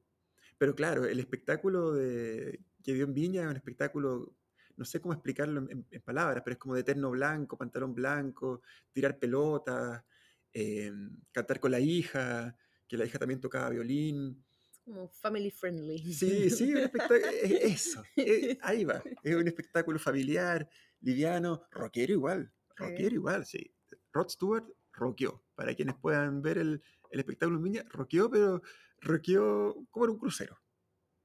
Pero 0.57 0.73
claro, 0.73 1.05
el 1.05 1.19
espectáculo 1.19 1.93
de, 1.93 2.59
que 2.83 2.95
dio 2.95 3.03
en 3.03 3.13
Viña 3.13 3.43
es 3.43 3.47
un 3.47 3.57
espectáculo, 3.57 4.35
no 4.75 4.85
sé 4.85 4.99
cómo 4.99 5.13
explicarlo 5.13 5.59
en, 5.69 5.85
en- 5.91 6.01
palabras, 6.01 6.41
pero 6.43 6.53
es 6.53 6.57
como 6.57 6.73
de 6.73 6.83
terno 6.83 7.11
blanco, 7.11 7.59
pantalón 7.59 7.93
blanco, 7.93 8.63
tirar 8.91 9.19
pelotas, 9.19 10.03
eh, 10.51 10.91
cantar 11.31 11.59
con 11.59 11.69
la 11.69 11.79
hija, 11.79 12.57
que 12.87 12.97
la 12.97 13.05
hija 13.05 13.19
también 13.19 13.39
tocaba 13.39 13.69
violín. 13.69 14.43
Como 14.83 15.07
family 15.07 15.51
friendly. 15.51 16.11
Sí, 16.11 16.49
sí, 16.49 16.73
un 16.73 16.79
espectáculo, 16.79 17.31
eso, 17.43 18.03
eh, 18.15 18.57
ahí 18.63 18.83
va, 18.83 19.03
es 19.21 19.35
un 19.35 19.47
espectáculo 19.47 19.99
familiar, 19.99 20.67
liviano, 21.01 21.67
rockero 21.69 22.13
igual, 22.13 22.51
rockero 22.75 23.13
igual, 23.13 23.45
sí. 23.45 23.71
Rod 24.11 24.29
Stewart 24.29 24.65
rockeó, 24.91 25.45
para 25.55 25.73
quienes 25.75 25.95
puedan 25.95 26.41
ver 26.41 26.57
el, 26.57 26.81
el 27.09 27.19
espectáculo 27.19 27.57
en 27.57 27.63
Viña, 27.63 27.83
rockeó, 27.89 28.29
pero 28.29 28.61
rockeó 29.01 29.85
como 29.89 30.05
en 30.05 30.11
un 30.11 30.19
crucero. 30.19 30.59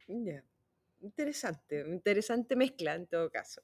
Ya. 0.06 0.44
Interesante, 1.00 1.84
interesante 1.86 2.56
mezcla 2.56 2.94
en 2.94 3.06
todo 3.06 3.30
caso. 3.30 3.60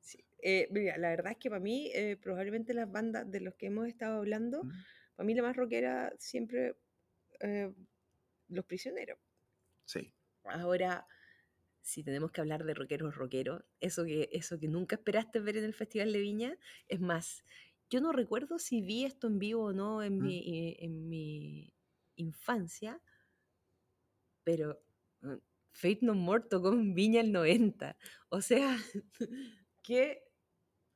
Sí. 0.00 0.24
Eh, 0.38 0.68
mira, 0.72 0.98
la 0.98 1.10
verdad 1.10 1.32
es 1.32 1.38
que 1.38 1.50
para 1.50 1.60
mí, 1.60 1.90
eh, 1.94 2.16
probablemente 2.16 2.74
las 2.74 2.90
bandas 2.90 3.30
de 3.30 3.40
los 3.40 3.54
que 3.54 3.66
hemos 3.66 3.86
estado 3.86 4.18
hablando, 4.18 4.64
Mm, 4.64 4.70
para 5.14 5.26
mí 5.26 5.34
la 5.34 5.42
más 5.42 5.56
rockera 5.56 6.12
siempre 6.18 6.76
eh, 7.40 7.72
Los 8.48 8.64
Prisioneros. 8.64 9.18
Sí, 9.84 10.12
Ahora, 10.44 11.06
si 11.82 12.02
tenemos 12.02 12.32
que 12.32 12.40
hablar 12.40 12.64
de 12.64 12.74
rockeros 12.74 13.14
rockeros, 13.14 13.64
eso 13.80 14.04
que, 14.04 14.28
eso 14.32 14.58
que 14.58 14.68
nunca 14.68 14.96
esperaste 14.96 15.40
ver 15.40 15.56
en 15.56 15.64
el 15.64 15.74
Festival 15.74 16.12
de 16.12 16.20
Viña, 16.20 16.58
es 16.88 17.00
más, 17.00 17.44
yo 17.90 18.00
no 18.00 18.12
recuerdo 18.12 18.58
si 18.58 18.80
vi 18.82 19.04
esto 19.04 19.26
en 19.28 19.38
vivo 19.38 19.64
o 19.66 19.72
no 19.72 20.02
en, 20.02 20.20
Mm. 20.20 20.22
mi, 20.22 20.38
eh, 20.70 20.76
en 20.80 21.08
mi 21.08 21.74
infancia, 22.16 23.00
pero 24.44 24.80
mm, 25.22 25.36
Fate 25.72 25.98
No 26.02 26.14
More 26.14 26.44
tocó 26.48 26.72
en 26.72 26.94
Viña 26.94 27.20
el 27.20 27.32
90. 27.32 27.96
O 28.30 28.40
sea, 28.40 28.76
¿qué 29.82 30.24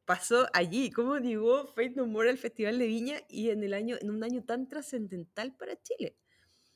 pasó 0.07 0.49
allí? 0.55 0.91
¿Cómo 0.93 1.19
llegó 1.19 1.67
Fate 1.69 1.95
No 1.97 2.07
More 2.07 2.31
al 2.31 2.39
Festival 2.39 2.79
de 2.79 2.89
Viña 2.89 3.21
y 3.29 3.51
en, 3.51 3.65
el 3.65 3.75
año, 3.75 3.97
en 4.01 4.11
un 4.11 4.25
año 4.25 4.45
tan 4.45 4.69
trascendental 4.69 5.57
para 5.57 5.81
Chile? 5.83 6.19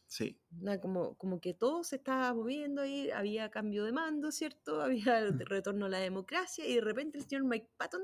sí, 0.07 0.41
Nada, 0.51 0.81
como, 0.81 1.17
como 1.19 1.41
que 1.41 1.53
todo 1.53 1.83
se 1.85 1.97
estaba 1.97 2.33
moviendo 2.33 2.81
ahí, 2.83 3.11
había 3.11 3.51
cambio 3.51 3.85
de 3.85 3.93
mando, 3.93 4.31
¿cierto? 4.33 4.81
Había 4.83 5.21
Mm. 5.31 5.45
retorno 5.45 5.87
a 5.87 5.89
la 5.89 5.99
democracia 5.99 6.67
y 6.67 6.75
de 6.77 6.81
repente 6.81 7.19
el 7.19 7.25
señor 7.25 7.45
Mike 7.45 7.71
Patton 7.77 8.03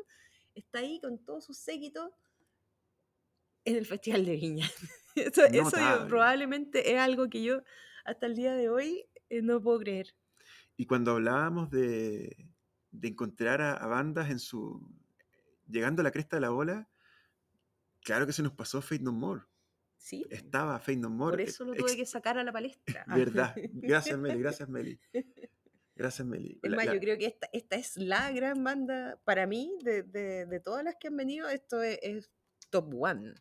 está 0.61 0.79
ahí 0.81 1.01
con 1.01 1.19
todos 1.25 1.45
sus 1.45 1.59
séquitos 1.59 2.11
en 3.65 3.77
el 3.77 3.87
Festival 3.87 4.25
de 4.25 4.37
Viña. 4.37 4.67
Eso, 5.17 5.45
eso 5.45 5.77
yo- 5.77 6.07
probablemente 6.09 6.93
es 6.93 6.99
algo 6.99 7.29
que 7.29 7.43
yo 7.43 7.63
hasta 8.05 8.27
el 8.27 8.37
día 8.37 8.55
de 8.55 8.69
hoy 8.69 9.05
eh, 9.29 9.43
no 9.43 9.61
puedo 9.61 9.81
creer. 9.81 10.15
Y 10.77 10.87
cuando 10.87 11.11
hablábamos 11.13 11.69
de, 11.71 12.49
de 12.93 13.09
encontrar 13.09 13.61
a, 13.61 13.75
a 13.75 13.87
bandas 13.89 14.31
en 14.31 14.39
su. 14.39 14.81
llegando 15.69 16.01
a 16.01 16.05
la 16.05 16.13
cresta 16.13 16.37
de 16.37 16.41
la 16.43 16.53
ola, 16.53 16.89
claro 18.03 18.25
que 18.25 18.33
se 18.33 18.43
nos 18.43 18.53
pasó 18.53 18.81
Fate 18.81 19.03
No 19.03 19.13
More. 19.13 19.43
Sí, 19.97 20.25
Estaba 20.31 20.79
Fate 20.79 20.97
No 20.97 21.11
More. 21.11 21.33
por 21.33 21.41
eh, 21.41 21.45
eso 21.51 21.65
lo 21.65 21.75
tuve 21.75 21.91
ex- 21.91 21.97
que 21.97 22.07
sacar 22.07 22.39
a 22.39 22.45
la 22.45 22.53
palestra. 22.53 23.05
Verdad. 23.09 23.55
Gracias, 23.75 24.17
Meli. 24.19 24.39
Gracias, 24.41 24.69
Meli. 24.69 24.99
Gracias, 26.01 26.27
Meli. 26.27 26.59
Es 26.63 26.71
más, 26.71 26.87
la- 26.87 26.95
yo 26.95 27.01
creo 27.01 27.19
que 27.19 27.27
esta, 27.27 27.47
esta 27.53 27.77
es 27.77 27.97
la 27.97 28.33
gran 28.33 28.65
banda 28.65 29.21
para 29.25 29.47
mí, 29.47 29.77
de, 29.85 30.03
de- 30.03 30.47
de 30.47 30.61
todas 30.61 30.83
las 30.83 30.97
que 30.99 31.09
han 31.09 31.17
venido, 31.17 31.47
esto 31.51 31.83
es, 31.83 31.99
es 32.03 32.31
top 32.71 32.91
one. 32.95 33.35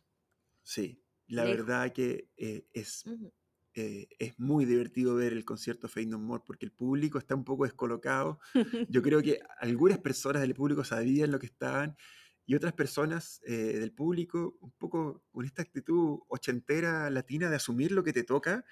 Sí, 0.62 1.02
la 1.26 1.44
Lejos. 1.44 1.66
verdad 1.66 1.92
que 1.92 2.28
eh, 2.36 2.66
es, 2.74 3.06
Ujú. 3.06 3.32
eh, 3.74 4.08
es 4.18 4.38
muy 4.38 4.66
divertido 4.66 5.14
ver 5.14 5.32
el 5.32 5.46
concierto 5.46 5.88
Fate 5.88 6.06
No 6.06 6.18
More 6.18 6.42
porque 6.46 6.66
el 6.66 6.72
público 6.72 7.16
está 7.18 7.34
un 7.34 7.44
poco 7.44 7.64
descolocado. 7.64 8.40
Yo 8.90 9.00
creo 9.02 9.22
que 9.22 9.40
algunas 9.58 9.98
personas 9.98 10.42
del 10.42 10.54
público 10.54 10.84
sabían 10.84 11.30
lo 11.30 11.38
que 11.38 11.46
estaban 11.46 11.96
y 12.44 12.54
otras 12.56 12.74
personas 12.74 13.40
eh, 13.46 13.78
del 13.78 13.92
público, 13.92 14.58
un 14.60 14.72
poco 14.72 15.24
con 15.30 15.46
esta 15.46 15.62
actitud 15.62 16.18
ochentera 16.28 17.08
latina 17.08 17.48
de 17.48 17.56
asumir 17.56 17.92
lo 17.92 18.02
que 18.04 18.12
te 18.12 18.24
toca, 18.24 18.64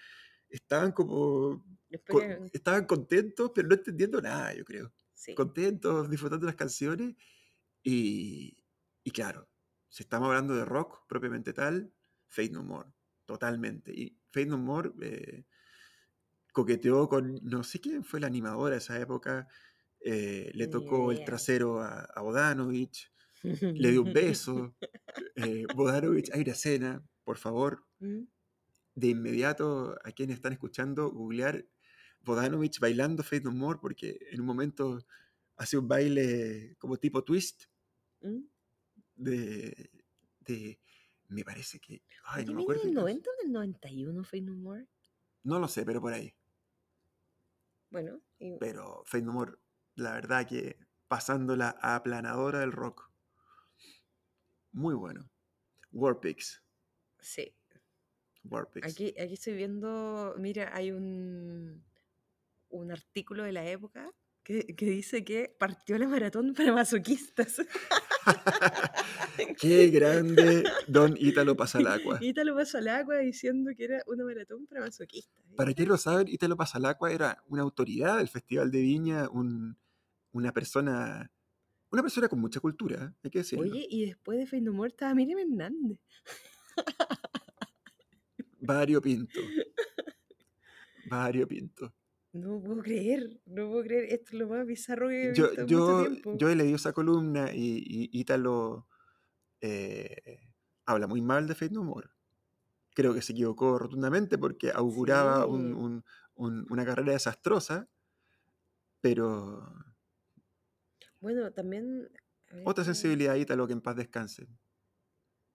estaban 0.48 0.92
como... 0.92 1.64
estaban 2.52 2.86
contentos, 2.86 3.52
pero 3.54 3.68
no 3.68 3.74
entendiendo 3.74 4.20
nada, 4.20 4.54
yo 4.54 4.64
creo. 4.64 4.92
sí. 5.14 5.34
Contentos, 5.34 6.10
disfrutando 6.10 6.46
las 6.46 6.56
canciones 6.56 7.14
y, 7.82 8.64
y 9.04 9.10
claro, 9.10 9.48
si 9.88 10.02
estamos 10.02 10.28
hablando 10.28 10.54
de 10.54 10.64
rock 10.64 11.06
propiamente 11.08 11.52
tal, 11.52 11.92
Fate 12.26 12.50
No 12.50 12.62
More, 12.64 12.90
totalmente. 13.24 13.92
Y 13.92 14.18
Fate 14.30 14.46
No 14.46 14.58
More 14.58 14.92
eh, 15.02 15.44
coqueteó 16.52 17.08
con, 17.08 17.38
no 17.42 17.62
sé 17.64 17.80
quién 17.80 18.04
fue 18.04 18.20
la 18.20 18.26
animadora 18.26 18.72
de 18.72 18.78
esa 18.78 19.00
época, 19.00 19.48
eh, 20.00 20.50
le 20.54 20.68
tocó 20.68 21.10
el 21.12 21.24
trasero 21.24 21.80
a, 21.80 22.00
a 22.00 22.20
Bodanovich, 22.22 23.12
le 23.42 23.90
dio 23.90 24.02
un 24.02 24.12
beso. 24.12 24.76
eh, 25.36 25.66
Bodanovich, 25.74 26.30
hay 26.32 26.42
una 26.42 26.52
escena, 26.52 27.02
por 27.24 27.38
favor, 27.38 27.84
Mm, 28.00 28.28
de 28.94 29.08
inmediato 29.08 29.96
a 30.04 30.12
quienes 30.12 30.36
están 30.36 30.52
escuchando, 30.52 31.10
googlear 31.10 31.66
Bodanovich 32.22 32.78
bailando 32.80 33.22
Fate 33.22 33.42
No 33.42 33.52
More, 33.52 33.78
porque 33.80 34.18
en 34.30 34.40
un 34.40 34.46
momento 34.46 34.98
hace 35.56 35.76
un 35.78 35.88
baile 35.88 36.76
como 36.78 36.96
tipo 36.98 37.24
twist 37.24 37.64
mm. 38.20 38.40
de, 39.16 39.90
de 40.40 40.80
me 41.28 41.44
parece 41.44 41.78
que, 41.80 42.02
ay, 42.24 42.44
no 42.44 42.52
me 42.52 42.56
¿viene 42.58 42.62
acuerdo. 42.62 42.82
del 42.82 42.90
qué 42.90 42.94
90 42.94 43.30
o 43.30 43.42
del 43.42 43.52
91 43.52 44.24
Fate 44.24 44.40
No 44.42 44.54
More? 44.56 44.86
No 45.44 45.58
lo 45.58 45.68
sé, 45.68 45.84
pero 45.84 46.00
por 46.00 46.12
ahí. 46.12 46.34
Bueno, 47.90 48.20
y- 48.38 48.56
Pero 48.58 49.02
Fate 49.06 49.24
No 49.24 49.32
More, 49.32 49.52
la 49.94 50.12
verdad 50.12 50.46
que 50.46 50.76
pasando 51.08 51.56
la 51.56 51.70
aplanadora 51.80 52.60
del 52.60 52.72
rock. 52.72 53.10
Muy 54.72 54.94
bueno. 54.94 55.30
Warpix. 55.92 56.62
sí. 57.18 57.54
Warpix. 58.44 58.86
Aquí, 58.92 59.14
aquí 59.18 59.34
estoy 59.34 59.54
viendo, 59.54 60.34
mira, 60.38 60.70
hay 60.74 60.90
un, 60.90 61.84
un 62.70 62.90
artículo 62.92 63.44
de 63.44 63.52
la 63.52 63.68
época 63.68 64.10
que, 64.42 64.64
que 64.76 64.86
dice 64.86 65.24
que 65.24 65.54
partió 65.58 65.98
la 65.98 66.08
maratón 66.08 66.54
para 66.54 66.72
masoquistas. 66.72 67.56
Qué 69.60 69.88
grande 69.88 70.64
Don 70.86 71.14
Ítalo 71.18 71.56
Pasalacqua. 71.56 72.18
Ítalo 72.20 72.54
pasó 72.54 72.78
al 72.78 72.88
agua 72.88 73.18
diciendo 73.18 73.70
que 73.76 73.84
era 73.84 74.02
una 74.06 74.24
maratón 74.24 74.66
para 74.66 74.80
masoquistas. 74.82 75.42
Para 75.56 75.72
quienes 75.74 75.88
lo 75.88 75.96
saben, 75.98 76.28
Ítalo 76.28 76.56
Pasalacqua 76.56 77.12
era 77.12 77.42
una 77.46 77.62
autoridad 77.62 78.18
del 78.18 78.28
Festival 78.28 78.70
de 78.70 78.80
Viña, 78.80 79.28
un- 79.30 79.76
una 80.32 80.52
persona 80.52 81.30
una 81.90 82.02
persona 82.02 82.28
con 82.28 82.38
mucha 82.38 82.60
cultura, 82.60 83.14
hay 83.24 83.30
que 83.30 83.38
decirlo. 83.38 83.64
Oye, 83.64 83.86
y 83.88 84.04
después 84.06 84.50
de 84.50 84.60
More 84.70 84.90
estaba 84.90 85.14
Miriam 85.14 85.38
Hernández. 85.38 85.98
Vario 88.60 89.00
Pinto. 89.00 89.40
Vario 91.06 91.48
Pinto. 91.48 91.94
No 92.40 92.60
puedo 92.60 92.82
creer, 92.82 93.40
no 93.46 93.68
puedo 93.68 93.82
creer. 93.82 94.04
Esto 94.12 94.30
es 94.32 94.34
lo 94.34 94.48
más 94.48 94.66
bizarro 94.66 95.08
que 95.08 95.30
he 95.30 95.34
Yo, 95.34 95.46
visto 95.48 95.60
en 95.62 95.66
yo, 95.68 95.78
mucho 95.78 96.08
tiempo. 96.10 96.38
yo 96.38 96.48
he 96.48 96.56
leído 96.56 96.76
esa 96.76 96.92
columna 96.92 97.50
y, 97.52 98.08
Ítalo 98.12 98.86
eh, 99.60 100.40
habla 100.86 101.06
muy 101.06 101.20
mal 101.20 101.46
de 101.48 101.54
Fate 101.54 101.72
No 101.74 101.84
More. 101.84 102.08
Creo 102.94 103.14
que 103.14 103.22
se 103.22 103.32
equivocó 103.32 103.78
rotundamente 103.78 104.38
porque 104.38 104.70
auguraba 104.70 105.46
un- 105.46 105.68
Sí. 105.68 105.72
un- 105.74 106.04
un- 106.34 106.66
una 106.70 106.84
carrera 106.84 107.12
desastrosa, 107.12 107.88
pero 109.00 109.72
Bueno, 111.20 111.52
también... 111.52 112.08
a 112.50 112.54
ver, 112.54 112.62
otra 112.66 112.84
sensibilidad 112.84 113.34
Ítalo 113.34 113.66
que 113.66 113.72
en 113.72 113.80
paz 113.80 113.96
descanse. 113.96 114.46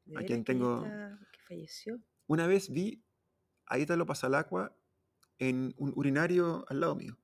de 0.05 0.19
a 0.19 0.25
quien 0.25 0.43
tengo- 0.43 0.83
que 0.83 1.39
falleció. 1.47 2.01
Una 2.27 2.45
vez 2.47 2.69
vi 2.69 3.01
a 3.67 3.79
Ítalo 3.79 4.05
Pasalacqua 4.05 4.75
en 5.39 5.73
un 5.77 5.93
urinario 5.95 6.65
al 6.69 6.79
lado 6.79 6.95
mío. 6.95 7.17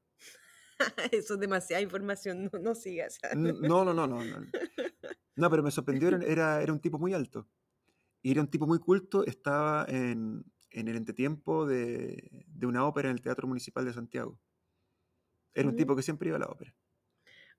Eso 1.11 1.33
es 1.35 1.39
demasiada 1.39 1.81
información, 1.81 2.49
no, 2.51 2.59
no 2.59 2.75
sigas. 2.75 3.19
No, 3.35 3.53
no, 3.83 3.93
no, 3.93 4.07
no. 4.07 4.23
No, 4.23 4.45
No, 5.35 5.49
pero 5.49 5.63
me 5.63 5.71
sorprendió, 5.71 6.09
era- 6.25 6.61
era, 6.61 6.73
un 6.73 6.79
tipo 6.79 6.97
muy 6.99 7.13
alto. 7.13 7.47
Y 8.21 8.31
era 8.31 8.41
un 8.41 8.49
tipo 8.49 8.67
muy 8.67 8.79
culto, 8.79 9.25
estaba 9.25 9.85
en, 9.87 10.43
en 10.71 10.87
el 10.87 10.97
entretiempo 10.97 11.65
de, 11.65 12.45
de 12.47 12.65
una 12.65 12.85
ópera 12.85 13.09
en 13.09 13.15
el 13.15 13.21
Teatro 13.21 13.47
Municipal 13.47 13.85
de 13.85 13.93
Santiago. 13.93 14.39
Era 15.53 15.67
un 15.69 15.75
tipo 15.75 15.95
que 15.95 16.03
siempre 16.03 16.29
iba 16.29 16.37
a 16.37 16.39
la 16.41 16.47
ópera. 16.47 16.75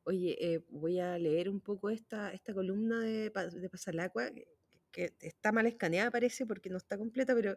Oye, 0.05 0.37
eh, 0.41 0.65
voy 0.71 0.99
a 1.01 1.19
leer 1.19 1.49
un 1.49 1.61
poco 1.61 1.91
esta, 1.91 2.33
esta 2.33 2.55
columna 2.55 3.01
de, 3.01 3.31
de 3.31 3.71
Pasalacua, 3.71 4.31
que, 4.31 4.47
que 4.91 5.15
está 5.21 5.53
mal 5.53 5.67
escaneada 5.67 6.11
parece 6.11 6.47
porque 6.47 6.71
no 6.71 6.77
está 6.79 6.97
completa, 6.97 7.35
pero 7.35 7.57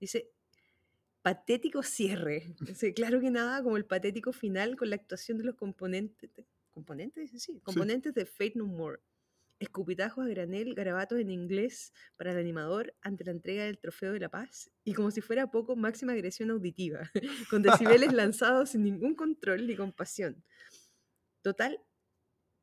dice 0.00 0.30
patético 1.24 1.82
cierre. 1.82 2.54
Claro 2.94 3.20
que 3.20 3.30
nada, 3.30 3.62
como 3.62 3.76
el 3.78 3.86
patético 3.86 4.32
final 4.32 4.76
con 4.76 4.90
la 4.90 4.96
actuación 4.96 5.38
de 5.38 5.44
los 5.44 5.56
componentes, 5.56 6.32
de- 6.34 6.46
componentes, 6.72 7.30
sí, 7.42 7.60
componentes 7.60 8.14
de 8.14 8.26
Fate 8.26 8.52
No 8.56 8.66
More. 8.66 9.00
Escupitajos 9.60 10.26
a 10.26 10.28
granel, 10.28 10.74
garabatos 10.74 11.18
en 11.20 11.30
inglés 11.30 11.92
para 12.16 12.32
el 12.32 12.38
animador 12.38 12.94
ante 13.00 13.24
la 13.24 13.30
entrega 13.30 13.64
del 13.64 13.78
trofeo 13.78 14.12
de 14.12 14.20
la 14.20 14.28
paz 14.28 14.70
y 14.84 14.94
como 14.94 15.10
si 15.12 15.22
fuera 15.22 15.50
poco, 15.50 15.76
máxima 15.76 16.12
agresión 16.12 16.50
auditiva, 16.50 17.10
con 17.50 17.62
decibeles 17.62 18.12
lanzados 18.12 18.70
sin 18.70 18.82
ningún 18.84 19.14
control 19.14 19.66
ni 19.66 19.76
compasión. 19.76 20.44
Total, 21.42 21.80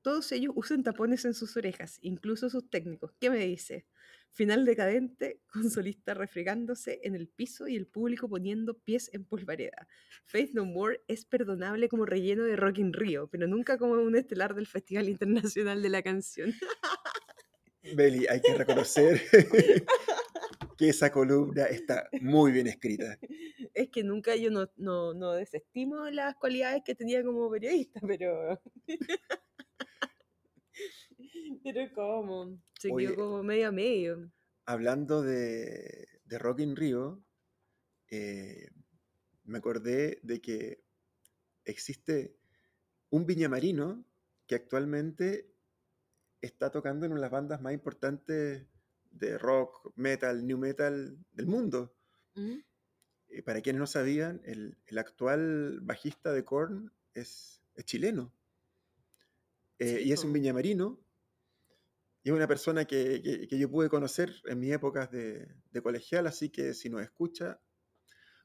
todos 0.04 0.32
ellos 0.34 0.54
usan 0.56 0.84
tapones 0.84 1.26
en 1.26 1.34
sus 1.36 1.58
orejas, 1.58 2.00
incluso 2.02 2.50
sus 2.50 2.70
técnicos. 2.70 3.14
¿Qué 3.20 3.30
me 3.32 3.40
dice? 3.46 3.88
Final 4.34 4.66
decadente, 4.66 5.42
con 5.52 5.70
solista 5.70 6.14
refregándose 6.14 7.02
en 7.04 7.16
el 7.16 7.28
piso 7.28 7.68
y 7.68 7.76
el 7.76 7.86
público 7.86 8.30
poniendo 8.30 8.80
pies 8.80 9.10
en 9.14 9.26
polvareda. 9.26 9.88
Faith 10.26 10.52
No 10.54 10.66
More 10.66 11.02
es 11.08 11.26
perdonable 11.26 11.90
como 11.90 12.06
relleno 12.06 12.46
de 12.46 12.56
Rock 12.56 12.78
in 12.78 12.94
Rio, 12.94 13.28
pero 13.28 13.48
nunca 13.48 13.78
como 13.78 13.94
un 13.94 14.16
estelar 14.16 14.56
del 14.56 14.68
Festival 14.68 15.10
Internacional 15.10 15.82
de 15.82 15.90
la 15.90 16.02
Canción. 16.02 16.54
Beli, 17.96 18.26
hay 18.28 18.42
que 18.42 18.54
reconocer 18.54 19.22
que 20.78 20.90
esa 20.90 21.12
columna 21.12 21.66
está 21.66 22.08
muy 22.22 22.52
bien 22.52 22.68
escrita. 22.68 23.18
Es 23.74 23.90
que 23.90 24.04
nunca 24.04 24.36
yo 24.36 24.50
no, 24.50 24.70
no, 24.78 25.14
no 25.14 25.34
desestimo 25.34 26.10
las 26.10 26.36
cualidades 26.36 26.84
que 26.86 26.96
tenía 26.96 27.24
como 27.24 27.50
periodista, 27.52 28.00
pero... 28.08 28.62
pero 31.64 31.94
como, 31.94 32.60
se 32.78 32.92
Oye. 32.92 33.08
quedó 33.08 33.16
como 33.16 33.44
medio 33.44 33.68
a 33.68 33.72
medio. 33.72 34.32
Hablando 34.66 35.22
de, 35.22 36.08
de 36.26 36.40
Rock 36.40 36.60
in 36.62 36.76
Rio, 36.76 37.24
eh, 38.10 38.70
me 39.44 39.58
acordé 39.58 40.20
de 40.24 40.42
que 40.42 40.84
existe 41.66 42.38
un 43.10 43.26
viñamarino 43.26 44.06
que 44.48 44.56
actualmente 44.56 45.52
está 46.42 46.72
tocando 46.72 47.06
en 47.06 47.12
una 47.12 47.20
de 47.20 47.26
las 47.26 47.32
bandas 47.32 47.62
más 47.62 47.74
importantes 47.74 48.68
de 49.12 49.38
rock, 49.38 49.92
metal, 49.96 50.46
new 50.46 50.58
metal 50.58 51.18
del 51.32 51.48
mundo. 51.48 51.96
¿Mm? 52.36 52.60
Eh, 53.30 53.44
para 53.44 53.62
quienes 53.62 53.80
no 53.80 53.88
sabían, 53.88 54.42
el, 54.44 54.78
el 54.88 54.98
actual 54.98 55.80
bajista 55.82 56.34
de 56.34 56.44
Korn 56.44 56.92
es, 57.14 57.62
es 57.76 57.86
chileno. 57.86 58.34
Eh, 59.80 60.02
y 60.04 60.12
es 60.12 60.24
un 60.24 60.34
viñamarino. 60.34 61.00
Y 62.24 62.30
es 62.30 62.36
una 62.36 62.48
persona 62.48 62.86
que, 62.86 63.22
que- 63.22 63.48
que 63.48 63.58
yo 63.60 63.70
pude 63.70 63.90
conocer 63.90 64.34
en 64.46 64.60
mis 64.60 64.72
épocas 64.72 65.10
de, 65.12 65.48
de 65.72 65.82
colegial, 65.82 66.28
así 66.28 66.50
que 66.50 66.74
si 66.74 66.90
nos 66.90 67.02
escucha, 67.02 67.60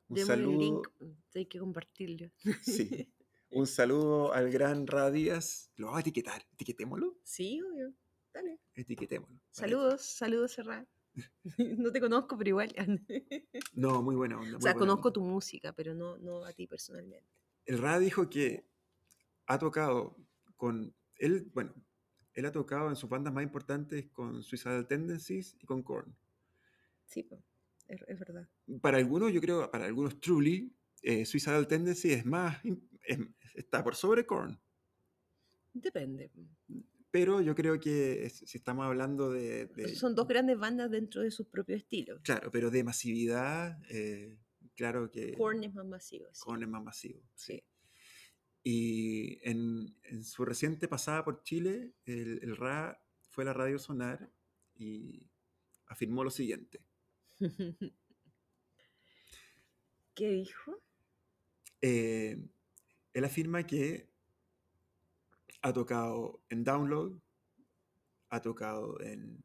un 0.09 0.19
saludo. 0.19 0.59
link, 0.59 0.89
hay 1.35 1.47
que 1.47 1.59
compartirlo. 1.59 2.31
Sí, 2.63 3.13
un 3.51 3.67
saludo 3.67 4.33
al 4.33 4.51
gran 4.51 4.87
Ra 4.87 5.11
Díaz. 5.11 5.71
Lo 5.77 5.87
vamos 5.87 5.99
a 5.99 6.01
etiquetar, 6.01 6.47
etiquetémoslo. 6.53 7.19
Sí, 7.23 7.61
obvio. 7.63 7.93
Dale. 8.33 8.61
Etiquetémoslo. 8.75 9.37
Saludos, 9.51 10.03
saludos, 10.03 10.53
Serrat. 10.53 10.87
no 11.59 11.91
te 11.93 12.01
conozco, 12.01 12.37
pero 12.39 12.49
igual. 12.51 12.75
No, 13.75 14.03
muy 14.03 14.15
buena 14.17 14.39
onda. 14.39 14.57
o 14.59 14.61
sea, 14.61 14.75
conozco 14.75 15.09
onda. 15.09 15.13
tu 15.15 15.21
música, 15.23 15.73
pero 15.75 15.95
no, 15.95 16.17
no 16.19 16.45
a 16.45 16.53
ti 16.53 16.67
personalmente. 16.67 17.29
El 17.67 17.79
Ra 17.79 17.99
dijo 17.99 18.31
que 18.31 18.65
ha 19.47 19.59
tocado 19.59 20.17
con 20.57 20.95
él, 21.17 21.51
bueno, 21.53 21.75
él 22.37 22.47
ha 22.47 22.53
tocado 22.53 22.89
en 22.89 22.97
sus 22.97 23.09
bandas 23.11 23.33
más 23.33 23.43
importantes 23.43 24.07
con 24.13 24.43
Suicidal 24.43 24.87
Tendencies 24.87 25.57
y 25.61 25.67
con 25.67 25.83
Korn. 25.83 26.15
Sí, 27.07 27.29
es, 27.89 28.03
es 28.07 28.19
verdad. 28.19 28.49
Para 28.81 28.99
algunos, 28.99 29.33
yo 29.33 29.41
creo, 29.41 29.69
para 29.71 29.87
algunos 29.87 30.21
truly, 30.21 30.73
eh, 31.03 31.25
Suicidal 31.25 31.67
Tendencies 31.67 32.19
es 32.19 32.25
más, 32.27 32.59
es- 33.03 33.19
está 33.55 33.83
por 33.83 33.95
sobre 33.97 34.25
Korn. 34.27 34.61
Depende. 35.73 36.31
Pero 37.11 37.41
yo 37.41 37.55
creo 37.55 37.79
que 37.81 38.27
es- 38.27 38.39
si 38.47 38.59
estamos 38.59 38.85
hablando 38.85 39.31
de, 39.31 39.67
de- 39.67 39.95
Son 39.95 40.15
dos 40.15 40.27
grandes 40.29 40.59
bandas 40.59 40.91
dentro 40.91 41.23
de 41.23 41.31
sus 41.31 41.47
propios 41.47 41.81
estilos. 41.83 42.21
claro, 42.23 42.51
pero 42.51 42.71
de 42.71 42.85
masividad, 42.85 43.79
eh, 43.91 44.39
claro 44.75 45.11
que 45.11 45.33
Korn 45.35 45.65
es 45.65 45.73
más 45.75 45.87
masivo. 45.87 46.27
sí. 46.33 46.41
Korn 46.45 46.63
es 46.63 46.69
más 46.69 46.83
masivo. 46.83 47.23
sí. 47.35 47.55
Sí. 47.55 47.65
Y 48.69 49.39
en, 49.49 49.95
en 50.03 50.25
su 50.25 50.45
reciente 50.45 50.89
pasada 50.89 51.25
por 51.25 51.45
Chile, 51.45 51.93
el, 52.05 52.41
el 52.43 52.57
RA 52.57 53.01
fue 53.31 53.45
a 53.45 53.47
la 53.47 53.53
radio 53.53 53.79
Sonar 53.79 54.29
y 54.75 55.25
afirmó 55.87 56.25
lo 56.25 56.31
siguiente. 56.31 56.81
¿Qué 60.17 60.31
dijo? 60.33 60.83
Eh, 61.81 62.45
él 63.13 63.25
afirma 63.25 63.65
que 63.69 64.11
ha 65.63 65.73
tocado 65.73 66.43
en 66.49 66.65
Download, 66.65 67.21
ha 68.31 68.43
tocado 68.43 69.01
en 69.01 69.45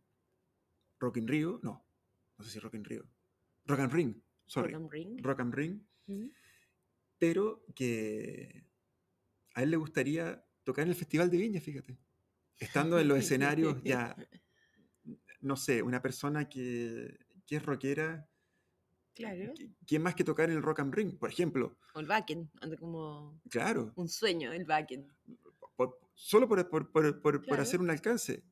Rock 0.99 1.17
in 1.17 1.27
Rio, 1.27 1.59
no, 1.61 1.85
no 2.39 2.43
sé 2.43 2.49
si 2.49 2.57
Rock 2.57 2.73
in 2.73 2.85
Rio, 2.85 3.07
Rock 3.65 3.81
and 3.81 3.93
Ring, 3.93 4.19
sorry, 4.47 4.73
Rock 4.73 4.81
and 4.81 4.91
Ring. 4.91 5.23
Rock 5.23 5.39
and 5.41 5.53
Ring, 5.53 5.79
¿Mm? 6.07 6.29
pero 7.19 7.63
que 7.75 8.70
a 9.53 9.63
él 9.63 9.71
le 9.71 9.77
gustaría 9.77 10.43
tocar 10.63 10.83
en 10.83 10.89
el 10.89 10.95
Festival 10.95 11.29
de 11.29 11.37
Viña, 11.37 11.61
fíjate. 11.61 11.97
Estando 12.59 12.99
en 12.99 13.07
los 13.07 13.17
escenarios 13.19 13.81
ya, 13.83 14.15
no 15.41 15.55
sé, 15.55 15.81
una 15.81 16.01
persona 16.01 16.47
que, 16.47 17.17
que 17.45 17.55
es 17.57 17.65
rockera, 17.65 18.27
Claro. 19.13 19.53
¿qui- 19.53 19.75
¿quién 19.85 20.01
más 20.03 20.15
que 20.15 20.23
tocar 20.23 20.49
en 20.49 20.55
el 20.55 20.63
Rock 20.63 20.79
and 20.79 20.93
Ring? 20.93 21.17
Por 21.17 21.29
ejemplo, 21.29 21.77
O 21.93 21.99
el 21.99 22.07
Backen, 22.07 22.49
anda 22.61 22.77
como 22.77 23.41
claro, 23.49 23.91
un 23.95 24.07
sueño, 24.07 24.53
el 24.53 24.63
Backen. 24.65 25.05
por- 25.75 25.99
solo 26.15 26.47
por, 26.47 26.69
por- 26.69 26.91
por- 26.91 27.21
por- 27.21 27.21
por 27.21 27.41
Claro. 27.43 27.61
hacer 27.61 27.81
un 27.81 27.89
alcance. 27.89 28.43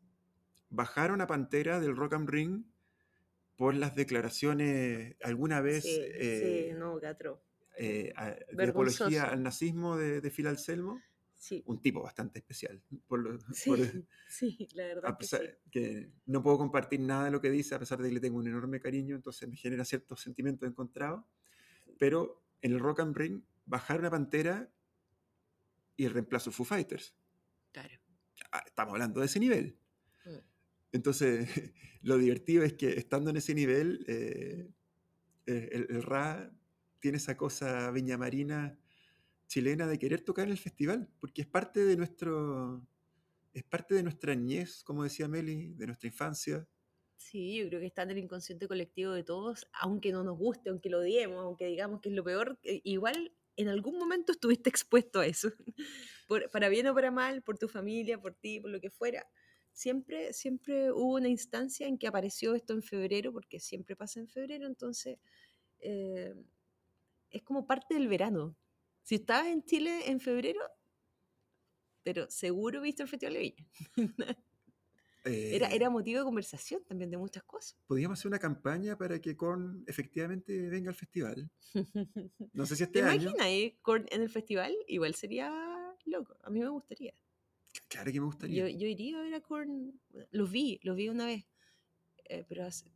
Bajaron 0.70 1.22
a 1.22 1.28
Pantera 1.28 1.80
del 1.80 1.96
Rock 1.96 2.14
and 2.14 2.30
Ring 2.30 2.64
por 3.56 3.74
las 3.74 3.96
declaraciones 3.96 5.16
alguna 5.24 5.62
vez 5.62 5.84
Sí, 5.84 5.98
eh, 5.98 6.70
sí, 6.72 6.78
no, 6.78 7.00
Gatro. 7.00 7.42
Eh, 7.82 8.14
a- 8.16 8.32
de 8.52 8.64
apología 8.66 9.24
al 9.26 9.42
nazismo 9.42 9.98
de, 9.98 10.22
de 10.22 10.30
Phil 10.32 10.48
Anselmo. 10.48 11.02
Sí, 11.38 11.64
Un 11.66 11.82
tipo 11.82 12.02
bastante 12.04 12.40
especial. 12.40 12.82
Por 13.08 13.20
lo- 13.22 13.40
sí, 13.54 13.70
por- 13.70 13.80
sí, 14.30 14.68
la 14.74 14.88
verdad 14.88 15.06
a 15.06 15.14
que 15.16 15.20
pesar 15.22 15.42
sí. 15.64 15.70
que 15.72 16.12
no 16.26 16.44
puedo 16.44 16.58
compartir 16.58 17.00
nada 17.00 17.26
de 17.26 17.32
lo 17.32 17.40
que 17.40 17.50
dice, 17.50 17.76
a 17.76 17.80
pesar 17.80 18.02
de 18.02 18.10
que 18.10 18.16
le 18.16 18.20
tengo 18.20 18.38
un 18.38 18.48
enorme 18.48 18.80
cariño, 18.82 19.16
entonces 19.16 19.48
me 19.48 19.56
genera 19.56 19.86
ciertos 19.86 20.20
sentimientos 20.22 20.68
encontrados. 20.68 21.24
Pero 21.98 22.44
en 22.62 22.74
el 22.74 22.80
Rock 22.80 23.00
and 23.00 23.16
Ring 23.16 23.42
bajaron 23.66 24.06
a 24.06 24.10
Pantera 24.12 24.70
y 25.96 26.08
reemplazó 26.08 26.52
Foo 26.52 26.66
Fighters. 26.66 27.16
Claro. 27.72 27.98
Ah, 28.52 28.64
Estamos 28.66 28.94
hablando 28.94 29.20
de 29.22 29.26
ese 29.28 29.40
nivel. 29.40 29.78
Mm. 30.26 30.30
Entonces, 30.92 31.48
lo 32.02 32.18
divertido 32.18 32.64
es 32.64 32.74
que 32.74 32.90
estando 32.98 33.30
en 33.30 33.38
ese 33.38 33.54
nivel, 33.54 34.04
eh, 34.08 34.70
eh, 35.46 35.70
el, 35.72 35.88
el 35.90 36.04
Ra 36.04 36.52
tiene 37.00 37.18
esa 37.18 37.38
cosa 37.38 37.92
viñamarina 37.92 38.78
chilena 39.48 39.88
de 39.88 39.98
querer 39.98 40.22
tocar 40.22 40.46
en 40.46 40.52
el 40.52 40.58
festival, 40.58 41.10
porque 41.20 41.42
es 41.42 41.48
parte 41.48 41.84
de 41.84 41.98
nuestro, 41.98 42.86
es 43.54 43.64
parte 43.64 43.96
de 43.96 44.04
nuestra 44.04 44.36
niñez, 44.36 44.84
como 44.84 45.04
decía 45.04 45.28
Meli, 45.28 45.74
de 45.74 45.88
nuestra 45.88 46.08
infancia. 46.08 46.68
Sí, 47.18 47.58
yo 47.58 47.68
creo 47.68 47.82
que 47.82 47.88
está 47.88 48.04
en 48.04 48.12
el 48.12 48.20
inconsciente 48.20 48.68
colectivo 48.68 49.12
de 49.12 49.24
todos, 49.24 49.68
aunque 49.74 50.12
no 50.12 50.24
nos 50.24 50.38
guste, 50.38 50.70
aunque 50.70 50.90
lo 50.90 51.00
odiemos, 51.00 51.44
aunque 51.44 51.66
digamos 51.66 52.00
que 52.00 52.10
es 52.10 52.16
lo 52.16 52.24
peor, 52.24 52.58
eh, 52.64 52.80
igual 52.84 53.34
en 53.58 53.68
algún 53.68 53.98
momento 53.98 54.32
estuviste 54.32 54.70
expuesto 54.70 55.20
a 55.20 55.26
eso, 55.26 55.52
para 56.54 56.70
bien 56.70 56.88
o 56.88 56.94
para 56.94 57.12
mal, 57.12 57.42
por 57.42 57.58
tu 57.58 57.68
familia, 57.68 58.22
por 58.22 58.36
ti, 58.36 58.62
por 58.62 58.70
lo 58.70 58.80
que 58.80 58.90
fuera. 58.90 59.28
Siempre, 59.74 60.32
siempre 60.32 60.92
hubo 60.92 61.16
una 61.16 61.28
instancia 61.28 61.88
en 61.88 61.98
que 61.98 62.08
apareció 62.08 62.56
esto 62.56 62.74
en 62.74 62.84
febrero, 62.84 63.34
porque 63.34 63.60
siempre 63.60 63.96
pasa 63.96 64.20
en 64.20 64.28
febrero, 64.28 64.66
entonces 64.66 65.18
eh, 65.80 66.36
es 67.32 67.42
como 67.44 67.66
parte 67.68 67.94
del 67.94 68.08
verano. 68.08 68.56
Si 69.04 69.16
estabas 69.16 69.48
en 69.48 69.64
Chile 69.64 70.10
en 70.10 70.20
febrero, 70.20 70.62
pero 72.04 72.30
seguro 72.30 72.82
viste 72.82 73.04
el 73.04 73.10
Festival 73.10 73.34
de 73.36 73.40
Viña. 73.40 73.68
Era, 75.26 75.68
Eh, 75.70 75.76
era 75.76 75.90
motivo 75.90 76.20
de 76.20 76.24
conversación 76.26 76.82
también 76.86 77.12
de 77.12 77.18
muchas 77.18 77.44
cosas. 77.44 77.78
Podríamos 77.86 78.18
hacer 78.18 78.30
una 78.30 78.40
campaña 78.40 78.98
para 78.98 79.20
que 79.20 79.36
Korn 79.36 79.84
efectivamente 79.86 80.70
venga 80.70 80.90
al 80.90 80.96
festival. 80.96 81.50
No 82.54 82.66
sé 82.66 82.76
si 82.78 82.88
¿Te 82.88 83.00
este 83.00 83.02
año. 83.04 83.22
imaginas 83.24 83.48
eh, 83.48 83.78
Korn 83.82 84.06
en 84.12 84.22
el 84.22 84.30
festival? 84.30 84.74
Igual 84.88 85.14
sería 85.16 85.52
loco. 86.06 86.38
A 86.44 86.50
mí 86.50 86.60
me 86.62 86.70
gustaría. 86.70 87.14
Claro 87.90 88.12
que 88.14 88.20
me 88.22 88.26
gustaría. 88.28 88.70
Yo, 88.70 88.78
yo 88.80 88.88
iría 88.88 89.20
a 89.20 89.22
ver 89.22 89.34
a 89.36 89.42
Korn. 89.42 90.00
Los 90.32 90.50
vi, 90.50 90.80
los 90.84 90.96
vi 90.96 91.10
una 91.10 91.26
vez. 91.26 91.46
Eh, 92.24 92.46
pero 92.48 92.64
hace- 92.66 92.90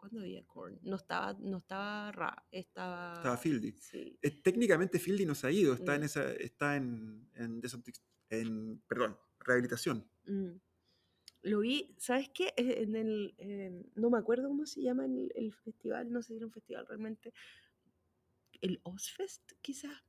¿Cuándo 0.00 0.22
vi 0.22 0.38
a 0.38 0.46
Korn? 0.46 0.78
No 0.82 0.96
estaba, 0.96 1.34
no 1.34 1.58
estaba 1.58 2.10
Ra, 2.10 2.46
estaba... 2.50 3.16
Estaba 3.16 3.36
Fieldy. 3.36 3.72
Sí. 3.72 4.18
Eh, 4.22 4.40
técnicamente 4.42 4.98
Fieldy 4.98 5.26
no 5.26 5.34
se 5.34 5.46
ha 5.46 5.50
ido, 5.52 5.74
está 5.74 5.94
en 5.94 6.00
Mm. 6.00 6.04
esa, 6.04 6.32
está 6.32 6.76
en, 6.76 7.28
en 7.34 7.60
en, 8.30 8.80
perdón, 8.88 9.18
rehabilitación. 9.40 10.08
Mm. 10.24 10.52
Lo 11.42 11.60
vi, 11.60 11.94
¿sabes 11.98 12.30
qué? 12.30 12.54
Eh, 12.56 12.82
En 12.82 12.96
el, 12.96 13.34
eh, 13.36 13.84
no 13.94 14.08
me 14.08 14.18
acuerdo 14.18 14.48
cómo 14.48 14.64
se 14.64 14.80
llama 14.80 15.04
el, 15.04 15.30
el 15.34 15.52
festival, 15.52 16.10
no 16.10 16.22
sé 16.22 16.28
si 16.28 16.36
era 16.36 16.46
un 16.46 16.52
festival 16.52 16.86
realmente. 16.86 17.34
El 18.62 18.80
Ozfest, 18.84 19.52
quizás. 19.60 20.02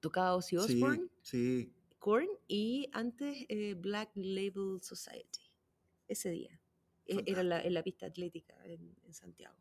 Tocaba 0.00 0.34
Ozzy 0.34 0.56
Sí, 0.56 0.74
Osbourne, 0.74 1.08
sí, 1.22 1.72
Korn 2.00 2.28
y 2.48 2.88
antes 2.92 3.44
eh, 3.48 3.74
Black 3.74 4.10
Label 4.16 4.80
Society. 4.82 5.40
Ese 6.08 6.30
día. 6.30 6.59
E- 7.18 7.22
Era 7.26 7.42
la- 7.42 7.62
en 7.62 7.74
la 7.74 7.82
pista 7.82 8.06
atlética 8.06 8.54
en, 8.64 8.94
en 9.04 9.12
Santiago. 9.14 9.56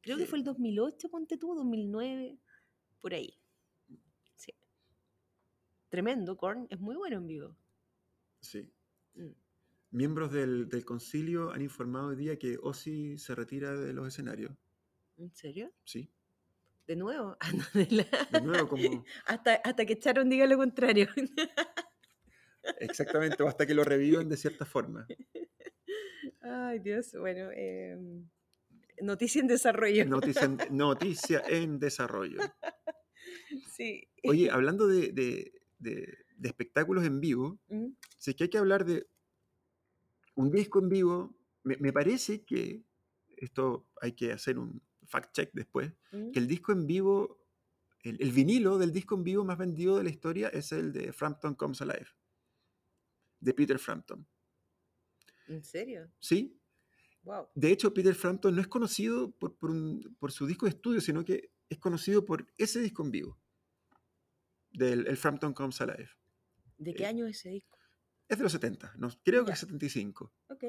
Creo 0.00 0.16
que 0.16 0.26
fue 0.26 0.38
el 0.38 0.44
2008, 0.44 1.08
ponte 1.10 1.36
tú, 1.36 1.54
2009, 1.54 2.38
por 3.00 3.14
ahí. 3.14 3.36
Sí. 4.36 4.52
Tremendo, 5.88 6.36
Korn 6.36 6.66
es 6.70 6.78
muy 6.80 6.96
bueno 6.96 7.16
en 7.18 7.26
vivo. 7.26 7.56
sí. 8.40 8.70
Mm. 9.14 9.32
Miembros 9.90 10.30
del, 10.32 10.68
del 10.68 10.84
concilio 10.84 11.50
han 11.50 11.62
informado 11.62 12.08
hoy 12.08 12.16
día 12.16 12.38
que 12.38 12.58
Ozzy 12.62 13.16
se 13.16 13.34
retira 13.34 13.74
de 13.74 13.94
los 13.94 14.06
escenarios. 14.06 14.52
¿En 15.16 15.34
serio? 15.34 15.72
Sí. 15.84 16.10
¿De 16.86 16.94
nuevo? 16.94 17.36
Ah, 17.40 17.50
no, 17.52 17.64
de 17.72 17.88
la- 17.90 18.28
De 18.38 18.40
nuevo, 18.42 18.68
como 18.68 18.82
hasta, 19.26 19.54
hasta 19.56 19.86
que 19.86 19.98
Charon 19.98 20.28
diga 20.28 20.46
lo 20.46 20.58
contrario. 20.58 21.08
exactamente, 22.80 23.42
o 23.42 23.48
hasta 23.48 23.66
que 23.66 23.74
lo 23.74 23.82
revivan 23.84 24.28
de 24.28 24.36
cierta 24.36 24.64
forma. 24.66 25.06
Ay, 26.50 26.78
Dios, 26.80 27.12
bueno. 27.18 27.50
em, 27.52 28.28
noticia 29.02 29.40
en 29.40 29.46
desarrollo. 29.48 30.04
Noticia 30.06 30.44
en, 30.44 30.58
noticia 30.70 31.42
en 31.48 31.78
desarrollo. 31.78 32.38
Sí. 33.70 34.08
Oye, 34.24 34.50
hablando 34.50 34.86
de, 34.86 35.12
de- 35.12 35.52
de- 35.78 36.18
de 36.36 36.48
espectáculos 36.48 37.04
en 37.04 37.20
vivo, 37.20 37.58
Mm, 37.68 37.88
si 38.16 38.30
es 38.30 38.36
que 38.36 38.44
hay 38.44 38.50
que 38.50 38.58
hablar 38.58 38.84
de 38.84 39.06
un 40.34 40.50
disco 40.50 40.78
en 40.80 40.88
vivo, 40.88 41.36
me, 41.64 41.76
me 41.78 41.92
parece 41.92 42.44
que 42.44 42.82
esto 43.36 43.86
hay 44.00 44.12
que 44.12 44.32
hacer 44.32 44.58
un 44.58 44.80
fact 45.06 45.32
check 45.34 45.50
después, 45.52 45.92
mm. 46.12 46.30
que 46.32 46.38
el 46.38 46.46
disco 46.46 46.72
en 46.72 46.86
vivo, 46.86 47.38
el, 48.02 48.20
el 48.20 48.32
vinilo 48.32 48.78
del 48.78 48.92
disco 48.92 49.14
en 49.16 49.24
vivo 49.24 49.44
más 49.44 49.58
vendido 49.58 49.96
de 49.96 50.04
la 50.04 50.10
historia 50.10 50.48
es 50.48 50.72
el 50.72 50.92
de 50.92 51.12
Frampton 51.12 51.54
Comes 51.54 51.80
Alive, 51.82 52.06
de 53.40 53.54
Peter 53.54 53.78
Frampton. 53.78 54.26
¿En 55.48 55.64
serio? 55.64 56.10
¿Sí? 56.18 56.54
Wow. 57.22 57.48
De 57.54 57.70
hecho, 57.72 57.92
Peter 57.92 58.14
Frampton 58.14 58.54
no 58.54 58.60
es 58.60 58.68
conocido 58.68 59.30
por, 59.32 59.56
por 59.56 59.70
un- 59.70 60.16
por 60.18 60.30
su 60.32 60.46
disco 60.46 60.66
de 60.66 60.70
estudio, 60.70 61.00
sino 61.00 61.24
que 61.24 61.50
es 61.68 61.78
conocido 61.78 62.24
por 62.24 62.46
ese 62.56 62.80
disco 62.80 63.02
en 63.04 63.10
vivo, 63.10 63.38
del 64.70 65.06
el 65.06 65.16
Frampton 65.16 65.52
Comes 65.52 65.80
Alive. 65.80 66.10
¿De 66.78 66.94
qué 66.94 67.02
Eh, 67.02 67.06
año 67.06 67.26
es 67.26 67.38
ese 67.40 67.50
disco? 67.50 67.76
Es 68.28 68.36
de 68.38 68.42
los 68.44 68.52
70, 68.52 68.94
no, 68.96 69.08
creo 69.24 69.44
que 69.44 69.48
Ya. 69.48 69.54
es 69.54 69.60
75. 69.60 70.32
Ok. 70.48 70.64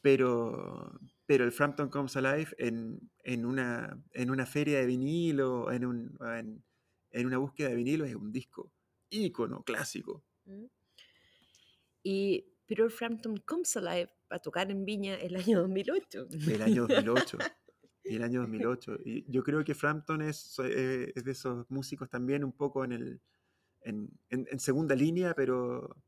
pero, 0.00 0.98
pero 1.26 1.44
el 1.44 1.52
Frampton 1.52 1.88
Comes 1.88 2.16
Alive 2.16 2.48
en, 2.58 2.98
en, 3.22 3.44
una, 3.44 4.02
en 4.12 4.30
una 4.30 4.46
feria 4.46 4.78
de 4.80 4.86
vinilo, 4.86 5.70
en, 5.70 5.84
un, 5.86 6.18
en, 6.20 6.64
en 7.10 7.26
una 7.26 7.38
búsqueda 7.38 7.68
de 7.68 7.76
vinilo, 7.76 8.04
es 8.04 8.14
un 8.16 8.32
disco 8.32 8.72
ícono, 9.10 9.62
clásico. 9.62 10.24
Mm. 10.44 10.64
Y 12.02 12.51
Peter 12.66 12.90
Frampton 12.90 13.36
Comes 13.38 13.76
Alive 13.76 14.10
a 14.30 14.38
tocar 14.38 14.70
en 14.70 14.84
Viña 14.84 15.14
el 15.16 15.36
año 15.36 15.60
2008. 15.62 16.28
El 16.48 16.62
año 16.62 16.86
2008. 16.86 17.38
y 18.04 18.16
el 18.16 18.22
año 18.22 18.40
2008. 18.40 18.98
Y 19.04 19.30
yo 19.30 19.42
creo 19.42 19.62
que 19.64 19.74
Frampton 19.74 20.22
es, 20.22 20.56
eh, 20.64 21.12
es 21.14 21.24
de 21.24 21.32
esos 21.32 21.70
músicos 21.70 22.08
también 22.08 22.44
un 22.44 22.52
poco 22.52 22.84
en, 22.84 22.92
el, 22.92 23.20
en, 23.82 24.10
en- 24.30 24.46
en 24.50 24.58
segunda 24.60 24.94
línea, 24.94 25.34
pero, 25.34 26.02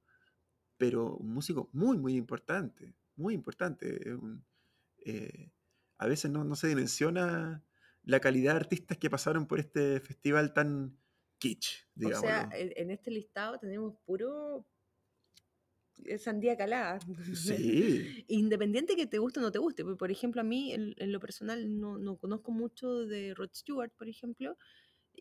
pero 0.77 1.17
un 1.17 1.33
músico 1.35 1.69
muy, 1.73 1.99
muy 1.99 2.17
importante. 2.17 2.95
Muy 3.17 3.35
importante. 3.35 4.15
un- 4.15 4.45
eh, 5.05 5.51
a 5.99 6.07
veces 6.07 6.31
no, 6.31 6.45
no 6.45 6.57
se 6.57 6.67
dimensiona 6.69 7.63
la 8.03 8.21
calidad 8.21 8.53
de 8.55 8.61
artistas 8.61 8.99
que 8.99 9.09
pasaron 9.11 9.47
por 9.47 9.61
este 9.61 10.01
festival 10.01 10.53
tan 10.53 10.99
kitsch, 11.39 11.85
O 11.87 11.91
digámoslo. 11.95 12.29
sea, 12.29 12.49
en 12.55 12.73
en 12.77 12.91
este 12.91 13.11
listado 13.11 13.59
tenemos 13.59 13.95
puro 14.05 14.67
eh, 16.07 16.19
sandía 16.19 16.57
calada. 16.57 16.99
sí, 17.35 18.25
Independiente 18.29 18.97
que 18.97 19.07
te 19.07 19.19
guste 19.19 19.41
o 19.41 19.43
no 19.43 19.53
te 19.53 19.59
guste. 19.59 19.85
Por 19.85 20.11
ejemplo, 20.11 20.41
a 20.41 20.45
mí, 20.45 20.73
en, 20.73 20.95
en 20.99 21.13
lo 21.13 21.21
personal, 21.21 21.79
no, 21.81 21.99
no 21.99 22.17
conozco 22.17 22.53
mucho 22.53 23.07
de 23.07 23.35
Rod 23.35 23.51
Stewart, 23.55 23.93
por 23.93 24.09
ejemplo, 24.09 24.57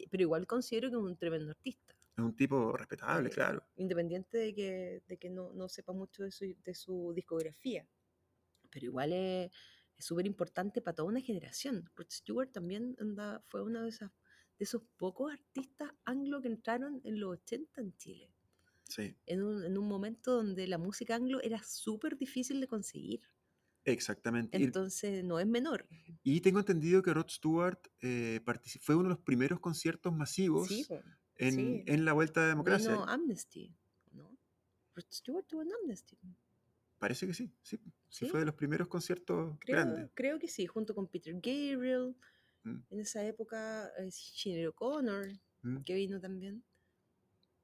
pero 0.10 0.22
igual 0.24 0.48
considero 0.48 0.90
que 0.90 0.96
es 0.98 1.02
un 1.02 1.18
tremendo 1.18 1.52
artista. 1.52 1.96
es 2.18 2.24
un 2.24 2.36
tipo 2.36 2.76
respetable, 2.78 3.30
Eh, 3.30 3.32
claro. 3.32 3.64
Independiente 3.76 4.38
de 4.38 4.54
que, 4.54 5.04
de 5.08 5.18
que 5.18 5.30
no, 5.30 5.54
no 5.54 5.68
sepa 5.70 5.94
mucho 5.94 6.24
de 6.24 6.32
su, 6.32 6.56
de 6.64 6.74
su 6.74 7.14
discografía. 7.16 7.88
Pero 8.70 8.86
igual 8.88 9.14
es 9.14 9.52
es 9.96 10.06
súper 10.06 10.26
importante 10.26 10.82
para 10.82 10.96
toda 10.96 11.08
una 11.10 11.22
generación. 11.22 11.88
Rod 11.96 12.08
Stewart 12.10 12.52
también 12.52 12.96
anda- 13.00 13.44
fue 13.48 13.62
uno 13.62 13.84
de, 13.84 13.90
esas, 13.90 14.10
de 14.58 14.64
esos 14.66 14.82
pocos 14.98 15.32
artistas 15.32 15.92
anglo 16.04 16.42
que 16.42 16.48
entraron 16.48 17.00
en 17.04 17.20
los 17.20 17.34
80 17.34 17.80
en 17.82 17.96
Chile. 17.98 18.32
Sí, 18.96 19.16
En 19.26 19.42
un, 19.44 19.64
en 19.66 19.78
un 19.78 19.88
momento 19.88 20.34
donde 20.36 20.68
la 20.68 20.78
música 20.78 21.16
anglo 21.16 21.42
era 21.42 21.62
súper 21.64 22.18
difícil 22.18 22.60
de 22.62 22.68
conseguir. 22.68 23.22
exactamente. 23.86 24.58
Entonces 24.58 25.24
no 25.24 25.40
es 25.40 25.48
menor. 25.48 25.88
Y 26.24 26.42
tengo 26.42 26.60
entendido 26.60 27.02
que 27.02 27.14
Rod 27.14 27.30
Stewart 27.30 27.80
eh, 28.02 28.40
fue 28.82 28.96
uno 28.96 29.06
de 29.10 29.16
los 29.16 29.24
primeros 29.24 29.60
conciertos 29.60 30.14
masivos 30.14 30.68
Sí, 30.68 30.86
en, 31.38 31.54
sí. 31.56 31.84
en 31.88 32.06
la 32.06 32.14
Vuelta 32.14 32.42
la 32.42 32.48
Democracia. 32.48 32.92
Vino 32.92 33.06
Amnesty, 33.06 33.76
¿no? 34.12 34.38
Rod 34.96 35.06
Stewart 35.12 35.46
tuvo 35.48 35.64
en 35.64 35.70
Amnesty. 35.82 36.18
Parece 37.00 37.28
que 37.28 37.34
sí, 37.34 37.52
sí. 37.64 37.80
Sí, 38.10 38.28
fue 38.28 38.40
de 38.42 38.46
los 38.46 38.56
primeros 38.56 38.88
conciertos 38.88 39.58
Creo, 39.60 39.76
grandes. 39.78 40.12
creo 40.14 40.40
que 40.40 40.48
sí, 40.48 40.68
junto 40.68 40.94
con 40.96 41.08
Peter 41.08 41.34
Gabriel. 41.34 42.16
Mm. 42.64 42.78
En 42.92 43.00
esa 43.00 43.26
época, 43.26 43.92
eh, 43.98 44.68
O'Connor, 44.68 45.28
Mm. 45.64 45.82
que 45.84 45.94
vino 45.96 46.20
también. 46.20 46.64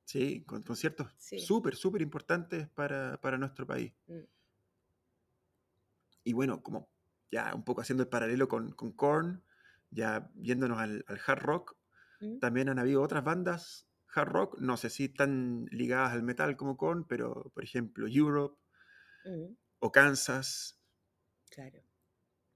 Sí, 0.10 0.43
con 0.43 0.64
conciertos 0.64 1.14
Sí. 1.20 1.38
súper, 1.39 1.76
súper 1.76 2.01
importantes 2.01 2.68
para, 2.70 3.22
para 3.22 3.38
nuestro 3.38 3.68
país. 3.68 3.93
Mm. 4.07 4.24
Y 6.24 6.34
bueno, 6.34 6.64
como 6.64 6.89
ya 7.32 7.53
un 7.53 7.64
poco 7.64 7.82
haciendo 7.82 8.01
el 8.01 8.10
paralelo 8.10 8.47
con, 8.47 8.72
con 8.72 8.91
Korn, 8.91 9.43
ya 9.91 10.32
yéndonos 10.36 10.80
al, 10.80 11.05
al 11.07 11.20
hard 11.26 11.41
rock, 11.43 11.78
Mm. 12.22 12.39
también 12.39 12.70
han 12.70 12.80
habido 12.80 13.01
otras 13.03 13.24
bandas 13.24 13.88
hard 14.16 14.30
rock, 14.30 14.60
no 14.60 14.78
sé 14.78 14.89
si 14.89 15.10
tan 15.10 15.66
ligadas 15.72 16.12
al 16.14 16.24
metal 16.24 16.57
como 16.57 16.76
Korn, 16.76 17.05
pero 17.07 17.51
por 17.53 17.64
ejemplo 17.64 18.07
Europe 18.07 18.57
Mm, 19.26 19.53
o 19.80 19.91
Kansas, 19.91 20.82
Claro. 21.51 21.80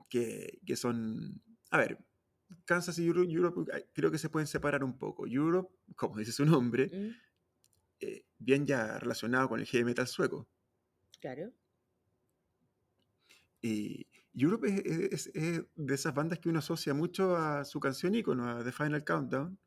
que, 0.10 0.60
que 0.66 0.76
son, 0.76 1.42
a 1.70 1.78
ver, 1.78 2.00
Kansas 2.66 2.98
y 3.00 3.06
Euro- 3.08 3.24
Europe, 3.24 3.72
eh, 3.78 3.90
creo 3.94 4.10
que 4.12 4.18
se 4.18 4.30
pueden 4.30 4.48
separar 4.48 4.84
un 4.84 4.98
poco. 4.98 5.26
Europe, 5.28 5.74
como 5.96 6.18
dice 6.18 6.32
su 6.32 6.46
nombre, 6.46 6.90
eh, 8.00 8.26
bien 8.38 8.66
ya 8.66 8.98
relacionado 9.00 9.50
con 9.50 9.60
el 9.60 9.66
heavy 9.66 9.84
metal 9.86 10.08
sueco. 10.08 10.48
Claro. 11.20 11.52
Y 13.62 14.06
Europe 14.34 14.68
es, 14.68 15.28
es- 15.28 15.36
es 15.36 15.64
de 15.76 15.96
esas 15.96 16.14
bandas 16.14 16.40
que 16.40 16.50
uno 16.50 16.60
asocia 16.60 16.94
mucho 16.94 17.36
a 17.38 17.64
su 17.64 17.80
canción 17.80 18.14
ícono, 18.16 18.50
a 18.50 18.64
The 18.64 18.72
Final 18.72 19.04
Countdown, 19.06 19.58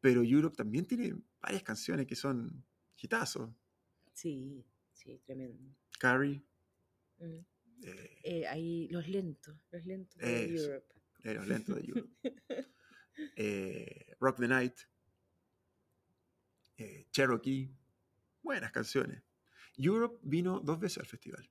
pero 0.00 0.22
Europe 0.22 0.56
también 0.56 0.86
tiene 0.86 1.14
varias 1.40 1.62
canciones 1.62 2.06
que 2.06 2.14
son 2.16 2.64
hitazos. 3.00 3.50
Sí, 4.12 4.64
sí, 4.92 5.20
tremendo. 5.24 5.74
Carrie, 5.98 6.42
Mm. 7.18 7.38
eh, 7.84 8.18
Eh, 8.24 8.46
ahí 8.46 8.88
los 8.88 9.08
lentos, 9.08 9.56
los 9.70 9.84
lentos 9.84 10.16
de 10.20 10.44
Eso. 10.54 10.64
Europe. 10.72 10.94
los 11.24 11.46
lentos 11.48 11.76
de 11.76 11.82
Europe. 11.88 12.10
Rock 14.20 14.38
the 14.38 14.48
Night, 14.48 14.74
eh, 16.82 17.06
Cherokee, 17.10 17.70
buenas 18.42 18.72
canciones. 18.72 19.22
Europe 19.76 20.18
vino 20.22 20.60
dos 20.60 20.78
veces 20.78 20.98
al 20.98 21.06
festival. 21.06 21.50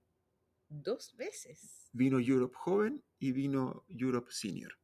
Dos 0.70 1.16
veces. 1.18 1.90
Vino 1.94 2.20
Europe 2.20 2.56
joven 2.56 3.04
y 3.20 3.32
vino 3.32 3.84
Europe 3.90 4.32
senior. 4.32 4.78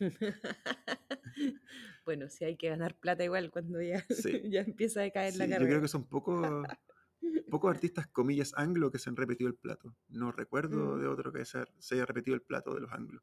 bueno, 2.04 2.28
sí 2.28 2.44
hay 2.44 2.56
que 2.56 2.68
ganar 2.68 2.96
plata 2.98 3.24
igual 3.24 3.50
cuando 3.50 3.80
ya, 3.82 4.04
Sí. 4.10 4.42
ya 4.50 4.60
empieza 4.60 5.02
a 5.02 5.10
caer 5.10 5.32
Sí, 5.32 5.38
la 5.38 5.46
yo 5.46 5.50
carrera. 5.52 5.70
creo 5.70 5.82
que 5.82 5.88
son 5.88 6.06
pocos, 6.08 6.66
pocos 7.50 7.74
artistas, 7.74 8.06
comillas, 8.08 8.52
anglo 8.56 8.90
que 8.90 8.98
se 8.98 9.10
han 9.10 9.16
repetido 9.16 9.48
el 9.48 9.56
plato. 9.56 9.94
No 10.08 10.32
recuerdo 10.32 10.96
Mm. 10.96 11.00
de 11.00 11.06
otro 11.08 11.32
que 11.32 11.44
se, 11.44 11.64
se 11.78 11.94
haya 11.96 12.06
repetido 12.06 12.34
el 12.34 12.42
plato 12.42 12.74
de 12.74 12.80
los 12.80 12.92
anglos. 12.92 13.22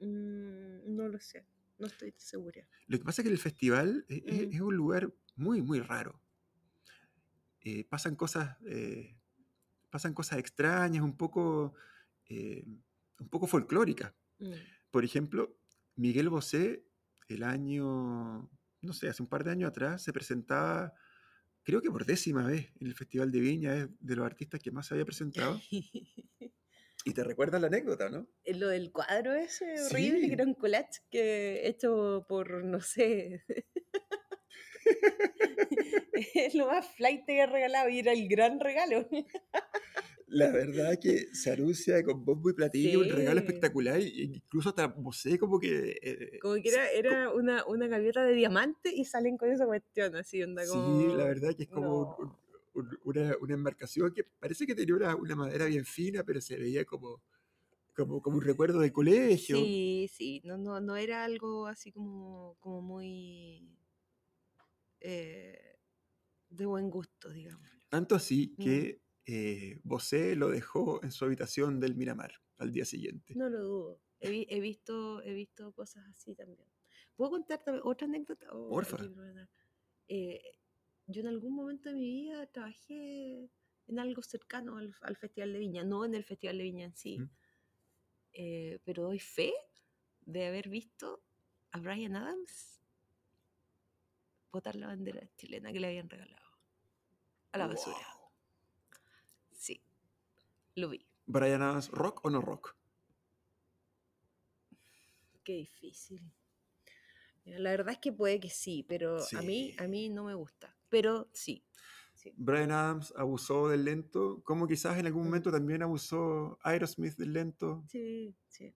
Mm, 0.00 0.94
no 0.96 1.08
lo 1.08 1.18
sé, 1.18 1.44
no 1.78 1.86
estoy 1.86 2.12
segura. 2.16 2.66
Lo 2.86 2.98
que 2.98 3.04
pasa 3.04 3.22
es 3.22 3.26
que 3.28 3.32
el 3.32 3.38
festival 3.38 4.04
e- 4.08 4.22
e- 4.26 4.46
Mm. 4.46 4.52
es, 4.54 4.60
un 4.60 4.74
lugar 4.76 5.12
muy, 5.36 5.62
muy 5.62 5.80
raro. 5.80 6.20
Eh, 7.60 7.84
pasan 7.84 8.16
cosas, 8.16 8.56
eh, 8.66 9.16
pasan 9.90 10.14
cosas 10.14 10.38
extrañas, 10.38 11.02
un 11.02 11.16
poco, 11.16 11.74
eh, 12.26 12.64
un 13.18 13.28
poco 13.28 13.46
folclóricas. 13.46 14.12
Mm, 14.38 14.52
Por 14.90 15.04
ejemplo, 15.04 15.56
Miguel 15.96 16.28
Bosé, 16.30 16.84
el 17.28 17.42
año, 17.42 18.48
no 18.80 18.92
sé, 18.92 19.08
hace 19.08 19.22
un 19.22 19.28
par 19.28 19.44
de 19.44 19.50
años 19.50 19.68
atrás, 19.68 20.02
se 20.02 20.12
presentaba, 20.12 20.92
creo 21.62 21.82
que 21.82 21.90
por 21.90 22.06
décima 22.06 22.46
vez 22.46 22.72
en 22.80 22.86
el 22.86 22.94
Festival 22.94 23.30
de 23.30 23.40
Viña, 23.40 23.74
es 23.76 23.88
de 24.00 24.16
los 24.16 24.24
artistas 24.24 24.60
que 24.60 24.70
más 24.70 24.86
se 24.86 24.94
había 24.94 25.04
presentado. 25.04 25.60
Y 27.04 27.14
te 27.14 27.24
recuerdas 27.24 27.60
la 27.60 27.68
anécdota, 27.68 28.10
¿no? 28.10 28.26
Eh, 28.44 28.54
Lo 28.54 28.68
del 28.68 28.92
cuadro 28.92 29.34
ese 29.34 29.64
horrible, 29.90 30.20
Sí. 30.20 30.26
que 30.28 30.32
era 30.34 30.44
un 30.44 30.54
collage 30.54 31.00
que 31.10 31.66
hecho 31.68 32.26
por, 32.28 32.64
no 32.64 32.80
sé. 32.80 33.44
es 36.34 36.54
lo 36.54 36.66
más 36.66 36.86
flight 36.96 37.24
que 37.24 37.38
he 37.38 37.46
regalado 37.46 37.88
y 37.88 38.00
era 38.00 38.12
el 38.12 38.28
gran 38.28 38.60
regalo. 38.60 39.08
La 40.26 40.50
verdad 40.50 40.98
que 41.00 41.32
se 41.34 41.50
anuncia 41.52 42.02
con 42.02 42.22
bombo 42.24 42.50
y 42.50 42.52
platillo, 42.54 43.00
un 43.00 43.08
regalo 43.08 43.40
Sí. 43.40 43.46
espectacular, 43.46 44.00
incluso 44.00 44.68
hasta 44.68 44.88
Bosé 44.88 45.38
como 45.38 45.58
que... 45.58 45.96
eh, 46.02 46.38
Como 46.40 46.54
que 46.62 46.68
era, 46.68 46.90
era 46.90 47.30
una, 47.32 47.64
una 47.66 47.86
gaviota 47.86 48.22
de 48.24 48.34
diamante 48.34 48.90
y 48.94 49.04
salen 49.06 49.38
con 49.38 49.50
esa 49.50 49.64
cuestión 49.64 50.14
así, 50.16 50.42
onda 50.42 50.64
Sí, 50.64 50.70
como... 50.72 51.14
la 51.16 51.24
verdad 51.24 51.54
que 51.56 51.62
es 51.62 51.68
como 51.70 51.86
un- 52.00 52.04
no. 52.04 52.16
un- 52.18 52.26
un- 52.26 52.47
una, 53.04 53.36
una 53.40 53.54
embarcación 53.54 54.12
que 54.12 54.24
parece 54.24 54.66
que 54.66 54.74
tenía 54.74 54.94
una, 54.96 55.16
una 55.16 55.36
madera 55.36 55.66
bien 55.66 55.84
fina, 55.84 56.24
pero 56.24 56.40
se 56.40 56.56
veía 56.56 56.84
como, 56.84 57.22
como, 57.94 58.22
como 58.22 58.36
un 58.38 58.42
recuerdo 58.42 58.80
de 58.80 58.92
colegio. 58.92 59.58
Sí, 59.60 60.08
sí, 60.12 60.40
no, 60.44 60.58
no, 60.58 60.80
no 60.80 60.96
era 60.96 61.24
algo 61.24 61.66
así 61.66 61.92
como, 61.92 62.56
como 62.60 62.82
muy 62.82 63.76
eh, 65.00 65.76
de 66.50 66.66
buen 66.66 66.90
gusto, 66.90 67.30
digamos. 67.30 67.68
Tanto 67.88 68.14
así 68.14 68.54
que 68.56 69.00
eh, 69.26 69.80
Bosé 69.84 70.36
lo 70.36 70.48
dejó 70.48 71.02
en 71.02 71.10
su 71.12 71.24
habitación 71.24 71.80
del 71.80 71.94
Miramar 71.94 72.32
al 72.58 72.72
día 72.72 72.84
siguiente. 72.84 73.34
No 73.34 73.48
lo 73.48 73.60
dudo. 73.60 74.00
He, 74.20 74.30
vi- 74.30 74.46
he 74.50 74.60
visto, 74.60 75.22
he 75.22 75.32
visto 75.32 75.72
cosas 75.72 76.04
así 76.08 76.34
también. 76.34 76.68
¿Puedo 77.16 77.30
contar 77.32 77.60
otra 77.84 78.06
anécdota? 78.06 78.46
Oh, 78.52 78.68
Porfa. 78.70 78.98
Eh, 80.08 80.40
yo 81.08 81.22
en 81.22 81.28
algún 81.28 81.54
momento 81.54 81.88
de 81.88 81.94
mi 81.96 82.10
vida 82.10 82.46
trabajé 82.46 83.50
en 83.86 83.98
algo 83.98 84.22
cercano 84.22 84.76
al, 84.76 84.94
al 85.00 85.16
Festival 85.16 85.52
de 85.54 85.58
Viña, 85.58 85.82
no 85.82 86.04
en 86.04 86.14
el 86.14 86.22
Festival 86.24 86.58
de 86.58 86.64
Viña 86.64 86.84
en 86.84 86.94
sí, 86.96 87.18
Mm. 87.18 87.30
eh, 88.34 88.78
pero 88.84 89.04
doy 89.04 89.18
fe 89.18 89.52
de 90.26 90.46
haber 90.46 90.68
visto 90.68 91.22
a 91.72 91.80
Brian 91.80 92.14
Adams 92.14 92.80
botar 94.52 94.76
la 94.76 94.88
bandera 94.88 95.26
chilena 95.36 95.72
que 95.72 95.80
le 95.80 95.88
habían 95.88 96.08
regalado 96.08 96.46
a 97.52 97.58
la 97.58 97.66
basura. 97.66 98.06
Sí, 99.52 99.82
lo 100.74 100.90
vi. 100.90 101.06
Brian 101.26 101.62
Adams, 101.62 101.90
¿rock 101.90 102.24
o 102.24 102.30
no 102.30 102.40
rock? 102.42 102.76
Qué 105.42 105.54
difícil. 105.54 106.22
La 107.46 107.70
verdad 107.70 107.92
es 107.94 107.98
que 107.98 108.12
puede 108.12 108.38
que 108.40 108.50
sí, 108.50 108.84
pero 108.86 109.16
a 109.36 109.42
mí, 109.42 109.74
a 109.78 109.86
mí 109.88 110.10
no 110.10 110.24
me 110.24 110.34
gusta. 110.34 110.77
Pero 110.88 111.28
sí. 111.32 111.64
sí. 112.14 112.32
Brian 112.36 112.70
Adams 112.70 113.12
abusó 113.16 113.68
del 113.68 113.84
lento, 113.84 114.42
como 114.44 114.66
quizás 114.66 114.98
en 114.98 115.06
algún 115.06 115.24
momento 115.24 115.50
también 115.50 115.82
abusó 115.82 116.58
Aerosmith 116.62 117.16
del 117.16 117.32
lento. 117.32 117.84
Sí, 117.88 118.34
sí. 118.48 118.74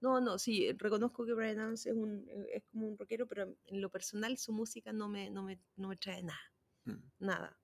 No, 0.00 0.20
no, 0.20 0.38
sí, 0.38 0.66
eh, 0.66 0.76
reconozco 0.78 1.26
que 1.26 1.34
Brian 1.34 1.58
Adams 1.58 1.86
es, 1.86 1.92
un, 1.94 2.28
eh, 2.28 2.46
es 2.54 2.62
como 2.70 2.86
un 2.86 2.96
rockero, 2.96 3.26
pero 3.26 3.52
en 3.66 3.80
lo 3.80 3.90
personal 3.90 4.38
su 4.38 4.52
música 4.52 4.92
no 4.92 5.08
me, 5.08 5.28
no 5.28 5.42
me, 5.42 5.58
no 5.76 5.88
me 5.88 5.96
trae 5.96 6.22
nada, 6.22 6.38
Mm. 6.84 7.02
nada. 7.18 7.58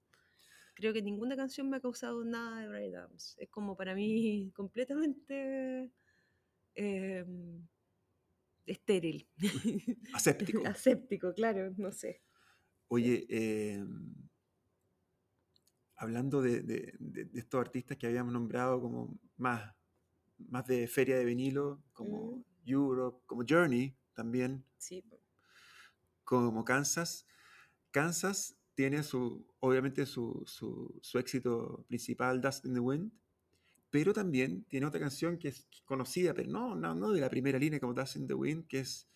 Creo 0.75 0.93
que 0.93 1.01
ninguna 1.01 1.37
canción 1.37 1.71
me 1.71 1.77
ha 1.77 1.81
causado 1.81 2.25
nada 2.25 2.61
de 2.61 2.69
Brian 2.69 2.97
Adams. 2.97 3.37
Es 3.39 3.49
como 3.49 3.77
para 3.77 3.95
mí 3.95 4.51
completamente 4.57 5.93
em, 6.75 7.69
estéril. 8.67 9.29
Aséptico. 10.13 10.63
Aséptico, 10.67 11.33
claro, 11.33 11.73
no 11.77 11.93
sé. 11.93 12.24
Oye, 12.89 13.27
eh, 13.29 13.85
hablando 15.97 16.43
de, 16.43 16.61
de- 16.63 16.95
de- 16.99 17.25
de 17.27 17.41
estos 17.41 17.61
artistas 17.61 17.97
que 17.97 18.07
habíamos 18.07 18.33
nombrado 18.33 18.81
como 18.81 19.19
más, 19.37 19.75
más 20.49 20.67
de 20.67 20.87
feria 20.89 21.17
de 21.19 21.25
vinilo, 21.25 21.83
como 21.93 22.37
Mm. 22.39 22.45
Europe, 22.67 23.23
como 23.27 23.45
Journey 23.49 23.97
también, 24.15 24.65
Sí, 24.79 25.05
como 26.25 26.65
Kansas. 26.65 27.27
Kansas 27.91 28.57
tiene 28.75 29.03
su, 29.03 29.47
obviamente 29.61 30.07
su, 30.07 30.43
su- 30.47 30.99
su 31.03 31.19
éxito 31.19 31.85
principal, 31.89 32.41
Dust 32.41 32.65
in 32.67 32.75
the 32.75 32.81
Wind, 32.81 33.13
pero 33.91 34.13
también 34.13 34.65
tiene 34.65 34.87
otra 34.87 34.99
canción 34.99 35.39
que 35.39 35.49
es 35.49 35.69
conocida, 35.85 36.35
pero 36.35 36.51
no, 36.51 36.75
no, 36.75 36.95
no 36.95 37.13
de 37.13 37.21
la 37.21 37.31
primera 37.31 37.59
línea 37.59 37.79
como 37.79 37.95
Dust 37.95 38.17
in 38.17 38.27
the 38.27 38.35
Wind, 38.35 38.67
que 38.67 38.81
es 38.81 39.09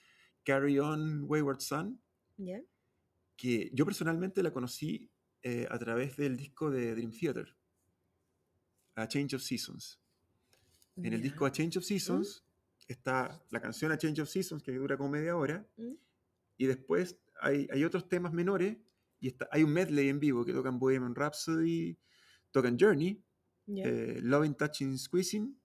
Carry 0.44 0.78
On 0.78 1.24
Wayward 1.24 1.60
Son. 1.60 2.00
Que 3.38 3.70
yo 3.72 3.86
personalmente 3.86 4.42
la 4.42 4.52
conocí 4.52 5.08
eh, 5.42 5.66
a 5.70 5.78
través 5.78 6.16
del 6.16 6.36
disco 6.36 6.70
de 6.70 6.92
Dream 6.96 7.12
Theater, 7.12 7.56
A 8.96 9.06
Change 9.06 9.36
of 9.36 9.42
Seasons. 9.42 10.00
En 10.96 11.12
el 11.12 11.22
disco 11.22 11.46
A 11.46 11.52
Change 11.52 11.78
of 11.78 11.84
Seasons 11.84 12.44
está 12.88 13.40
la 13.50 13.60
canción 13.60 13.92
A 13.92 13.96
Change 13.96 14.22
of 14.22 14.28
Seasons, 14.28 14.60
que 14.60 14.72
dura 14.72 14.96
como 14.96 15.10
media 15.10 15.36
hora, 15.36 15.64
¿Mm? 15.76 15.94
y 16.56 16.66
después 16.66 17.16
hay, 17.40 17.68
hay 17.70 17.84
otros 17.84 18.08
temas 18.08 18.32
menores, 18.32 18.76
y 19.20 19.28
está, 19.28 19.48
hay 19.52 19.62
un 19.62 19.72
medley 19.72 20.08
en 20.08 20.18
vivo 20.18 20.44
que 20.44 20.52
tocan 20.52 20.80
Bohemian 20.80 21.14
Rhapsody, 21.14 21.96
tocan 22.50 22.76
Journey, 22.76 23.22
¿Ya? 23.66 23.84
eh, 23.84 24.18
Loving, 24.20 24.56
Touching, 24.56 24.98
Squeezing, 24.98 25.56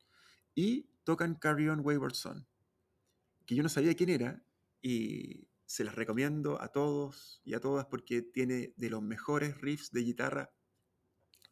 y 0.53 0.87
tocan 1.03 1.33
Carry 1.33 1.69
On 1.69 1.79
Wayward 1.79 2.13
Son, 2.13 2.45
que 3.47 3.55
yo 3.55 3.63
no 3.63 3.69
sabía 3.69 3.95
quién 3.95 4.09
era, 4.11 4.45
y 4.79 5.47
se 5.65 5.83
las 5.83 5.95
recomiendo 5.95 6.61
a 6.61 6.69
todos 6.69 7.41
y 7.43 7.53
a 7.53 7.59
todas 7.59 7.85
porque 7.87 8.21
tiene 8.21 8.73
de 8.77 8.89
los 8.89 9.01
mejores 9.01 9.59
riffs 9.61 9.91
de 9.91 10.01
guitarra 10.01 10.53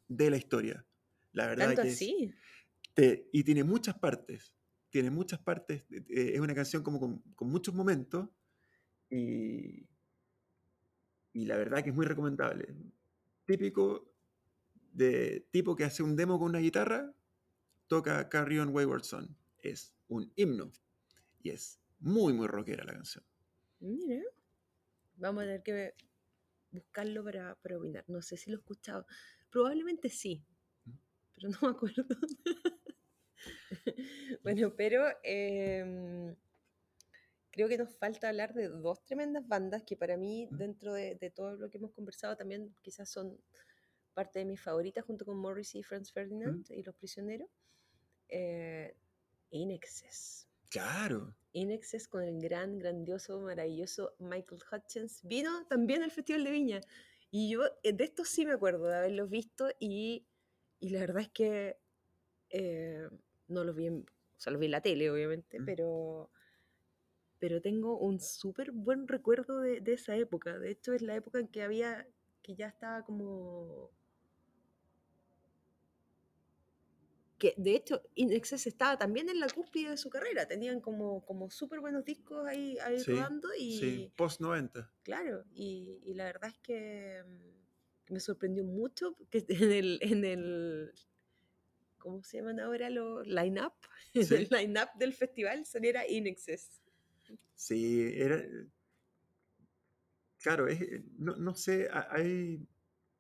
de 0.08 0.30
la 0.30 0.38
historia. 0.38 0.86
La 1.32 1.48
verdad 1.48 1.68
¿Tanto 1.68 1.82
que 1.84 1.88
es- 1.90 1.94
así? 1.96 2.34
te- 2.94 3.30
y 3.32 3.44
tiene 3.44 3.64
muchas 3.64 3.98
partes. 3.98 4.54
Tiene 4.90 5.10
muchas 5.10 5.40
partes. 5.40 5.84
eh, 5.92 6.04
eh, 6.10 6.32
es 6.36 6.40
una 6.42 6.54
canción 6.54 6.84
como 6.84 7.00
con, 7.00 7.20
con 7.36 7.50
muchos 7.50 7.74
momentos. 7.74 8.28
Y, 9.10 9.88
y 11.34 11.46
la 11.46 11.56
verdad 11.58 11.84
que 11.84 11.90
es 11.92 11.96
muy 11.96 12.06
recomendable. 12.06 12.76
Típico 13.46 14.14
de 14.94 15.48
tipo 15.52 15.76
que 15.76 15.86
hace 15.86 16.04
un 16.04 16.16
demo 16.18 16.38
con 16.38 16.50
una 16.50 16.60
guitarra, 16.60 17.14
toca 17.88 18.28
Carry 18.28 18.60
On 18.60 18.70
Wayward 18.70 19.04
Son. 19.04 19.38
Es 19.60 19.94
un 20.10 20.32
himno. 20.36 20.72
Y 21.42 21.52
es 21.52 21.80
muy, 22.00 22.34
muy 22.34 22.48
rockera 22.48 22.84
la 22.84 22.94
canción. 22.94 23.24
Mira. 23.82 24.24
Vamos 25.16 25.44
a 25.44 25.46
tener 25.46 25.64
que 25.64 25.94
buscarlo 26.72 27.24
para, 27.24 27.56
para 27.56 27.78
opinar. 27.78 28.06
No 28.08 28.22
sé 28.22 28.38
si 28.38 28.50
lo 28.50 28.58
he 28.58 28.60
escuchado. 28.60 29.06
Probablemente 29.50 30.10
sí, 30.10 30.44
¿Mm? 30.86 30.92
pero 31.36 31.50
no 31.50 31.58
me 31.62 31.70
acuerdo. 31.70 32.06
bueno, 34.44 34.74
pero 34.76 35.06
em, 35.24 36.36
creo 37.52 37.68
que 37.68 37.78
nos 37.78 37.96
falta 37.98 38.30
hablar 38.30 38.54
de 38.54 38.70
dos 38.70 39.04
tremendas 39.04 39.46
bandas 39.48 39.84
que 39.84 39.98
para 39.98 40.16
mí, 40.16 40.48
¿Mm? 40.50 40.58
dentro 40.58 40.94
de, 40.94 41.16
de 41.16 41.30
todo 41.30 41.58
lo 41.58 41.70
que 41.70 41.78
hemos 41.78 41.92
conversado, 41.92 42.38
también 42.38 42.74
quizás 42.82 43.10
son 43.10 43.38
parte 44.14 44.40
de 44.40 44.46
mis 44.46 44.62
favoritas, 44.62 45.06
junto 45.06 45.26
con 45.26 45.38
Morrissey 45.38 45.82
y 45.82 45.84
Franz 45.84 46.12
Ferdinand 46.12 46.66
y 46.70 46.84
Los 46.84 46.96
Prisioneros. 46.96 47.50
Eh, 48.28 48.96
In 49.52 49.72
Excess. 49.72 50.48
Claro. 50.70 51.36
In 51.54 51.72
Excess 51.72 52.08
con 52.08 52.24
el 52.24 52.40
gran, 52.42 52.78
grandioso, 52.78 53.40
maravilloso 53.42 54.14
Michael 54.20 54.62
Hutchins. 54.72 55.22
Vino 55.24 55.66
también 55.68 56.02
al 56.04 56.12
Festival 56.12 56.44
de 56.44 56.52
Viña. 56.52 56.82
Y 57.30 57.52
yo 57.52 57.62
eh, 57.84 57.94
de 57.94 58.04
esto 58.04 58.24
sí 58.26 58.46
me 58.46 58.54
acuerdo 58.54 58.86
de 58.88 58.96
haberlos 58.96 59.30
visto 59.30 59.70
y, 59.80 60.26
y 60.80 60.90
la 60.90 61.00
verdad 61.02 61.22
es 61.24 61.30
que 61.30 61.78
eh, 62.50 63.08
no 63.48 63.64
los 63.64 63.76
vi 63.76 63.88
en, 63.88 64.00
o 64.02 64.40
sea, 64.40 64.52
los 64.52 64.60
vi 64.60 64.66
en 64.66 64.72
la 64.72 64.82
tele, 64.82 65.10
obviamente, 65.12 65.60
Mm. 65.60 65.66
pero, 65.66 66.32
pero 67.40 67.62
tengo 67.62 67.98
un 67.98 68.20
súper 68.20 68.72
buen 68.72 69.08
recuerdo 69.08 69.60
de, 69.62 69.82
de 69.82 69.94
esa 69.94 70.16
época. 70.16 70.58
De 70.60 70.72
hecho, 70.72 70.94
es 70.94 71.02
la 71.02 71.16
época 71.16 71.40
en 71.40 71.48
que 71.48 71.64
había, 71.64 72.08
que 72.42 72.56
ya 72.56 72.68
estaba 72.68 73.04
como... 73.04 73.92
que 77.42 77.56
de 77.58 77.74
hecho 77.76 78.04
In 78.14 78.32
Excess 78.32 78.68
estaba 78.68 78.98
también 79.00 79.28
en 79.28 79.40
la 79.40 79.48
cúspide 79.50 79.90
de 79.90 79.98
su 79.98 80.12
carrera, 80.12 80.48
tenían 80.48 80.80
como, 80.80 81.26
como 81.26 81.50
súper 81.50 81.80
buenos 81.80 82.06
discos 82.06 82.46
ahí, 82.48 82.78
ahí 82.86 83.00
Sí, 83.00 83.12
rodando 83.12 83.50
y 83.58 83.80
Sí, 83.80 84.14
post 84.16 84.42
90. 84.42 84.94
claro, 85.02 85.44
y, 85.52 86.00
y 86.06 86.14
la 86.14 86.26
verdad 86.26 86.52
es 86.52 86.60
que 86.60 87.24
mm, 87.26 88.14
me 88.14 88.20
sorprendió 88.20 88.64
mucho 88.64 89.16
que 89.32 89.44
en 89.50 89.72
el, 89.72 89.98
en 90.04 90.24
el 90.24 90.92
¿cómo 91.98 92.22
se 92.22 92.38
llaman 92.38 92.60
ahora 92.60 92.92
los 92.92 93.26
line-up? 93.28 93.74
Sí. 94.14 94.36
el 94.36 94.48
line-up 94.52 94.90
del 95.00 95.14
festival 95.14 95.66
saliera 95.66 96.08
In 96.08 96.28
Excess. 96.28 96.80
Sí, 97.56 98.12
era. 98.14 98.44
Claro, 100.44 100.68
es, 100.68 100.80
eh, 100.82 101.04
no, 101.18 101.36
no 101.38 101.56
sé, 101.56 101.88
ha- 101.92 102.08
hay. 102.12 102.60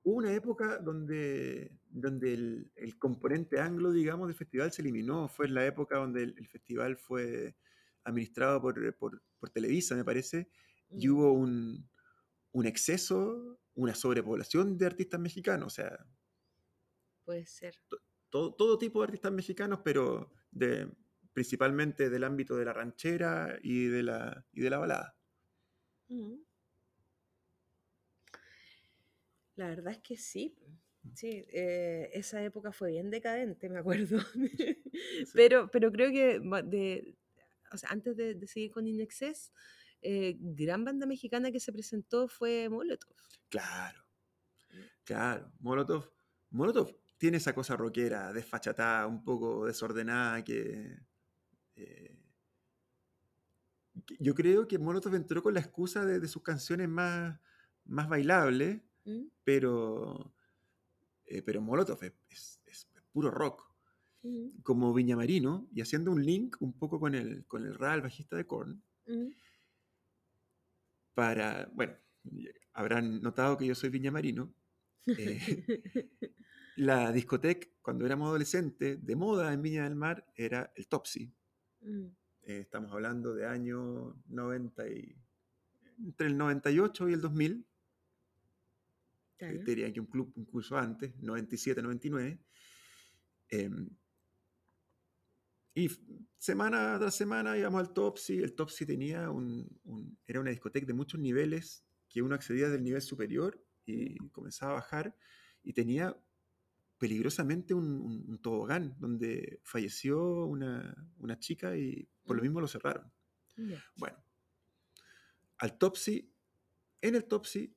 Una 0.03 0.33
época 0.33 0.79
donde, 0.79 1.71
donde 1.91 2.33
el, 2.33 2.71
el 2.75 2.97
componente 2.97 3.59
anglo, 3.59 3.91
digamos, 3.91 4.27
del 4.27 4.35
festival 4.37 4.71
se 4.71 4.81
eliminó. 4.81 5.27
Fue 5.29 5.47
en 5.47 5.53
la 5.55 5.65
época 5.65 5.97
donde 5.97 6.23
el, 6.23 6.35
el 6.37 6.47
festival 6.47 6.97
fue 6.97 7.55
administrado 8.03 8.61
por, 8.61 8.95
por, 8.97 9.23
por 9.39 9.49
Televisa, 9.49 9.95
me 9.95 10.05
parece, 10.05 10.49
y 10.95 11.07
Mm. 11.07 11.09
hubo 11.09 11.33
un, 11.33 11.89
un 12.53 12.65
exceso 12.67 13.59
una 13.75 13.95
sobrepoblación 13.95 14.77
de 14.77 14.85
artistas 14.87 15.19
mexicanos, 15.19 15.67
o 15.67 15.69
sea, 15.71 16.07
Puede 17.25 17.47
ser. 17.47 17.75
todo, 18.29 18.53
todo 18.55 18.77
tipo 18.77 18.99
de 18.99 19.05
artistas 19.05 19.31
mexicanos, 19.31 19.81
pero 19.83 20.31
de, 20.51 20.91
principalmente 21.33 22.09
del 22.09 22.23
ámbito 22.23 22.55
de 22.57 22.65
la 22.65 22.73
ranchera 22.73 23.57
y 23.61 23.85
de 23.85 24.03
la, 24.03 24.45
y 24.51 24.61
de 24.61 24.69
la 24.69 24.77
balada. 24.79 25.17
Ujú. 26.09 26.43
La 29.55 29.69
verdad 29.69 29.93
es 29.93 29.99
que 29.99 30.17
sí. 30.17 30.57
Sí, 31.15 31.45
eh, 31.51 32.09
esa 32.13 32.43
época 32.43 32.71
fue 32.71 32.91
bien 32.91 33.09
decadente, 33.09 33.69
me 33.69 33.79
acuerdo. 33.79 34.17
Pero, 35.33 35.69
pero 35.71 35.91
creo 35.91 36.11
que 36.11 36.39
de, 36.65 37.17
o 37.71 37.77
sea, 37.77 37.89
antes 37.89 38.15
de, 38.15 38.35
de 38.35 38.47
seguir 38.47 38.71
con 38.71 38.85
Inexcess, 38.85 39.51
eh, 40.01 40.35
gran 40.39 40.83
banda 40.83 41.05
mexicana 41.05 41.51
que 41.51 41.59
se 41.59 41.71
presentó 41.71 42.27
fue 42.27 42.69
Molotov. 42.69 43.15
Claro, 43.49 44.03
claro. 45.03 45.51
Molotov, 45.59 46.11
Molotov 46.49 46.95
tiene 47.17 47.37
esa 47.37 47.53
cosa 47.53 47.75
rockera, 47.75 48.33
desfachatada, 48.33 49.07
un 49.07 49.23
poco 49.23 49.65
desordenada, 49.65 50.43
que, 50.43 50.97
eh, 51.75 52.17
yo 54.19 54.33
creo 54.35 54.67
que 54.67 54.79
Molotov 54.79 55.15
entró 55.15 55.41
con 55.41 55.53
la 55.53 55.59
excusa 55.59 56.05
de, 56.05 56.19
de 56.19 56.27
sus 56.27 56.43
canciones 56.43 56.89
más, 56.89 57.39
más 57.85 58.07
bailables, 58.09 58.81
¿Mm? 59.05 59.25
pero, 59.43 60.33
eh, 61.37 61.41
pero 61.41 61.61
Molotov 61.61 62.03
es, 62.03 62.13
es- 62.29 62.59
es 62.65 62.87
puro 63.11 63.31
rock. 63.31 63.63
Ujú, 64.23 64.51
Como 64.63 64.93
Viñamarino, 64.93 65.67
y 65.73 65.81
haciendo 65.81 66.11
un 66.11 66.23
link 66.23 66.55
un 66.59 66.73
poco 66.73 66.99
con 66.99 67.15
el, 67.15 67.45
con 67.47 67.65
el 67.65 67.73
Ra, 67.75 67.95
el 67.95 68.01
bajista 68.01 68.35
de 68.35 68.45
Korn, 68.45 68.81
para, 71.13 71.69
bueno, 71.73 71.93
habrán 72.73 73.21
notado 73.21 73.57
que 73.57 73.65
yo 73.65 73.75
soy 73.75 73.89
Viñamarino. 73.89 74.53
eh, 75.07 75.39
la 76.77 77.11
discoteca, 77.11 77.67
cuando 77.81 78.05
éramos 78.05 78.27
adolescentes, 78.29 79.03
de 79.05 79.15
moda 79.15 79.51
en 79.53 79.61
Viña 79.61 79.83
del 79.83 79.95
Mar, 79.95 80.25
era 80.35 80.71
el 80.75 80.87
Topsy. 80.87 81.33
Mm, 81.81 82.05
Eh, 82.43 82.59
estamos 82.61 82.91
hablando 82.91 83.33
de 83.35 83.45
años 83.45 84.15
90 84.27 84.87
y, 84.87 85.15
entre 86.03 86.27
el 86.27 86.37
98 86.37 87.09
y 87.09 87.13
el 87.13 87.21
2000. 87.21 87.65
Eh, 89.45 89.49
claro. 89.49 89.63
te 89.63 89.71
diría 89.71 89.91
que 89.93 89.99
un 89.99 90.07
club 90.07 90.31
incluso 90.35 90.77
antes, 90.77 91.15
97, 91.21 91.81
99. 91.81 92.39
em, 93.49 93.89
y 95.73 95.85
f- 95.85 96.01
semana 96.37 96.97
tras 96.99 97.15
semana 97.15 97.57
íbamos 97.57 97.79
al 97.81 97.93
Topsy. 97.93 98.39
El 98.39 98.53
Topsy 98.53 98.85
tenía 98.85 99.29
un, 99.29 99.67
un- 99.83 100.17
era 100.27 100.39
una 100.39 100.49
discoteca 100.51 100.85
de 100.85 100.93
muchos 100.93 101.19
niveles 101.19 101.85
que 102.09 102.21
uno 102.21 102.35
accedía 102.35 102.69
del 102.69 102.83
nivel 102.83 103.01
superior 103.01 103.63
y 103.85 104.17
comenzaba 104.29 104.71
a 104.73 104.75
bajar 104.75 105.15
y 105.63 105.73
tenía 105.73 106.17
peligrosamente 106.97 107.73
un, 107.73 107.85
un- 108.01 108.25
un 108.29 108.41
tobogán 108.41 108.95
donde 108.99 109.59
falleció 109.63 110.45
una, 110.45 110.93
una 111.17 111.39
chica 111.39 111.75
y 111.77 112.07
por 112.25 112.35
lo 112.35 112.41
mismo 112.43 112.59
lo 112.61 112.67
cerraron. 112.67 113.11
Ya. 113.57 113.81
Bueno, 113.95 114.17
al 115.57 115.77
Topsy, 115.77 116.33
en 117.01 117.15
el 117.15 117.25
Topsy 117.25 117.75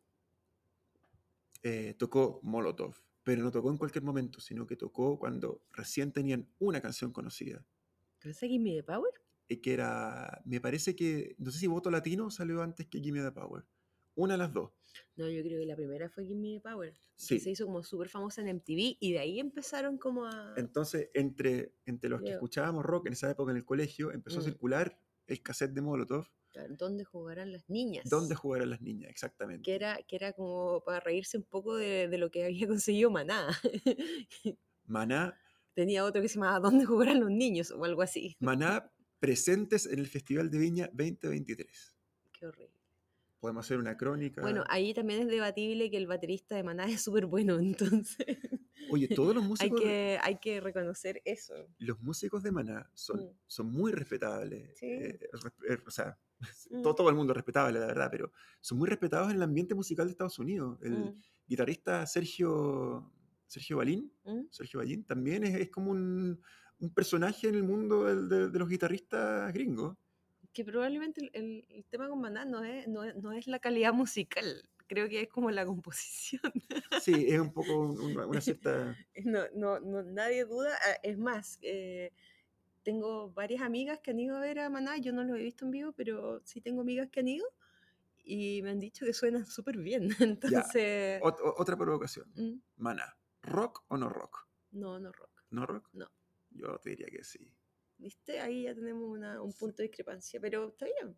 eh, 1.65 1.95
tocó 1.99 2.39
Molotov, 2.45 2.95
pero 3.25 3.43
no 3.43 3.51
tocó 3.51 3.71
en 3.71 3.79
cualquier 3.79 4.05
momento, 4.05 4.39
sino 4.41 4.67
que 4.67 4.77
tocó 4.77 5.19
cuando 5.19 5.65
recién 5.73 6.13
tenían 6.13 6.49
una 6.59 6.81
canción 6.81 7.11
conocida. 7.13 7.67
¿Pero 8.21 8.31
ese 8.31 8.47
Give 8.49 8.63
Me 8.63 8.75
the 8.77 8.85
Power? 8.85 9.11
Y 9.49 9.57
que 9.57 9.73
era, 9.75 10.41
me 10.45 10.61
parece 10.61 10.95
que, 10.95 11.35
no 11.39 11.51
sé 11.51 11.59
si 11.59 11.67
Voto 11.67 11.91
Latino 11.91 12.31
salió 12.31 12.63
antes 12.63 12.87
que 12.87 13.01
Gimme 13.01 13.21
the 13.23 13.33
Power. 13.33 13.65
Una 14.15 14.35
de 14.35 14.39
las 14.39 14.53
dos. 14.53 14.71
No, 15.17 15.29
yo 15.29 15.43
creo 15.43 15.59
que 15.59 15.67
la 15.67 15.75
primera 15.75 16.09
fue 16.09 16.25
Give 16.25 16.39
Me 16.39 16.55
the 16.55 16.61
Power. 16.61 16.95
Sí. 17.17 17.35
Que 17.37 17.41
se 17.41 17.51
hizo 17.51 17.67
como 17.67 17.83
súper 17.83 18.09
famosa 18.09 18.43
en 18.43 18.57
MTV 18.57 18.97
y 19.01 19.13
de 19.13 19.19
ahí 19.19 19.41
empezaron 19.41 19.99
como 19.99 20.25
a... 20.27 20.55
Entonces, 20.57 21.11
entre, 21.15 21.75
entre 21.85 22.09
los 22.11 22.23
que 22.23 22.31
escuchábamos 22.31 22.85
rock 22.85 23.07
en 23.09 23.15
esa 23.15 23.31
época 23.31 23.51
en 23.51 23.57
el 23.59 23.65
colegio, 23.65 24.13
empezó 24.13 24.39
a 24.39 24.43
Mm. 24.43 24.45
circular 24.45 24.99
el 25.27 25.43
cassette 25.43 25.73
de 25.73 25.81
Molotov, 25.81 26.29
Claro, 26.55 26.77
¿Dónde 26.79 27.05
jugarán 27.05 27.51
las 27.51 27.69
niñas? 27.69 28.09
donde 28.09 28.37
jugaran 28.37 28.71
las 28.71 28.81
niñas, 28.81 29.11
exactamente. 29.11 29.63
que 29.65 29.75
era, 29.75 29.99
que 30.07 30.15
era 30.15 30.33
como 30.33 30.83
para 30.85 31.01
reírse 31.01 31.37
un 31.37 31.43
poco 31.43 31.75
de, 31.77 32.07
de 32.07 32.17
lo 32.17 32.31
que 32.31 32.45
había 32.45 32.69
conseguido 32.69 33.11
Maná. 33.11 33.49
Maná, 34.87 35.37
Tenía 35.75 36.05
otro 36.05 36.23
que 36.23 36.29
se 36.29 36.37
llamaba 36.37 36.61
¿Dónde 36.61 36.85
jugarán 36.85 37.19
los 37.21 37.31
niños? 37.31 37.73
o 37.73 37.85
algo 37.85 38.03
así. 38.03 38.37
Maná 38.39 38.89
presentes 39.19 39.87
en 39.87 39.99
el 39.99 40.07
Festival 40.07 40.49
de 40.51 40.59
Viña 40.59 40.87
2023. 40.93 41.97
Qué 42.39 42.47
horrible. 42.47 42.81
Podemos 43.41 43.67
hacer 43.67 43.79
una 43.79 43.97
crónica. 43.97 44.41
Bueno, 44.41 44.63
ahí 44.69 44.95
también 44.95 45.23
es 45.23 45.27
debatible 45.27 45.91
que 45.91 45.97
el 45.97 46.07
baterista 46.07 46.55
de 46.55 46.63
Maná 46.63 46.87
es 46.87 47.03
súper 47.03 47.27
bueno, 47.27 47.59
entonces 47.59 48.39
Oye, 48.91 49.09
todos 49.09 49.35
los 49.35 49.43
hay 49.45 49.49
músicos, 49.49 49.81
de- 49.81 49.87
que, 49.87 50.19
hay 50.23 50.39
que 50.39 50.61
reconocer 50.61 51.21
eso. 51.25 51.55
los 51.79 52.01
músicos 52.01 52.43
de 52.43 52.53
Maná 52.53 52.91
son, 52.95 53.21
Mm. 53.21 53.31
son 53.47 53.67
muy 53.67 53.93
respetables. 53.93 54.77
Sí. 54.79 54.87
eh, 54.87 55.19
resp- 55.33 55.65
eh, 55.71 55.79
o 55.87 55.91
sea, 55.91 56.19
Mm. 56.71 56.83
todo, 56.83 56.95
todo 56.95 57.09
el 57.11 57.15
mundo 57.17 57.33
es 57.33 57.37
respetable, 57.37 57.79
la 57.81 57.87
verdad, 57.87 58.09
pero 58.11 58.33
son 58.61 58.79
muy 58.79 58.89
respetados 58.89 59.31
en 59.31 59.37
el 59.37 59.43
ambiente 59.43 59.75
musical 59.75 60.07
de 60.07 60.13
Estados 60.13 60.39
Unidos. 60.39 60.79
El 60.83 60.93
Mm, 60.93 61.23
guitarrista 61.47 62.07
Sergio, 62.07 63.13
Sergio 63.47 63.77
Balín, 63.79 64.13
mm. 64.25 64.47
Sergio 64.51 64.81
Ballín 64.81 65.05
también 65.05 65.45
es, 65.45 65.55
es 65.55 65.71
como 65.71 65.91
un, 65.93 66.41
un 66.81 66.95
personaje 66.95 67.49
en 67.49 67.55
el 67.55 67.63
mundo 67.63 68.05
del- 68.05 68.29
de, 68.29 68.51
de 68.51 68.59
los 68.59 68.69
guitarristas 68.69 69.53
gringos. 69.53 69.97
Que 70.53 70.65
probablemente 70.65 71.21
el, 71.23 71.31
el- 71.35 71.67
el 71.69 71.85
tema 71.87 72.09
con 72.09 72.21
Maná 72.21 72.45
no 72.45 72.63
es, 72.65 72.87
no, 72.89 73.03
es, 73.05 73.17
no 73.17 73.33
es 73.33 73.47
la 73.47 73.59
calidad 73.59 73.93
musical, 73.93 74.69
creo 74.87 75.09
que 75.09 75.23
es 75.23 75.29
como 75.29 75.51
la 75.51 75.65
composición. 75.67 76.43
Sí, 77.01 77.27
es 77.29 77.41
un 77.41 77.53
poco 77.55 77.79
un- 77.81 78.01
una, 78.01 78.27
una 78.27 78.41
cierta... 78.41 78.97
No, 79.25 79.45
no, 79.55 79.81
no, 79.81 80.03
nadie 80.03 80.45
duda. 80.45 80.77
ah, 80.83 80.99
Es 81.03 81.17
más, 81.19 81.59
eh, 81.63 82.13
tengo 82.83 83.31
varias 83.33 83.63
amigas 83.63 84.01
que 84.01 84.11
han 84.11 84.19
ido 84.21 84.37
a 84.37 84.41
ver 84.41 84.59
a 84.59 84.69
Maná. 84.71 84.97
Yo 84.99 85.13
no 85.13 85.23
los 85.25 85.39
he 85.39 85.43
visto 85.43 85.65
en 85.65 85.71
vivo, 85.71 85.93
pero 85.93 86.41
sí 86.45 86.61
tengo 86.61 86.83
amigas 86.83 87.09
que 87.11 87.21
han 87.21 87.29
ido 87.29 87.47
y 88.25 88.63
me 88.63 88.71
han 88.71 88.81
dicho 88.81 89.05
que 89.07 89.13
suenan 89.13 89.45
súper 89.47 89.79
bien. 89.79 90.09
Entonces, 90.21 91.21
ot- 91.23 91.55
otra 91.57 91.77
provocación. 91.77 92.31
mm, 92.35 92.61
Maná, 92.77 93.17
¿rock 93.43 93.85
o 93.89 93.97
no 93.97 94.09
rock? 94.09 94.49
no, 94.73 94.99
no 94.99 95.13
rock. 95.13 95.31
¿No 95.51 95.67
rock? 95.67 95.89
No. 95.93 96.11
Yo 96.51 96.79
te 96.79 96.91
diría 96.91 97.07
que 97.09 97.23
sí. 97.23 97.53
¿Viste? 97.99 98.41
Ahí 98.41 98.65
ya 98.65 98.75
tenemos 98.75 99.09
una- 99.09 99.41
un 99.41 99.53
punto 99.53 99.77
de 99.79 99.85
discrepancia, 99.85 100.41
pero 100.41 100.69
está 100.69 100.87
bien. 100.87 101.17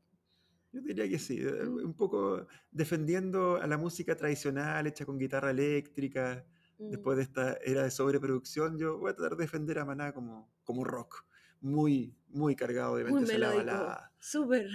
Yo 0.77 0.83
diría 0.83 1.09
que 1.09 1.19
sí, 1.19 1.39
eh, 1.41 1.67
un 1.67 1.95
poco 1.95 2.47
defendiendo 2.71 3.57
a 3.57 3.67
la 3.67 3.79
música 3.79 4.15
tradicional 4.15 4.87
hecha 4.87 5.07
con 5.07 5.19
guitarra 5.19 5.51
eléctrica. 5.51 6.45
Mm, 6.79 6.91
Después 6.91 7.17
de 7.17 7.23
esta 7.23 7.55
era 7.65 7.83
de 7.85 7.91
sobreproducción, 7.91 8.79
yo 8.79 8.99
voy 8.99 9.11
a 9.11 9.15
tratar 9.15 9.39
de 9.39 9.45
defender 9.45 9.79
a 9.79 9.87
Maná 9.87 10.13
como, 10.13 10.53
como 10.65 10.85
rock. 10.85 11.25
Muy, 11.63 12.15
muy 12.29 12.55
cargado 12.55 12.93
obviamente 12.93 13.25
hacia 13.25 13.39
la 13.39 13.55
balada. 13.55 14.13
Súper. 14.19 14.69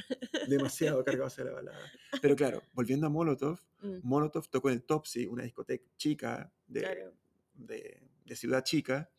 Demasiado 0.49 1.03
cargado 1.05 1.27
hacia 1.27 1.43
la 1.43 1.51
balada. 1.51 1.79
Pero 2.19 2.35
claro, 2.35 2.63
volviendo 2.73 3.05
a 3.05 3.09
Molotov, 3.09 3.59
Mm, 3.83 3.99
Molotov 4.03 4.47
tocó 4.49 4.69
en 4.69 4.75
el 4.75 4.83
Topsy, 4.83 5.25
una 5.25 5.43
discoteca 5.43 5.85
chica 5.97 6.51
de, 6.67 6.81
claro. 6.81 7.13
de, 7.53 7.99
de 8.25 8.35
ciudad 8.35 8.63
chica. 8.63 9.09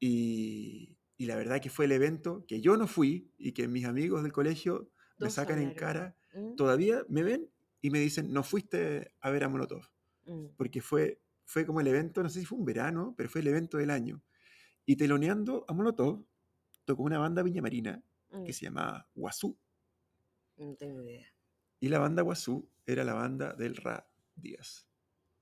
Y, 0.00 0.96
y 1.16 1.26
la 1.26 1.36
verdad 1.36 1.60
que 1.60 1.70
fue 1.70 1.84
el 1.86 1.92
evento 1.92 2.44
que 2.46 2.60
yo 2.60 2.76
no 2.76 2.86
fui 2.86 3.32
y 3.38 3.52
que 3.52 3.68
mis 3.68 3.84
amigos 3.84 4.22
del 4.22 4.32
colegio 4.32 4.90
me 5.18 5.30
sacan 5.30 5.60
en 5.60 5.74
cara 5.74 6.16
Mm, 6.34 6.56
todavía 6.56 7.04
me 7.08 7.22
ven 7.22 7.48
y 7.80 7.90
me 7.90 8.00
dicen, 8.00 8.32
no 8.32 8.42
fuiste 8.42 9.12
a 9.20 9.30
ver 9.30 9.44
a 9.44 9.48
Molotov, 9.48 9.84
mm, 10.26 10.46
porque 10.56 10.80
fue, 10.80 11.20
fue 11.44 11.64
como 11.64 11.80
el 11.80 11.86
evento, 11.86 12.22
no 12.22 12.28
sé 12.28 12.40
si 12.40 12.46
fue 12.46 12.58
un 12.58 12.64
verano, 12.64 13.14
pero 13.16 13.28
fue 13.28 13.40
el 13.40 13.46
evento 13.48 13.78
del 13.78 13.90
año. 13.90 14.22
Y 14.84 14.96
teloneando 14.96 15.64
a 15.68 15.72
Molotov, 15.72 16.24
tocó 16.84 17.02
una 17.04 17.18
banda 17.18 17.42
viñamarina 17.42 18.02
mm. 18.30 18.44
que 18.44 18.52
se 18.52 18.64
llamaba 18.64 19.08
Guazú. 19.14 19.56
No 20.56 20.74
tengo 20.74 21.02
idea. 21.02 21.32
Y 21.80 21.88
la 21.88 21.98
banda 21.98 22.22
Guazú 22.22 22.68
era 22.86 23.04
la 23.04 23.14
banda 23.14 23.54
del 23.54 23.76
Ra 23.76 24.08
Díaz, 24.34 24.88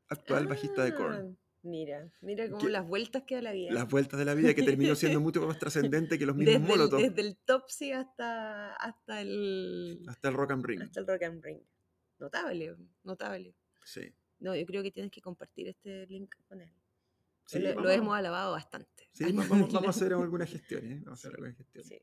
actual 0.08 0.46
bajista 0.46 0.84
de 0.84 0.94
Korn. 0.94 1.38
Mira, 1.64 2.10
mira 2.20 2.48
cómo 2.50 2.60
Que- 2.60 2.70
las 2.70 2.86
vueltas 2.86 3.22
que 3.22 3.36
da 3.36 3.42
la 3.42 3.52
vida. 3.52 3.72
Las 3.72 3.88
vueltas 3.88 4.18
de 4.18 4.24
la 4.24 4.34
vida 4.34 4.52
que 4.52 4.62
terminó 4.64 4.96
siendo 4.96 5.20
mucho 5.20 5.46
más 5.46 5.58
trascendente 5.60 6.18
que 6.18 6.26
los 6.26 6.34
mismos 6.34 6.54
desde, 6.60 6.64
el, 6.64 6.68
Molotov 6.78 7.00
desde 7.00 7.20
el 7.22 7.36
Topsy 7.38 7.92
hasta, 7.92 8.74
hasta, 8.74 9.20
el, 9.20 10.04
hasta 10.08 10.28
el 10.28 10.34
Rock 10.34 10.50
and 10.52 10.64
Ring. 10.64 10.82
hasta 10.82 11.00
el 11.00 11.06
Rock 11.06 11.22
and 11.22 11.44
Ring. 11.44 11.60
Notable, 12.18 12.76
notable. 13.04 13.54
Sí. 13.84 14.12
No, 14.40 14.56
yo 14.56 14.66
creo 14.66 14.82
que 14.82 14.90
tienes 14.90 15.12
que 15.12 15.20
compartir 15.20 15.68
este 15.68 16.04
link 16.08 16.34
con 16.48 16.60
él. 16.60 16.72
Sí, 17.46 17.60
lo, 17.60 17.88
hemos 17.90 18.16
alabado 18.16 18.52
bastante. 18.52 19.08
sí, 19.12 19.24
va- 19.32 19.44
vamos, 19.48 19.72
vamos 19.72 19.86
a 19.86 19.90
hacer 19.90 20.12
algunas 20.14 20.50
gestiones. 20.50 20.90
¿eh? 20.98 21.00
Vamos 21.04 21.24
a 21.24 21.28
hacer 21.28 21.30
Sí, 21.30 21.34
algunas 21.36 21.56
gestiones. 21.56 21.88
Sí. 21.88 22.02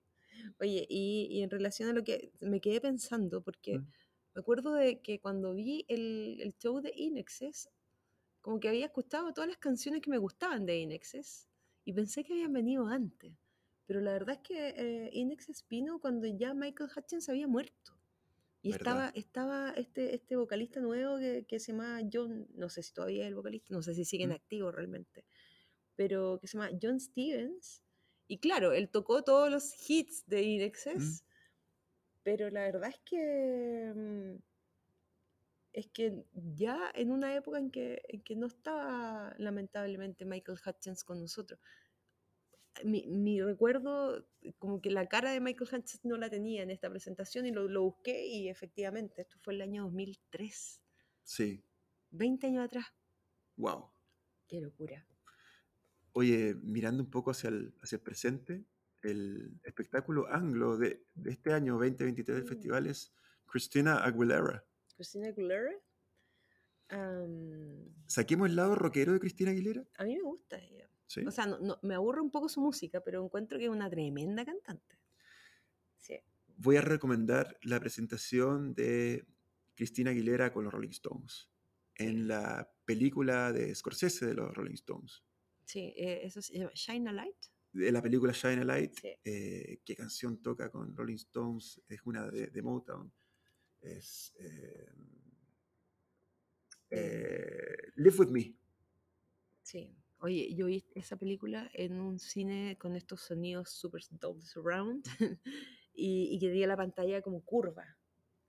Oye, 0.61 0.85
y, 0.89 1.27
y 1.31 1.43
en 1.43 1.49
relación 1.49 1.89
a 1.89 1.93
lo 1.93 2.03
que 2.05 2.31
me 2.39 2.61
quedé 2.61 2.79
pensando, 2.79 3.41
porque 3.41 3.79
Mm. 3.79 3.87
me 4.35 4.39
acuerdo 4.39 4.73
de 4.73 5.01
que 5.01 5.19
cuando 5.19 5.53
vi 5.53 5.83
el, 5.89 6.37
el 6.41 6.55
show 6.57 6.79
de 6.81 6.93
Inexes, 6.95 7.69
como 8.49 8.59
que 8.59 8.67
había 8.67 8.87
escuchado 8.87 9.31
todas 9.31 9.47
las 9.47 9.59
canciones 9.59 10.01
que 10.01 10.09
me 10.09 10.17
gustaban 10.17 10.65
de 10.65 10.79
Inexes 10.79 11.47
y 11.85 11.93
pensé 11.93 12.23
que 12.23 12.33
habían 12.33 12.51
venido 12.51 12.87
antes. 12.87 13.31
Pero 13.85 14.01
la 14.01 14.11
verdad 14.11 14.37
es 14.37 14.41
que 14.41 14.69
eh, 14.69 15.09
Inexes 15.13 15.63
vino 15.69 15.99
cuando 15.99 16.25
ya 16.25 16.55
Michael 16.55 16.89
Hutchins 16.97 17.29
había 17.29 17.47
muerto. 17.47 17.93
Y 18.63 18.71
¿verdad? 18.71 19.09
estaba, 19.09 19.09
estaba 19.09 19.73
este, 19.73 20.15
este 20.15 20.35
vocalista 20.35 20.79
nuevo 20.79 21.19
que, 21.19 21.45
que 21.47 21.59
se 21.59 21.73
llama 21.73 22.01
John, 22.11 22.47
no 22.55 22.69
sé 22.69 22.81
si 22.81 22.91
todavía 22.91 23.21
es 23.21 23.27
el 23.27 23.35
vocalista, 23.35 23.67
no 23.71 23.83
sé 23.83 23.93
si 23.93 24.03
sigue 24.03 24.23
en 24.23 24.31
¿Mm? 24.31 24.33
activo 24.33 24.71
realmente, 24.71 25.27
pero 25.95 26.39
que 26.41 26.47
se 26.47 26.57
llama 26.57 26.71
John 26.81 26.99
Stevens. 26.99 27.83
Y 28.27 28.39
claro, 28.39 28.73
él 28.73 28.89
tocó 28.89 29.23
todos 29.23 29.51
los 29.51 29.75
hits 29.87 30.25
de 30.25 30.41
¿Mm? 30.41 30.61
Excess, 30.61 31.23
pero 32.23 32.49
la 32.49 32.61
verdad 32.61 32.89
es 32.89 32.99
que 33.05 33.93
mm, 33.95 34.48
es 35.73 35.87
que 35.87 36.25
ya 36.33 36.91
en 36.95 37.11
una 37.11 37.35
época 37.35 37.59
en 37.59 37.71
que, 37.71 38.01
en 38.09 38.21
que 38.23 38.35
no 38.35 38.47
estaba 38.47 39.33
lamentablemente 39.37 40.25
Michael 40.25 40.59
Hutchins 40.65 41.03
con 41.03 41.21
nosotros. 41.21 41.59
Mi, 42.83 43.05
mi 43.07 43.41
recuerdo, 43.41 44.25
como 44.57 44.81
que 44.81 44.89
la 44.89 45.07
cara 45.07 45.31
de 45.31 45.41
Michael 45.41 45.69
Hutchins 45.71 46.05
no 46.05 46.17
la 46.17 46.29
tenía 46.29 46.63
en 46.63 46.69
esta 46.71 46.89
presentación 46.89 47.45
y 47.45 47.51
lo, 47.51 47.67
lo 47.67 47.83
busqué 47.83 48.25
y 48.27 48.47
efectivamente, 48.47 49.21
esto 49.21 49.37
fue 49.39 49.53
el 49.53 49.61
año 49.61 49.83
2003, 49.83 50.81
Sí, 51.23 51.63
20 52.11 52.47
años 52.47 52.65
atrás. 52.65 52.85
wow. 53.57 53.91
Qué 54.47 54.59
locura. 54.59 55.07
Oye, 56.13 56.55
mirando 56.55 57.03
un 57.03 57.09
poco 57.09 57.31
hacia 57.31 57.49
el, 57.49 57.73
hacia 57.81 57.97
el 57.97 58.01
presente, 58.01 58.65
el 59.01 59.59
espectáculo 59.63 60.27
anglo 60.27 60.77
de, 60.77 61.05
de 61.13 61.31
este 61.31 61.53
año 61.53 61.73
2023 61.77 62.35
del 62.37 62.43
Mm. 62.43 62.47
festival 62.47 62.87
es 62.87 63.13
Christina 63.45 64.03
Aguilera. 64.03 64.65
Christina 64.99 65.29
Aguilera. 65.29 65.71
am, 66.89 67.85
¿Saquemos 68.05 68.49
el 68.49 68.55
lado 68.57 68.75
rockero 68.75 69.13
de 69.13 69.19
Christina 69.21 69.51
Aguilera? 69.51 69.85
a 69.97 70.03
mí 70.03 70.15
me 70.17 70.23
gusta 70.23 70.57
ella. 70.59 70.89
Sí. 71.07 71.21
O 71.25 71.31
sea, 71.31 71.45
no- 71.45 71.57
no- 71.59 71.79
me 71.83 71.95
aburre 71.95 72.19
un 72.19 72.31
poco 72.31 72.49
su 72.49 72.59
música, 72.59 73.01
pero 73.01 73.23
encuentro 73.23 73.57
que 73.57 73.63
es 73.65 73.69
una 73.69 73.89
tremenda 73.89 74.43
cantante. 74.45 74.99
Sí. 75.97 76.19
Voy 76.57 76.75
a 76.75 76.81
recomendar 76.81 77.57
la 77.61 77.79
presentación 77.79 78.73
de 78.73 79.25
Christina 79.73 80.11
Aguilera 80.11 80.51
con 80.51 80.65
los 80.65 80.73
Rolling 80.73 80.89
Stones 80.89 81.49
en 81.95 82.27
la 82.27 82.69
película 82.83 83.53
de 83.53 83.73
Scorsese 83.73 84.25
de 84.27 84.33
los 84.33 84.53
Rolling 84.53 84.73
Stones. 84.75 85.23
Sí, 85.63 85.93
eh, 85.95 86.21
eso 86.23 86.41
se 86.41 86.57
llama 86.57 86.71
Shine 86.73 87.09
a 87.09 87.13
Light. 87.13 87.37
De 87.71 87.91
la 87.91 88.01
película 88.01 88.33
Shine 88.33 88.61
a 88.61 88.65
Light, 88.65 88.93
Sí. 88.99 89.09
eh, 89.23 89.79
¿qué 89.85 89.95
canción 89.95 90.41
toca 90.41 90.69
con 90.69 90.93
Rolling 90.95 91.15
Stones? 91.15 91.81
Es 91.87 92.01
una 92.05 92.29
de, 92.29 92.47
de 92.47 92.61
Motown. 92.61 93.11
Es 93.81 94.33
eh, 94.39 94.91
eh, 96.91 97.91
Live 97.95 98.15
With 98.17 98.29
Me. 98.29 98.55
Sí. 99.61 99.95
Oye, 100.21 100.53
yo 100.53 100.65
vi 100.65 100.83
esa 100.95 101.15
película 101.15 101.69
en 101.73 101.99
un 101.99 102.19
cine 102.19 102.77
con 102.77 102.95
estos 102.95 103.21
sonidos 103.21 103.69
super 103.69 104.01
dolby 104.11 104.41
surround 104.41 105.05
y, 105.93 106.35
y 106.35 106.39
que 106.39 106.47
tenía 106.47 106.67
la 106.67 106.75
pantalla 106.75 107.21
como 107.21 107.41
curva 107.45 107.97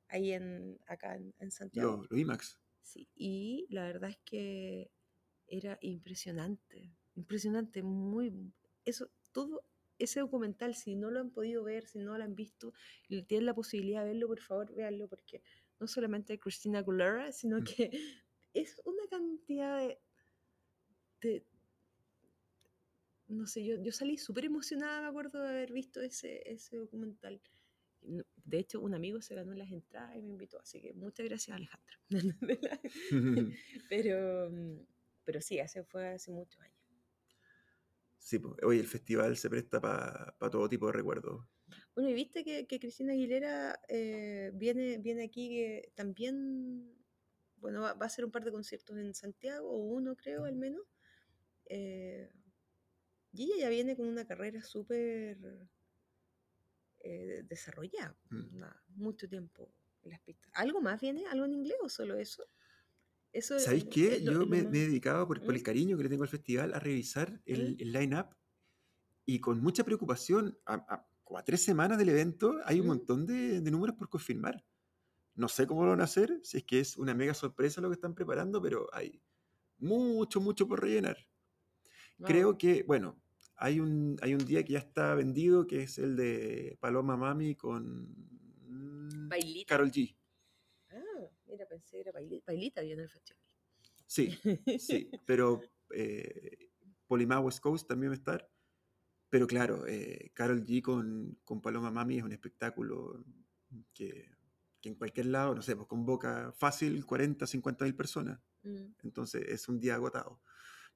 ahí 0.08 0.32
en 0.32 0.78
acá 0.86 1.16
en, 1.16 1.32
en 1.38 1.50
Santiago. 1.50 1.98
Los, 1.98 2.10
los 2.10 2.20
IMAX. 2.20 2.58
Sí, 2.82 3.08
y 3.14 3.66
la 3.70 3.84
verdad 3.84 4.10
es 4.10 4.18
que 4.24 4.90
era 5.46 5.78
impresionante, 5.80 6.92
impresionante, 7.14 7.82
muy 7.82 8.52
eso 8.84 9.10
todo 9.32 9.64
ese 10.00 10.20
documental 10.20 10.74
si 10.74 10.96
no 10.96 11.10
lo 11.10 11.20
han 11.20 11.30
podido 11.30 11.62
ver, 11.64 11.86
si 11.86 11.98
no 11.98 12.16
lo 12.18 12.24
han 12.24 12.34
visto, 12.34 12.72
y 13.08 13.22
tienen 13.22 13.46
la 13.46 13.54
posibilidad 13.54 14.02
de 14.02 14.08
verlo, 14.08 14.26
por 14.28 14.40
favor, 14.40 14.74
véanlo 14.74 15.08
porque 15.08 15.42
no 15.78 15.86
solamente 15.86 16.38
Christina 16.38 16.80
Aguilera, 16.80 17.32
sino 17.32 17.58
Mm. 17.60 17.64
que 17.64 17.90
es 18.54 18.80
una 18.84 19.06
cantidad 19.08 19.78
de, 19.78 20.00
de- 21.20 21.44
no 23.28 23.46
sé, 23.46 23.64
yo, 23.64 23.76
yo 23.80 23.92
salí 23.92 24.16
súper 24.18 24.44
emocionada, 24.46 25.02
me 25.02 25.08
acuerdo 25.08 25.40
de 25.40 25.48
haber 25.50 25.72
visto 25.72 26.00
ese, 26.00 26.42
ese 26.50 26.76
documental. 26.76 27.40
De 28.44 28.58
hecho, 28.58 28.80
un 28.80 28.94
amigo 28.94 29.20
se 29.20 29.34
ganó 29.34 29.52
las 29.54 29.70
entradas 29.70 30.16
y 30.16 30.22
me 30.22 30.30
invitó, 30.30 30.58
así 30.58 30.80
que 30.80 30.92
muchas 30.94 31.26
gracias, 31.26 31.56
Alejandro. 31.56 31.96
pero, 33.88 34.50
mm, 34.50 34.78
pero 35.24 35.40
sí, 35.40 35.60
hace, 35.60 35.84
fue 35.84 36.08
hace 36.08 36.32
muchos 36.32 36.60
años. 36.60 36.79
Sí, 38.20 38.38
po. 38.38 38.54
oye, 38.62 38.78
el 38.80 38.86
festival 38.86 39.36
se 39.36 39.50
presta 39.50 39.80
para 39.80 40.36
todo 40.50 40.68
tipo 40.68 40.86
de 40.86 40.92
recuerdos. 40.92 41.44
Bueno, 41.94 42.10
y 42.10 42.14
viste 42.14 42.44
que, 42.44 42.66
que 42.66 42.80
Cristina 42.80 43.12
Aguilera 43.12 43.80
eh, 43.88 44.50
viene, 44.54 44.98
viene 44.98 45.24
aquí 45.24 45.48
que 45.50 45.92
también, 45.94 46.96
bueno, 47.56 47.80
va, 47.82 47.94
va 47.94 48.04
a 48.04 48.06
hacer 48.06 48.24
un 48.24 48.30
par 48.30 48.44
de 48.44 48.52
conciertos 48.52 48.96
en 48.98 49.14
Santiago, 49.14 49.68
o 49.70 49.78
uno 49.78 50.16
creo 50.16 50.44
al 50.44 50.56
menos. 50.56 50.82
eh, 51.66 52.30
y 53.32 53.44
ella 53.44 53.62
ya 53.62 53.68
viene 53.70 53.96
con 53.96 54.06
una 54.08 54.24
carrera 54.26 54.62
súper 54.62 55.38
eh, 57.00 57.42
desarrollada, 57.48 58.16
Mm. 58.30 58.58
nada, 58.58 58.82
mucho 58.88 59.28
tiempo 59.28 59.72
en 60.02 60.10
las 60.10 60.20
pistas. 60.20 60.50
¿Algo 60.54 60.80
más 60.80 61.00
viene? 61.00 61.26
¿Algo 61.26 61.44
en 61.46 61.54
inglés 61.54 61.78
o 61.82 61.88
solo 61.88 62.16
eso? 62.16 62.44
Eso 63.32 63.58
¿Sabéis 63.58 63.84
qué? 63.84 64.16
es 64.16 64.24
lo- 64.24 64.32
Yo 64.32 64.32
es 64.32 64.38
lo 64.38 64.46
me, 64.46 64.62
me 64.64 64.78
he 64.78 64.86
dedicado, 64.86 65.26
por, 65.26 65.40
por 65.44 65.54
el 65.54 65.60
¿Mm? 65.60 65.64
cariño 65.64 65.96
que 65.96 66.02
le 66.04 66.08
tengo 66.08 66.22
al 66.24 66.28
festival, 66.28 66.74
a 66.74 66.78
revisar 66.80 67.40
el, 67.46 67.72
¿Mm? 67.76 67.82
el 67.82 67.92
line-up 67.92 68.26
y 69.26 69.40
con 69.40 69.60
mucha 69.60 69.84
preocupación, 69.84 70.58
a, 70.66 70.74
a- 70.74 71.06
como 71.22 71.38
a 71.38 71.44
tres 71.44 71.62
semanas 71.62 71.98
del 71.98 72.08
evento, 72.08 72.56
hay 72.64 72.80
un 72.80 72.86
¿Mm? 72.86 72.88
montón 72.88 73.26
de, 73.26 73.60
de 73.60 73.70
números 73.70 73.96
por 73.96 74.08
confirmar. 74.08 74.64
No 75.36 75.48
sé 75.48 75.66
cómo 75.66 75.84
lo 75.84 75.90
van 75.90 76.00
a 76.00 76.04
hacer, 76.04 76.40
si 76.42 76.58
es 76.58 76.64
que 76.64 76.80
es 76.80 76.96
una 76.96 77.14
mega 77.14 77.34
sorpresa 77.34 77.80
lo 77.80 77.88
que 77.88 77.94
están 77.94 78.14
preparando, 78.14 78.60
pero 78.60 78.88
hay 78.92 79.22
mucho, 79.78 80.40
mucho 80.40 80.66
por 80.66 80.80
rellenar. 80.82 81.16
Creo 82.24 82.48
Wow. 82.48 82.58
que, 82.58 82.82
bueno, 82.82 83.22
hay 83.56 83.78
un, 83.80 84.16
hay 84.22 84.34
un 84.34 84.44
día 84.44 84.64
que 84.64 84.72
ya 84.74 84.80
está 84.80 85.14
vendido, 85.14 85.66
que 85.66 85.84
es 85.84 85.98
el 85.98 86.16
de 86.16 86.76
Paloma 86.80 87.16
Mami 87.16 87.54
con 87.54 88.12
Bailita. 89.28 89.68
Carol 89.76 89.90
G. 89.92 90.16
Mira, 91.50 91.66
pensé 91.66 91.96
que 91.96 92.00
era 92.00 92.12
Bailita, 92.12 92.44
Bailita 92.46 92.80
viene 92.82 93.02
el 93.02 93.08
festival. 93.08 93.42
Sí, 94.06 94.38
sí, 94.78 95.10
pero 95.26 95.60
eh, 95.94 96.70
Polimá 97.06 97.40
West 97.40 97.60
Coast 97.60 97.88
también 97.88 98.10
va 98.10 98.14
a 98.14 98.18
estar. 98.18 98.50
Pero 99.28 99.46
claro, 99.46 99.86
eh, 99.86 100.32
Carol 100.34 100.64
G 100.64 100.82
con, 100.82 101.38
con 101.44 101.60
Paloma 101.60 101.90
Mami 101.90 102.18
es 102.18 102.24
un 102.24 102.32
espectáculo 102.32 103.24
que, 103.94 104.28
que 104.80 104.88
en 104.88 104.96
cualquier 104.96 105.26
lado, 105.26 105.54
no 105.54 105.62
sé, 105.62 105.76
pues 105.76 105.86
convoca 105.86 106.52
fácil 106.52 107.04
40, 107.06 107.46
50 107.46 107.84
mil 107.84 107.94
personas. 107.94 108.40
Mm. 108.62 108.92
Entonces 109.04 109.44
es 109.48 109.68
un 109.68 109.78
día 109.78 109.94
agotado. 109.94 110.40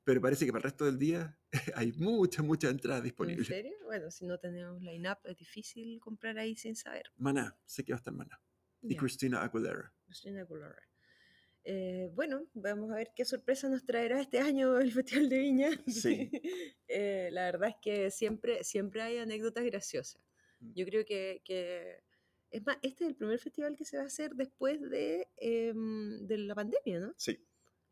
Pero 0.02 0.20
parece 0.20 0.44
que 0.44 0.52
para 0.52 0.60
el 0.60 0.64
resto 0.64 0.84
del 0.84 0.98
día 0.98 1.38
hay 1.76 1.92
muchas, 1.92 2.44
muchas 2.44 2.70
entradas 2.72 3.00
¿En 3.00 3.04
disponibles. 3.04 3.46
serio? 3.46 3.72
Bueno, 3.84 4.10
si 4.10 4.26
no 4.26 4.38
tenemos 4.38 4.82
line-up 4.82 5.18
es 5.24 5.36
difícil 5.36 6.00
comprar 6.00 6.38
ahí 6.38 6.56
sin 6.56 6.76
saber. 6.76 7.10
Maná, 7.16 7.56
sé 7.64 7.84
que 7.84 7.92
va 7.92 7.96
a 7.96 7.98
estar 7.98 8.12
Maná. 8.12 8.40
Y 8.88 8.94
Ya, 8.94 9.00
Christina 9.00 9.42
Aguilera. 9.42 9.92
Christina 10.06 10.42
Aguilera. 10.42 10.76
Eh, 11.66 12.10
bueno, 12.14 12.46
vamos 12.52 12.90
a 12.92 12.96
ver 12.96 13.12
qué 13.16 13.24
sorpresa 13.24 13.68
nos 13.70 13.84
traerá 13.86 14.20
este 14.20 14.38
año 14.38 14.78
el 14.78 14.92
Festival 14.92 15.28
de 15.30 15.38
Viña. 15.38 15.70
Sí. 15.86 16.30
Eh, 16.88 17.30
la 17.32 17.46
verdad 17.46 17.70
es 17.70 17.76
que 17.82 18.10
siempre, 18.10 18.62
siempre 18.62 19.00
hay 19.02 19.18
anécdotas 19.18 19.64
graciosas. 19.64 20.22
Mm. 20.60 20.72
Yo 20.74 20.84
creo 20.86 21.04
que, 21.04 21.40
que- 21.44 22.02
Es 22.50 22.64
más, 22.64 22.76
este 22.82 23.04
es 23.04 23.10
el 23.10 23.16
primer 23.16 23.38
festival 23.40 23.74
que 23.76 23.84
se 23.84 23.96
va 23.96 24.04
a 24.04 24.06
hacer 24.06 24.34
después 24.34 24.80
de, 24.80 25.26
em, 25.38 26.24
de 26.26 26.38
la 26.38 26.54
pandemia, 26.54 27.00
¿no? 27.00 27.14
Sí. 27.16 27.44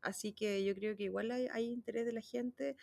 Así 0.03 0.35
que 0.35 0.63
yo 0.65 0.75
creo 0.75 0.95
que 0.97 1.05
igual 1.05 1.31
hay, 1.33 1.49
hay 1.51 1.65
interés 1.73 2.05
de 2.07 2.13
la 2.13 2.21
gente. 2.21 2.77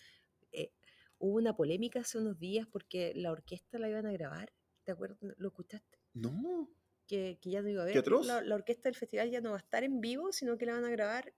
Eh, 0.52 0.74
hubo 1.20 1.38
una 1.38 1.56
polémica 1.56 2.00
hace 2.02 2.18
unos 2.18 2.38
días 2.40 2.68
porque 2.68 3.14
la 3.16 3.32
orquesta 3.32 3.78
la 3.80 3.88
iban 3.90 4.08
a 4.08 4.12
grabar. 4.12 4.52
¿Te 4.84 4.92
acuerdas? 4.92 5.20
¿Lo 5.38 5.48
escuchaste? 5.50 6.00
No. 6.14 6.70
Que, 7.10 7.40
que 7.42 7.50
ya 7.50 7.62
no 7.64 7.70
iba 7.70 7.84
a 7.84 7.88
¿Qué 7.88 8.02
ver. 8.02 8.12
La, 8.26 8.42
la 8.42 8.54
orquesta 8.56 8.88
del 8.88 8.96
festival 8.96 9.32
ya 9.32 9.42
no 9.42 9.50
va 9.50 9.56
a 9.58 9.60
estar 9.60 9.84
en 9.84 10.00
vivo, 10.00 10.32
sino 10.32 10.58
que 10.60 10.66
la 10.68 10.74
van 10.74 10.86
a 10.86 10.92
grabar 10.92 11.34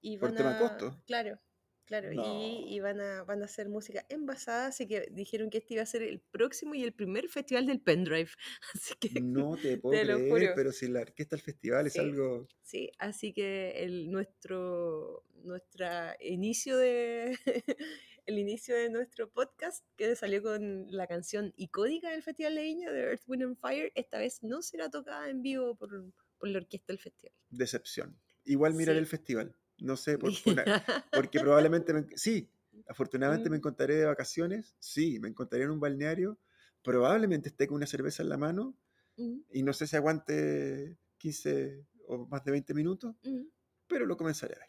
y 0.00 0.16
Por 0.16 0.28
van 0.28 0.36
tema 0.36 0.56
a. 0.56 0.60
costo. 0.60 1.02
Claro, 1.06 1.40
claro. 1.86 2.12
No. 2.14 2.22
Y, 2.40 2.72
y 2.72 2.78
van, 2.78 3.00
a, 3.00 3.24
van 3.24 3.42
a 3.42 3.46
hacer 3.46 3.68
música 3.68 4.06
envasada. 4.08 4.68
Así 4.68 4.86
que 4.86 5.08
dijeron 5.10 5.50
que 5.50 5.58
este 5.58 5.74
iba 5.74 5.82
a 5.82 5.86
ser 5.86 6.02
el 6.04 6.20
próximo 6.20 6.76
y 6.76 6.84
el 6.84 6.92
primer 6.92 7.28
festival 7.28 7.66
del 7.66 7.80
pendrive. 7.80 8.30
Así 8.74 8.94
que. 9.00 9.20
No 9.20 9.56
te 9.56 9.76
puedo 9.82 9.98
Te 9.98 10.04
lo 10.04 10.14
creer, 10.18 10.30
juro. 10.30 10.52
pero 10.54 10.70
si 10.72 10.86
la 10.86 11.00
orquesta 11.00 11.34
del 11.34 11.42
festival 11.44 11.86
es 11.88 11.94
Sí. 11.94 11.98
algo. 11.98 12.46
Sí, 12.62 12.90
así 12.98 13.32
que 13.32 13.82
el, 13.82 14.10
nuestro 14.12 15.24
nuestra 15.42 16.16
inicio 16.20 16.76
de 16.76 17.36
el 18.28 18.38
inicio 18.38 18.76
de 18.76 18.90
nuestro 18.90 19.30
podcast 19.30 19.82
que 19.96 20.14
salió 20.14 20.42
con 20.42 20.86
la 20.94 21.06
canción 21.06 21.54
icónica 21.56 22.10
del 22.10 22.22
Festival 22.22 22.54
de 22.56 22.62
Viña 22.62 22.92
de 22.92 23.00
Earth, 23.00 23.22
Wind 23.26 23.42
and 23.42 23.56
Fire, 23.58 23.90
esta 23.94 24.18
vez 24.18 24.42
no 24.42 24.60
será 24.60 24.90
tocada 24.90 25.30
en 25.30 25.40
vivo 25.40 25.74
por, 25.76 25.90
por 26.38 26.48
la 26.48 26.58
orquesta 26.58 26.92
del 26.92 26.98
festival. 27.00 27.32
decepción. 27.48 28.18
Igual 28.44 28.74
miraré 28.74 28.98
Sí. 28.98 29.00
el 29.00 29.06
festival. 29.06 29.56
No 29.78 29.96
sé, 29.96 30.18
por, 30.18 30.30
por 30.42 30.52
una- 30.52 30.84
porque 31.12 31.40
probablemente 31.40 31.94
me, 31.94 32.04
sí, 32.16 32.50
afortunadamente 32.86 33.48
me 33.48 33.56
Mm. 33.56 33.60
encontraré 33.60 33.94
de 33.96 34.04
vacaciones, 34.04 34.76
sí, 34.78 35.18
me 35.20 35.28
encontraré 35.28 35.64
en 35.64 35.70
un 35.70 35.80
balneario, 35.80 36.38
probablemente 36.82 37.48
esté 37.48 37.66
con 37.66 37.76
una 37.76 37.86
cerveza 37.86 38.22
en 38.22 38.28
la 38.28 38.36
mano 38.36 38.76
Mm, 39.16 39.40
y 39.52 39.62
no 39.64 39.72
sé 39.72 39.86
si 39.88 39.96
aguante 39.96 40.96
15 41.16 41.84
o 42.06 42.26
más 42.28 42.44
de 42.44 42.52
20 42.52 42.72
minutos, 42.74 43.16
mm. 43.24 43.42
pero 43.88 44.06
lo 44.06 44.16
comenzaré 44.16 44.54
a 44.54 44.58
ver. 44.60 44.68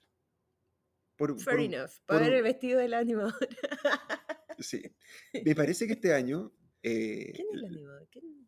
Por, 1.19 1.37
Fair 1.37 1.57
por 1.57 1.65
enough, 1.65 1.91
para 2.05 2.21
ver 2.21 2.33
el 2.35 2.43
vestido 2.43 2.79
del 2.79 2.93
animador. 2.93 3.33
sí. 4.59 4.81
Me 5.45 5.53
parece 5.53 5.85
que 5.85 5.93
este 5.93 6.13
año 6.13 6.53
eh, 6.81 7.33
¿Quién 7.35 7.47
es 7.51 7.53
el 7.55 7.65
animador? 7.65 8.07
¿Quién? 8.09 8.25
No 8.39 8.47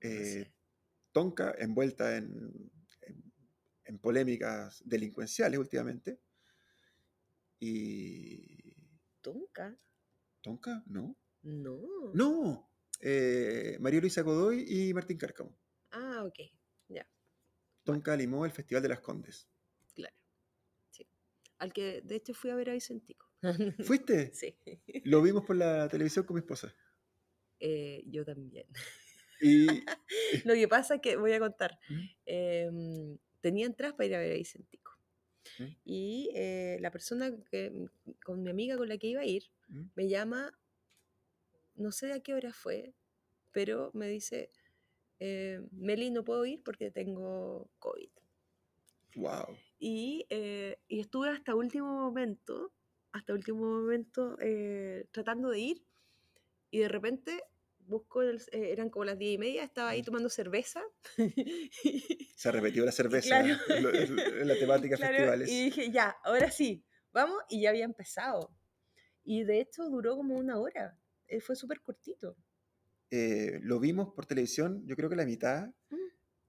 eh, 0.00 0.24
sé. 0.24 0.54
Tonka, 1.12 1.54
envuelta 1.58 2.16
en, 2.16 2.72
en- 3.02 3.32
en 3.84 3.98
polémicas 4.00 4.82
delincuenciales 4.84 5.60
últimamente. 5.60 6.20
Y... 7.60 8.74
¿Tonka? 9.20 9.78
¿Tonka? 10.42 10.82
No. 10.86 11.16
No. 11.42 11.80
No. 12.14 12.70
Eh, 13.00 13.76
María 13.80 14.00
Luisa 14.00 14.22
Godoy 14.22 14.64
y 14.66 14.92
Martín 14.92 15.18
Cárcamo. 15.18 15.56
Ah, 15.92 16.24
ok. 16.24 16.50
Ya, 16.88 17.08
Tonka 17.84 18.12
animó 18.12 18.44
el 18.44 18.50
Festival 18.50 18.82
de 18.82 18.88
las 18.88 19.00
Condes. 19.00 19.48
Al 21.58 21.72
que 21.72 22.02
de 22.02 22.16
hecho 22.16 22.34
fui 22.34 22.50
a 22.50 22.54
ver 22.54 22.70
a 22.70 22.72
Vicentico. 22.72 23.26
¿Fuiste? 23.84 24.32
sí. 24.34 24.56
Lo 25.04 25.22
vimos 25.22 25.44
por 25.44 25.56
la 25.56 25.88
televisión 25.88 26.24
con 26.24 26.34
mi 26.34 26.40
esposa. 26.40 26.74
Eh, 27.60 28.04
yo 28.06 28.24
también. 28.24 28.66
Y 29.40 29.66
Lo 30.44 30.54
que 30.54 30.68
pasa 30.68 30.96
es 30.96 31.00
que, 31.00 31.16
voy 31.16 31.32
a 31.32 31.38
contar, 31.38 31.78
¿Mm? 31.88 32.04
em, 32.26 33.18
tenía 33.40 33.66
entradas 33.66 33.94
para 33.96 34.06
ir 34.06 34.14
a 34.14 34.18
ver 34.18 34.32
a 34.32 34.34
Vicentico. 34.34 34.92
¿Mm? 35.58 35.64
Y 35.84 36.30
eh, 36.34 36.78
la 36.80 36.90
persona 36.90 37.32
que, 37.50 37.72
con 38.24 38.42
mi 38.42 38.50
amiga 38.50 38.76
con 38.76 38.88
la 38.88 38.98
que 38.98 39.08
iba 39.08 39.20
a 39.20 39.26
ir, 39.26 39.44
¿Mm? 39.68 39.82
me 39.94 40.08
llama, 40.08 40.58
no 41.76 41.92
sé 41.92 42.12
a 42.12 42.20
qué 42.20 42.34
hora 42.34 42.52
fue, 42.52 42.94
pero 43.52 43.90
me 43.94 44.08
dice, 44.08 44.50
eh, 45.20 45.60
Meli, 45.72 46.10
no 46.10 46.24
puedo 46.24 46.44
ir 46.46 46.62
porque 46.62 46.90
tengo 46.90 47.70
COVID. 47.78 48.10
wow. 49.16 49.56
Y, 49.78 50.26
eh, 50.30 50.78
y 50.88 51.00
estuve 51.00 51.30
hasta 51.30 51.54
último 51.54 51.86
momento, 51.88 52.72
hasta 53.12 53.32
último 53.32 53.60
momento 53.64 54.36
eh, 54.40 55.06
tratando 55.12 55.50
de 55.50 55.60
ir 55.60 55.86
y 56.70 56.80
de 56.80 56.88
repente 56.88 57.42
busco, 57.80 58.22
el- 58.22 58.40
eh, 58.52 58.72
eran 58.72 58.90
como 58.90 59.04
las 59.06 59.18
diez 59.18 59.34
y 59.34 59.38
media, 59.38 59.64
estaba 59.64 59.90
ahí 59.90 60.02
tomando 60.02 60.28
cerveza. 60.28 60.82
Se 62.36 62.52
repetió 62.52 62.84
la 62.84 62.92
cerveza 62.92 63.36
Claro. 63.38 63.56
en, 63.68 63.84
en- 63.86 64.48
la 64.48 64.56
temática 64.56 64.96
Claro, 64.98 65.16
festivales. 65.16 65.48
y 65.50 65.64
dije, 65.66 65.90
ya, 65.90 66.16
ahora 66.24 66.50
sí, 66.50 66.84
vamos, 67.12 67.38
y 67.48 67.62
ya 67.62 67.70
había 67.70 67.84
empezado. 67.84 68.54
Y 69.24 69.44
de 69.44 69.60
hecho 69.60 69.84
duró 69.90 70.16
como 70.16 70.36
una 70.36 70.58
hora, 70.58 70.98
fue 71.40 71.56
súper 71.56 71.80
cortito. 71.82 72.36
Eh, 73.10 73.58
lo 73.62 73.80
vimos 73.80 74.12
por 74.14 74.26
televisión, 74.26 74.82
yo 74.86 74.94
creo 74.96 75.08
que 75.08 75.16
la 75.16 75.24
mitad, 75.26 75.70
Mm. 75.90 75.97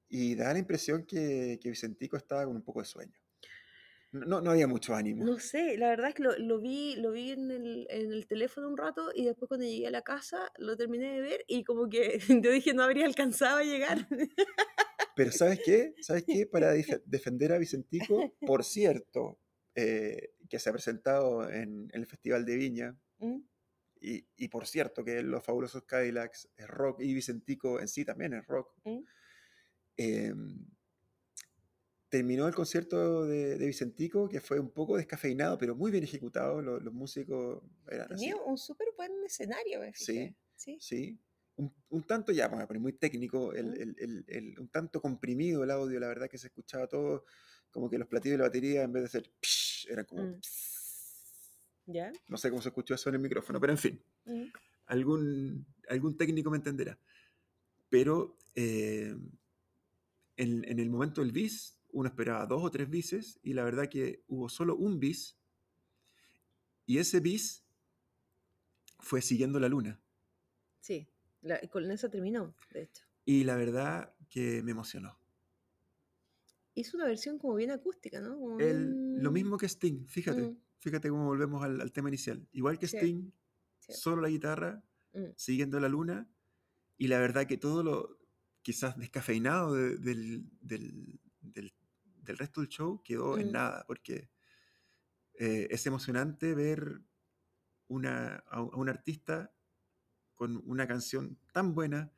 Y 0.09 0.35
da 0.35 0.51
la 0.53 0.59
impresión 0.59 1.05
que, 1.05 1.59
que 1.61 1.69
Vicentico 1.69 2.17
estaba 2.17 2.45
con 2.45 2.55
un 2.55 2.63
poco 2.63 2.79
de 2.79 2.85
sueño. 2.85 3.13
No, 4.11 4.41
no 4.41 4.51
había 4.51 4.67
mucho 4.67 4.95
ánimo. 4.95 5.23
No 5.23 5.37
sé, 5.37 5.77
la 5.77 5.89
verdad 5.89 6.09
es 6.09 6.15
que 6.15 6.23
lo, 6.23 6.35
lo 6.37 6.59
vi, 6.59 6.95
lo 6.95 7.11
vi 7.11 7.31
en 7.31 7.51
el, 7.51 7.87
en 7.91 8.11
el 8.11 8.25
teléfono 8.25 8.67
un 8.67 8.75
rato 8.77 9.11
y 9.13 9.25
después 9.25 9.47
cuando 9.47 9.67
llegué 9.67 9.85
a 9.85 9.91
la 9.91 10.01
casa 10.01 10.51
lo 10.57 10.75
terminé 10.75 11.13
de 11.13 11.21
ver 11.21 11.45
y 11.47 11.63
como 11.63 11.87
que 11.87 12.19
yo 12.43 12.51
dije 12.51 12.73
no 12.73 12.83
habría 12.83 13.05
alcanzado 13.05 13.57
a 13.57 13.63
llegar. 13.63 14.07
Pero 15.15 15.31
¿sabes 15.31 15.59
qué? 15.63 15.93
¿Sabes 16.01 16.23
qué? 16.25 16.47
Para 16.51 16.73
defender 17.05 17.53
a 17.53 17.59
Vicentico, 17.59 18.33
por 18.47 18.63
cierto, 18.63 19.39
eh, 19.75 20.31
que 20.49 20.57
se 20.57 20.69
ha 20.69 20.73
presentado 20.73 21.47
en, 21.47 21.89
el 21.93 22.07
Festival 22.07 22.45
de 22.45 22.55
Viña, 22.55 22.97
Mm, 23.19 23.41
y, 24.01 24.25
y 24.37 24.47
por 24.47 24.65
cierto 24.65 25.03
que 25.03 25.21
Los 25.21 25.43
Fabulosos 25.43 25.83
Cadillacs 25.83 26.49
es 26.55 26.67
rock, 26.67 27.01
y 27.01 27.13
Vicentico 27.13 27.79
en 27.79 27.87
sí 27.87 28.05
también 28.05 28.33
es 28.33 28.45
rock, 28.47 28.73
mm. 28.83 28.99
Eh, 29.99 30.33
terminó 32.09 32.47
el 32.47 32.55
concierto 32.55 33.25
de, 33.25 33.57
de 33.57 33.65
Vicentico, 33.67 34.27
que 34.27 34.41
fue 34.41 34.59
un 34.59 34.71
poco 34.71 34.97
descafeinado, 34.97 35.57
pero 35.57 35.75
muy 35.75 35.91
bien 35.91 36.03
ejecutado, 36.03 36.61
lo- 36.61 36.79
los, 36.79 36.93
músicos 36.93 37.61
eran 37.87 38.11
así. 38.11 38.25
Tenía 38.29 38.41
un 38.43 38.57
súper 38.57 38.87
buen 38.97 39.11
escenario, 39.25 39.79
me 39.79 39.93
fijé. 39.93 40.35
Sí. 40.55 40.77
Sí, 40.79 41.19
un, 41.55 41.71
un 41.89 42.03
tanto 42.03 42.31
ya, 42.31 42.47
vamos 42.47 42.63
a 42.63 42.67
poner 42.67 42.81
muy 42.81 42.93
técnico, 42.93 43.53
el, 43.53 43.79
el- 43.79 43.95
el- 43.99 44.25
el- 44.27 44.59
un 44.59 44.69
tanto 44.69 45.01
comprimido 45.01 45.63
el 45.63 45.71
audio, 45.71 45.99
la 45.99 46.07
verdad 46.07 46.29
que 46.29 46.37
se 46.37 46.47
escuchaba 46.47 46.87
todo, 46.87 47.25
como 47.69 47.89
que 47.89 47.97
los 47.99 48.07
platillos 48.07 48.33
de 48.33 48.37
la 48.39 48.45
batería 48.45 48.83
en 48.83 48.91
vez 48.91 49.03
de 49.03 49.09
ser 49.09 49.31
psh, 49.41 49.87
eran 49.91 50.05
como... 50.05 50.23
Mm. 50.23 50.39
¿Ya? 51.91 52.11
No 52.27 52.37
sé 52.37 52.49
cómo 52.49 52.61
se 52.61 52.69
escuchó 52.69 52.93
eso 52.95 53.09
en 53.09 53.15
el 53.15 53.21
micrófono, 53.21 53.59
pero 53.59 53.73
en 53.73 53.77
fin, 53.79 54.01
Mm. 54.25 54.45
algún, 54.87 55.65
algún 55.87 56.17
técnico 56.17 56.49
me 56.51 56.57
entenderá. 56.57 56.97
Pero 57.89 58.37
eh, 58.55 59.15
en, 60.41 60.63
en 60.69 60.79
el 60.79 60.89
momento 60.89 61.21
del 61.21 61.31
bis, 61.31 61.77
uno 61.91 62.07
esperaba 62.07 62.45
dos 62.45 62.63
o 62.63 62.71
tres 62.71 62.89
bises 62.89 63.39
y 63.43 63.53
la 63.53 63.63
verdad 63.63 63.89
que 63.89 64.23
hubo 64.27 64.47
solo 64.49 64.75
un 64.75 64.99
bis 64.99 65.37
y 66.85 66.97
ese 66.97 67.19
bis 67.19 67.63
fue 68.99 69.21
siguiendo 69.21 69.59
la 69.59 69.69
luna. 69.69 69.99
Sí, 70.79 71.07
la- 71.41 71.59
con 71.69 71.89
eso 71.91 72.09
terminó, 72.09 72.55
de 72.71 72.83
hecho. 72.83 73.03
Y 73.25 73.43
la 73.43 73.55
verdad 73.55 74.13
que 74.29 74.61
me 74.63 74.71
emocionó. 74.71 75.19
Hizo 76.75 76.95
una 76.97 77.05
versión 77.05 77.37
como 77.37 77.55
bien 77.55 77.71
acústica, 77.71 78.21
¿no? 78.21 78.37
Como 78.39 78.59
El- 78.59 79.17
lo 79.21 79.31
mismo 79.31 79.57
que 79.57 79.65
Sting, 79.67 80.05
fíjate, 80.07 80.41
Mm. 80.41 80.57
fíjate 80.79 81.09
cómo 81.09 81.25
volvemos 81.25 81.63
al, 81.63 81.81
al 81.81 81.91
tema 81.91 82.09
inicial. 82.09 82.47
Igual 82.53 82.79
que 82.79 82.87
Sí, 82.87 82.97
Sting, 82.97 83.31
sí. 83.79 83.93
solo 83.93 84.21
la 84.21 84.29
guitarra, 84.29 84.81
Mm. 85.13 85.25
siguiendo 85.35 85.79
la 85.79 85.89
luna, 85.89 86.29
y 86.97 87.07
la 87.07 87.19
verdad 87.19 87.47
que 87.47 87.57
todo 87.57 87.83
lo 87.83 88.18
quizás 88.61 88.97
descafeinado 88.97 89.73
de- 89.73 89.97
del, 89.97 90.49
del- 90.61 91.19
del- 91.41 91.73
del 92.23 92.37
resto 92.37 92.61
del 92.61 92.69
show 92.69 93.01
quedó 93.03 93.37
en 93.37 93.49
Mm. 93.49 93.51
nada, 93.53 93.85
porque 93.87 94.29
eh, 95.41 95.67
es 95.71 95.85
emocionante 95.87 96.53
ver 96.53 97.01
una, 97.87 98.43
a, 98.49 98.61
un- 98.61 98.89
artista 98.89 99.53
con 100.35 100.61
una 100.65 100.85
canción 100.87 101.39
tan 101.53 101.73
buena 101.73 102.11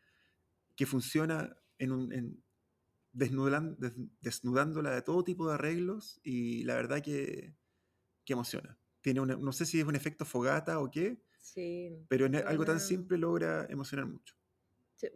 que 0.75 0.85
funciona 0.85 1.55
en 1.77 1.91
un, 1.91 2.11
en- 2.13 2.43
desnudan- 3.13 3.77
des- 3.77 3.93
desnudándola 4.21 4.91
de 4.95 5.01
todo 5.03 5.23
tipo 5.23 5.47
de 5.47 5.53
arreglos 5.55 6.19
y 6.23 6.63
la 6.63 6.75
verdad 6.75 7.01
que, 7.01 7.55
que 8.25 8.33
emociona. 8.33 8.77
Tiene 9.01 9.19
una- 9.21 9.35
no 9.35 9.51
sé 9.51 9.65
si 9.65 9.79
es 9.79 9.85
un 9.85 9.95
efecto 9.95 10.25
fogata 10.25 10.79
o 10.79 10.89
qué, 10.89 11.23
Sí, 11.37 12.05
pero 12.07 12.25
en 12.27 12.35
algo 12.35 12.65
tan 12.65 12.79
simple 12.79 13.17
logra 13.17 13.65
emocionar 13.69 14.05
mucho. 14.07 14.35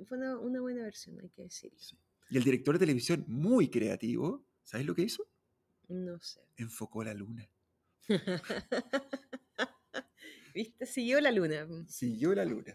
Fue 0.08 0.18
una, 0.18 0.38
una 0.40 0.62
buena 0.62 0.84
versión, 0.84 1.20
hay 1.22 1.30
que 1.30 1.44
decirlo. 1.44 1.78
Sí. 1.80 1.98
Y 2.30 2.38
el 2.38 2.44
director 2.44 2.76
de 2.76 2.80
televisión, 2.80 3.24
muy 3.28 3.70
creativo, 3.70 4.46
¿sabes 4.64 4.86
lo 4.86 4.96
que 4.96 5.04
hizo? 5.04 5.28
No 5.88 6.20
sé. 6.20 6.42
Enfocó 6.58 7.04
la 7.04 7.14
luna. 7.14 7.48
¿Viste? 10.54 10.86
Siguió 10.86 11.20
la 11.22 11.32
luna. 11.32 11.68
Siguió 11.88 12.34
la 12.34 12.46
luna. 12.46 12.74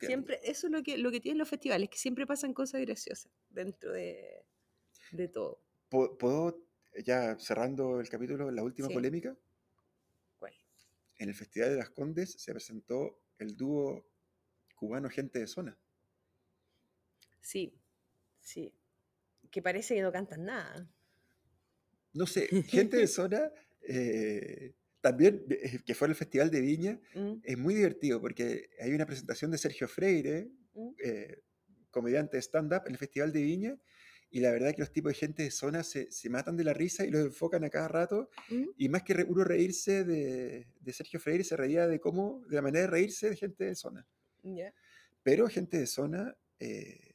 Siempre, 0.00 0.40
eso 0.42 0.66
es 0.66 0.72
lo 0.72 0.82
que, 0.82 0.98
lo 0.98 1.10
que 1.10 1.20
tienen 1.20 1.38
los 1.38 1.48
festivales, 1.48 1.88
que 1.88 1.98
siempre 1.98 2.26
pasan 2.26 2.54
cosas 2.54 2.80
graciosas 2.80 3.30
dentro 3.50 3.92
de, 3.92 4.44
de 5.12 5.28
todo. 5.28 5.60
¿Puedo, 5.88 6.64
ya 7.04 7.38
cerrando 7.38 8.00
el 8.00 8.08
capítulo, 8.08 8.50
la 8.50 8.62
última 8.62 8.88
Sí. 8.88 8.94
polémica? 8.94 9.36
¿Cuál? 10.38 10.52
En 11.18 11.28
el 11.28 11.34
Festival 11.34 11.70
de 11.70 11.76
las 11.76 11.90
Condes 11.90 12.32
se 12.32 12.52
presentó 12.52 13.20
el 13.38 13.56
dúo 13.56 14.06
cubano 14.76 15.08
Gente 15.10 15.38
de 15.40 15.46
Zona. 15.46 15.78
Sí, 17.42 17.74
sí. 18.40 18.74
Que 19.50 19.60
parece 19.60 19.94
que 19.94 20.00
no 20.00 20.10
cantan 20.10 20.46
nada. 20.46 20.88
No 22.14 22.26
sé, 22.26 22.48
Gente 22.68 22.96
de 22.96 23.06
Zona, 23.06 23.52
eh, 23.82 24.74
también, 25.00 25.44
eh, 25.50 25.80
que 25.84 25.94
fue 25.94 26.08
el 26.08 26.14
Festival 26.14 26.50
de 26.50 26.60
Viña, 26.60 27.00
Mm, 27.14 27.40
es 27.42 27.58
muy 27.58 27.74
divertido 27.74 28.20
porque 28.20 28.70
hay 28.80 28.92
una 28.92 29.04
presentación 29.04 29.50
de 29.50 29.58
Sergio 29.58 29.88
Freire, 29.88 30.50
mm, 30.74 30.90
eh, 31.04 31.42
comediante 31.90 32.36
de 32.36 32.42
stand-up 32.42 32.82
en 32.86 32.92
el 32.92 32.98
Festival 32.98 33.32
de 33.32 33.42
Viña, 33.42 33.78
y 34.30 34.40
la 34.40 34.50
verdad 34.50 34.74
que 34.74 34.80
los 34.80 34.92
tipos 34.92 35.10
de 35.12 35.18
gente 35.18 35.42
de 35.42 35.50
zona 35.50 35.82
se, 35.82 36.10
se 36.10 36.30
matan 36.30 36.56
de 36.56 36.64
la 36.64 36.72
risa 36.72 37.04
y 37.04 37.10
los 37.10 37.26
enfocan 37.26 37.64
a 37.64 37.70
cada 37.70 37.88
rato, 37.88 38.30
mm. 38.48 38.64
y 38.78 38.88
más 38.88 39.02
que 39.02 39.14
uno 39.28 39.44
reírse 39.44 40.04
de, 40.04 40.68
de 40.80 40.92
Sergio 40.92 41.20
Freire, 41.20 41.44
se 41.44 41.56
reía 41.56 41.86
de 41.86 42.00
cómo, 42.00 42.42
de 42.48 42.56
la 42.56 42.62
manera 42.62 42.86
de 42.86 42.90
reírse 42.90 43.28
de 43.28 43.36
gente 43.36 43.64
de 43.64 43.74
zona. 43.74 44.06
Pero 45.22 45.48
gente 45.48 45.78
de 45.78 45.86
zona, 45.86 46.36
eh, 46.58 47.11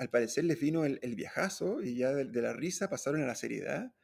al 0.00 0.08
parecer 0.10 0.44
les 0.44 0.58
vino 0.58 0.84
el, 0.84 0.98
el 1.02 1.14
viajazo 1.14 1.82
y 1.82 1.94
ya 1.96 2.12
de, 2.14 2.24
de 2.24 2.42
la 2.42 2.52
risa 2.54 2.88
pasaron 2.88 3.22
a 3.22 3.26
la 3.26 3.34
seriedad, 3.34 3.94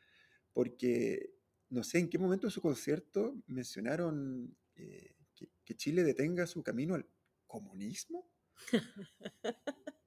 porque 0.52 1.32
no 1.70 1.82
sé 1.82 1.98
en 1.98 2.08
qué 2.10 2.18
momento 2.18 2.46
de 2.46 2.50
su 2.52 2.60
concierto 2.60 3.34
mencionaron 3.46 4.54
eh, 4.76 5.14
que, 5.34 5.48
que 5.64 5.74
Chile 5.74 6.04
detenga 6.04 6.46
su 6.46 6.62
camino 6.62 6.94
al 6.94 7.06
comunismo. 7.46 8.30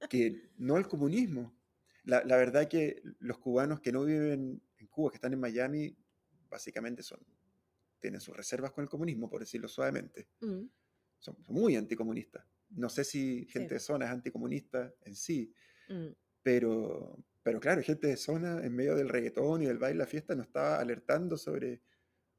que 0.10 0.52
no 0.58 0.76
al 0.76 0.88
comunismo. 0.88 1.56
La, 2.04 2.24
la 2.24 2.38
verdad 2.38 2.68
que 2.68 3.02
los 3.20 3.38
cubanos 3.40 3.82
que 3.82 3.92
no 3.92 4.06
viven 4.06 4.62
en 4.78 4.88
Cuba, 4.88 5.12
que 5.12 5.18
están 5.18 5.34
en 5.34 5.40
Miami, 5.40 5.96
básicamente 6.50 7.04
son, 7.04 7.20
tienen 8.00 8.22
sus 8.22 8.36
reservas 8.36 8.72
con 8.72 8.84
el 8.84 8.90
comunismo, 8.90 9.30
por 9.30 9.42
decirlo 9.42 9.68
suavemente. 9.68 10.28
Mm, 10.42 10.66
Son 11.20 11.36
muy 11.48 11.76
anticomunistas. 11.76 12.46
No 12.70 12.90
sé 12.90 13.04
si 13.04 13.46
gente 13.48 13.70
Sí. 13.70 13.74
de 13.76 13.80
zona 13.80 14.06
es 14.06 14.12
anticomunista 14.12 14.94
en 15.04 15.16
sí, 15.16 15.54
mm. 15.90 16.16
pero, 16.44 17.18
pero 17.44 17.60
claro, 17.60 17.82
gente 17.84 18.08
de 18.08 18.18
zona 18.18 18.66
en 18.66 18.76
medio 18.76 18.96
del 18.96 19.10
reggaetón 19.10 19.62
y 19.62 19.66
del 19.66 19.78
baile, 19.78 20.00
la 20.00 20.08
fiesta, 20.08 20.36
nos 20.36 20.48
estaba 20.48 20.80
alertando 20.80 21.36
sobre 21.38 21.82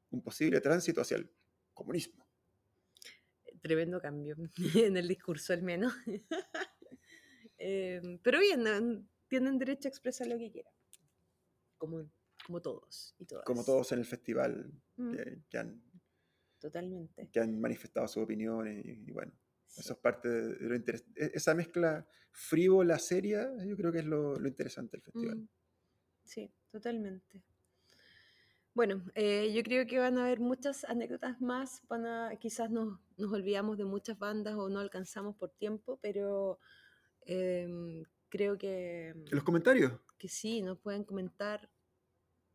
un 0.09 0.21
posible 0.21 0.59
tránsito 0.61 1.01
hacia 1.01 1.17
el 1.17 1.29
comunismo. 1.73 2.25
Tremendo 3.61 4.01
cambio 4.01 4.35
en 4.75 4.97
el 4.97 5.07
discurso, 5.07 5.53
al 5.53 5.61
menos. 5.63 5.93
Em, 7.63 8.17
pero 8.23 8.39
bien, 8.39 8.63
no- 8.63 9.07
tienen 9.27 9.59
derecho 9.59 9.87
a 9.87 9.89
expresar 9.91 10.25
lo 10.27 10.35
que 10.37 10.51
quieran. 10.51 10.73
Como, 11.77 12.09
como 12.43 12.59
todos 12.59 13.15
y 13.19 13.25
todas. 13.25 13.45
Como 13.45 13.63
todos 13.63 13.91
en 13.91 13.99
el 13.99 14.05
festival 14.05 14.71
Mm, 14.97 15.11
que, 15.15 15.41
que 15.49 15.57
han, 15.59 15.81
Totalmente. 16.59 17.29
que 17.31 17.39
han 17.39 17.59
manifestado 17.61 18.07
sus 18.07 18.23
opiniones 18.23 18.83
y, 18.85 19.03
y 19.07 19.11
bueno. 19.11 19.31
Eso 19.77 19.93
es 19.93 19.99
parte 19.99 20.29
de, 20.29 20.55
lo 20.59 20.75
interesante. 20.75 21.31
Esa 21.35 21.53
mezcla 21.53 22.07
frívola, 22.31 22.99
seria, 22.99 23.49
yo 23.65 23.75
creo 23.75 23.91
que 23.91 23.99
es 23.99 24.05
lo, 24.05 24.35
lo 24.35 24.47
interesante 24.47 24.97
del 24.97 25.03
festival. 25.03 25.37
Mm, 25.37 25.47
Sí, 26.23 26.49
totalmente. 26.69 27.43
Bueno, 28.73 29.03
eh, 29.15 29.51
yo 29.53 29.63
creo 29.63 29.85
que 29.85 29.99
van 29.99 30.17
a 30.17 30.23
haber 30.23 30.39
muchas 30.39 30.85
anécdotas 30.85 31.41
más, 31.41 31.81
van 31.89 32.05
a, 32.05 32.35
quizás 32.37 32.71
nos, 32.71 32.99
nos 33.17 33.33
olvidamos 33.33 33.77
de 33.77 33.83
muchas 33.83 34.17
bandas 34.17 34.55
o 34.55 34.69
no 34.69 34.79
alcanzamos 34.79 35.35
por 35.35 35.49
tiempo, 35.49 35.99
pero 36.01 36.57
em, 37.25 38.03
creo 38.29 38.57
que, 38.57 39.09
En 39.09 39.25
los 39.31 39.43
comentarios, 39.43 39.91
que 40.17 40.29
sí, 40.29 40.61
nos 40.61 40.79
pueden 40.79 41.03
comentar, 41.03 41.69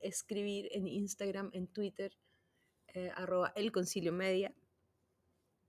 escribir 0.01 0.71
en 0.73 0.89
Instagram, 0.89 1.51
en 1.53 1.67
Twitter, 1.67 2.17
eh, 2.95 3.11
arroba 3.15 3.53
el 3.55 3.71
concilio 3.71 4.13
media, 4.13 4.55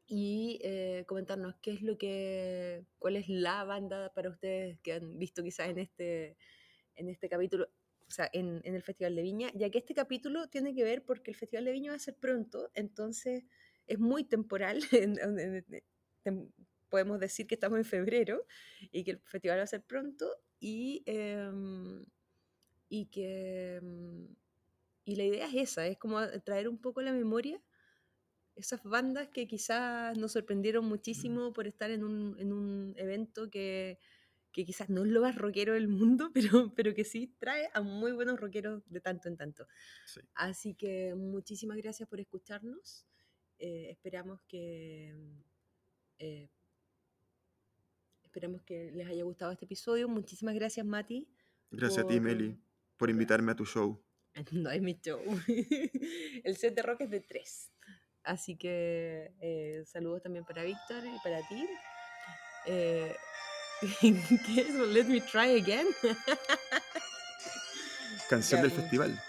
y 0.07 0.59
eh, 0.63 1.03
comentarnos 1.07 1.55
qué 1.61 1.73
es 1.73 1.81
lo 1.81 1.97
que, 1.97 2.85
cuál 2.99 3.17
es 3.17 3.27
la 3.29 3.63
banda 3.65 4.13
para 4.13 4.29
ustedes 4.29 4.79
que 4.81 4.93
han 4.93 5.19
visto 5.19 5.43
quizás 5.43 5.69
en 5.69 5.79
este, 5.79 6.37
en 6.95 7.09
este 7.09 7.29
capítulo, 7.29 7.67
o 8.07 8.11
sea, 8.11 8.29
en, 8.33 8.61
en 8.63 8.75
el 8.75 8.83
Festival 8.83 9.15
de 9.15 9.21
Viña, 9.23 9.51
ya 9.55 9.69
que 9.69 9.79
este 9.79 9.93
capítulo 9.93 10.47
tiene 10.49 10.73
que 10.75 10.83
ver 10.83 11.03
porque 11.03 11.31
el 11.31 11.37
Festival 11.37 11.65
de 11.65 11.73
Viña 11.73 11.91
va 11.91 11.97
a 11.97 11.99
ser 11.99 12.15
pronto, 12.15 12.71
entonces 12.73 13.43
es 13.87 13.99
muy 13.99 14.23
temporal, 14.23 14.81
en- 14.93 15.19
en- 16.25 16.53
podemos 16.89 17.19
decir 17.19 17.47
que 17.47 17.55
estamos 17.55 17.77
en 17.79 17.85
febrero 17.85 18.45
y 18.91 19.03
que 19.03 19.11
el 19.11 19.19
festival 19.25 19.59
va 19.59 19.63
a 19.63 19.67
ser 19.67 19.83
pronto 19.83 20.29
y, 20.59 21.03
em, 21.05 22.05
y 22.89 23.07
que... 23.07 23.75
em, 23.77 24.27
y 25.05 25.15
la 25.15 25.23
idea 25.23 25.47
es 25.47 25.55
esa, 25.55 25.87
es 25.87 25.97
como 25.97 26.19
traer 26.45 26.67
un 26.69 26.79
poco 26.79 27.01
la 27.01 27.13
memoria 27.13 27.61
esas 28.57 28.83
bandas 28.83 29.29
que 29.29 29.47
quizás 29.47 30.17
nos 30.17 30.31
sorprendieron 30.33 30.85
muchísimo 30.85 31.53
por 31.53 31.67
estar 31.67 31.91
en 31.91 32.03
un, 32.03 32.35
en 32.39 32.51
un 32.51 32.93
evento 32.97 33.49
que, 33.49 33.99
que 34.51 34.65
quizás 34.65 34.89
no 34.89 35.03
es 35.05 35.11
lo 35.11 35.21
más 35.21 35.35
rockero 35.35 35.73
del 35.73 35.87
mundo, 35.87 36.31
pero, 36.65 36.73
pero 36.75 36.93
que 36.93 37.03
sí 37.03 37.33
trae 37.39 37.69
a 37.73 37.81
muy 37.81 38.11
buenos 38.11 38.39
rockeros 38.39 38.81
de 38.89 38.99
tanto 39.01 39.27
en 39.29 39.37
tanto. 39.37 39.67
Sí. 40.05 40.21
Así 40.35 40.73
que 40.75 41.13
muchísimas 41.15 41.77
gracias 41.77 42.09
por 42.09 42.19
escucharnos. 42.19 43.05
Eh, 43.59 43.89
esperamos 43.91 44.41
que 44.47 45.15
eh, 46.19 46.49
esperamos 48.23 48.61
que 48.63 48.91
les 48.91 49.07
haya 49.07 49.23
gustado 49.23 49.51
este 49.51 49.65
episodio. 49.65 50.07
Muchísimas 50.07 50.53
gracias, 50.55 50.85
Mati. 50.85 51.27
gracias 51.71 52.03
a 52.05 52.07
ti, 52.07 52.15
por- 52.15 52.23
Meli, 52.23 52.57
por 52.97 53.09
invitarme 53.09 53.51
a 53.51 53.55
tu 53.55 53.65
show. 53.65 54.01
No 54.51 54.69
es 54.69 54.81
mi 54.83 54.93
show. 55.01 55.19
El 56.43 56.55
set 56.57 56.75
de 56.75 56.83
rock 56.83 57.01
es 57.01 57.09
de 57.09 57.21
tres. 57.21 57.71
Así 58.27 58.57
que 58.57 59.31
eh, 59.39 59.85
saludos 59.89 60.21
también 60.21 60.43
para 60.43 60.63
Víctor 60.63 61.01
y 61.05 61.17
para 61.23 61.39
ti. 61.47 61.65
Eh, 62.65 63.15
¿Qué 64.01 64.61
es? 64.61 64.75
Let 64.75 65.05
me 65.05 65.21
try 65.21 65.57
again. 65.61 65.87
Canción 68.29 68.59
Ya, 68.61 68.67
del 68.67 68.71
festival. 68.75 69.23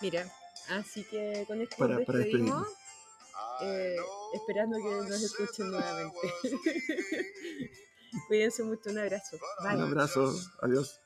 Mira, 0.00 0.32
así 0.68 1.02
que 1.04 1.44
con 1.48 1.60
esto 1.60 1.74
Para- 1.76 1.96
nos 1.96 2.04
para 2.06 2.18
despedimos. 2.20 2.68
despedirnos. 2.68 3.62
eh, 3.62 3.96
esperando 4.34 4.78
que 4.78 5.08
nos 5.10 5.22
escuchen 5.22 5.70
nuevamente. 5.72 6.18
Cuídense 8.28 8.62
mucho, 8.62 8.90
un 8.90 8.98
abrazo. 8.98 9.36
Un 9.60 9.66
abrazo, 9.80 10.32
adiós. 10.62 11.00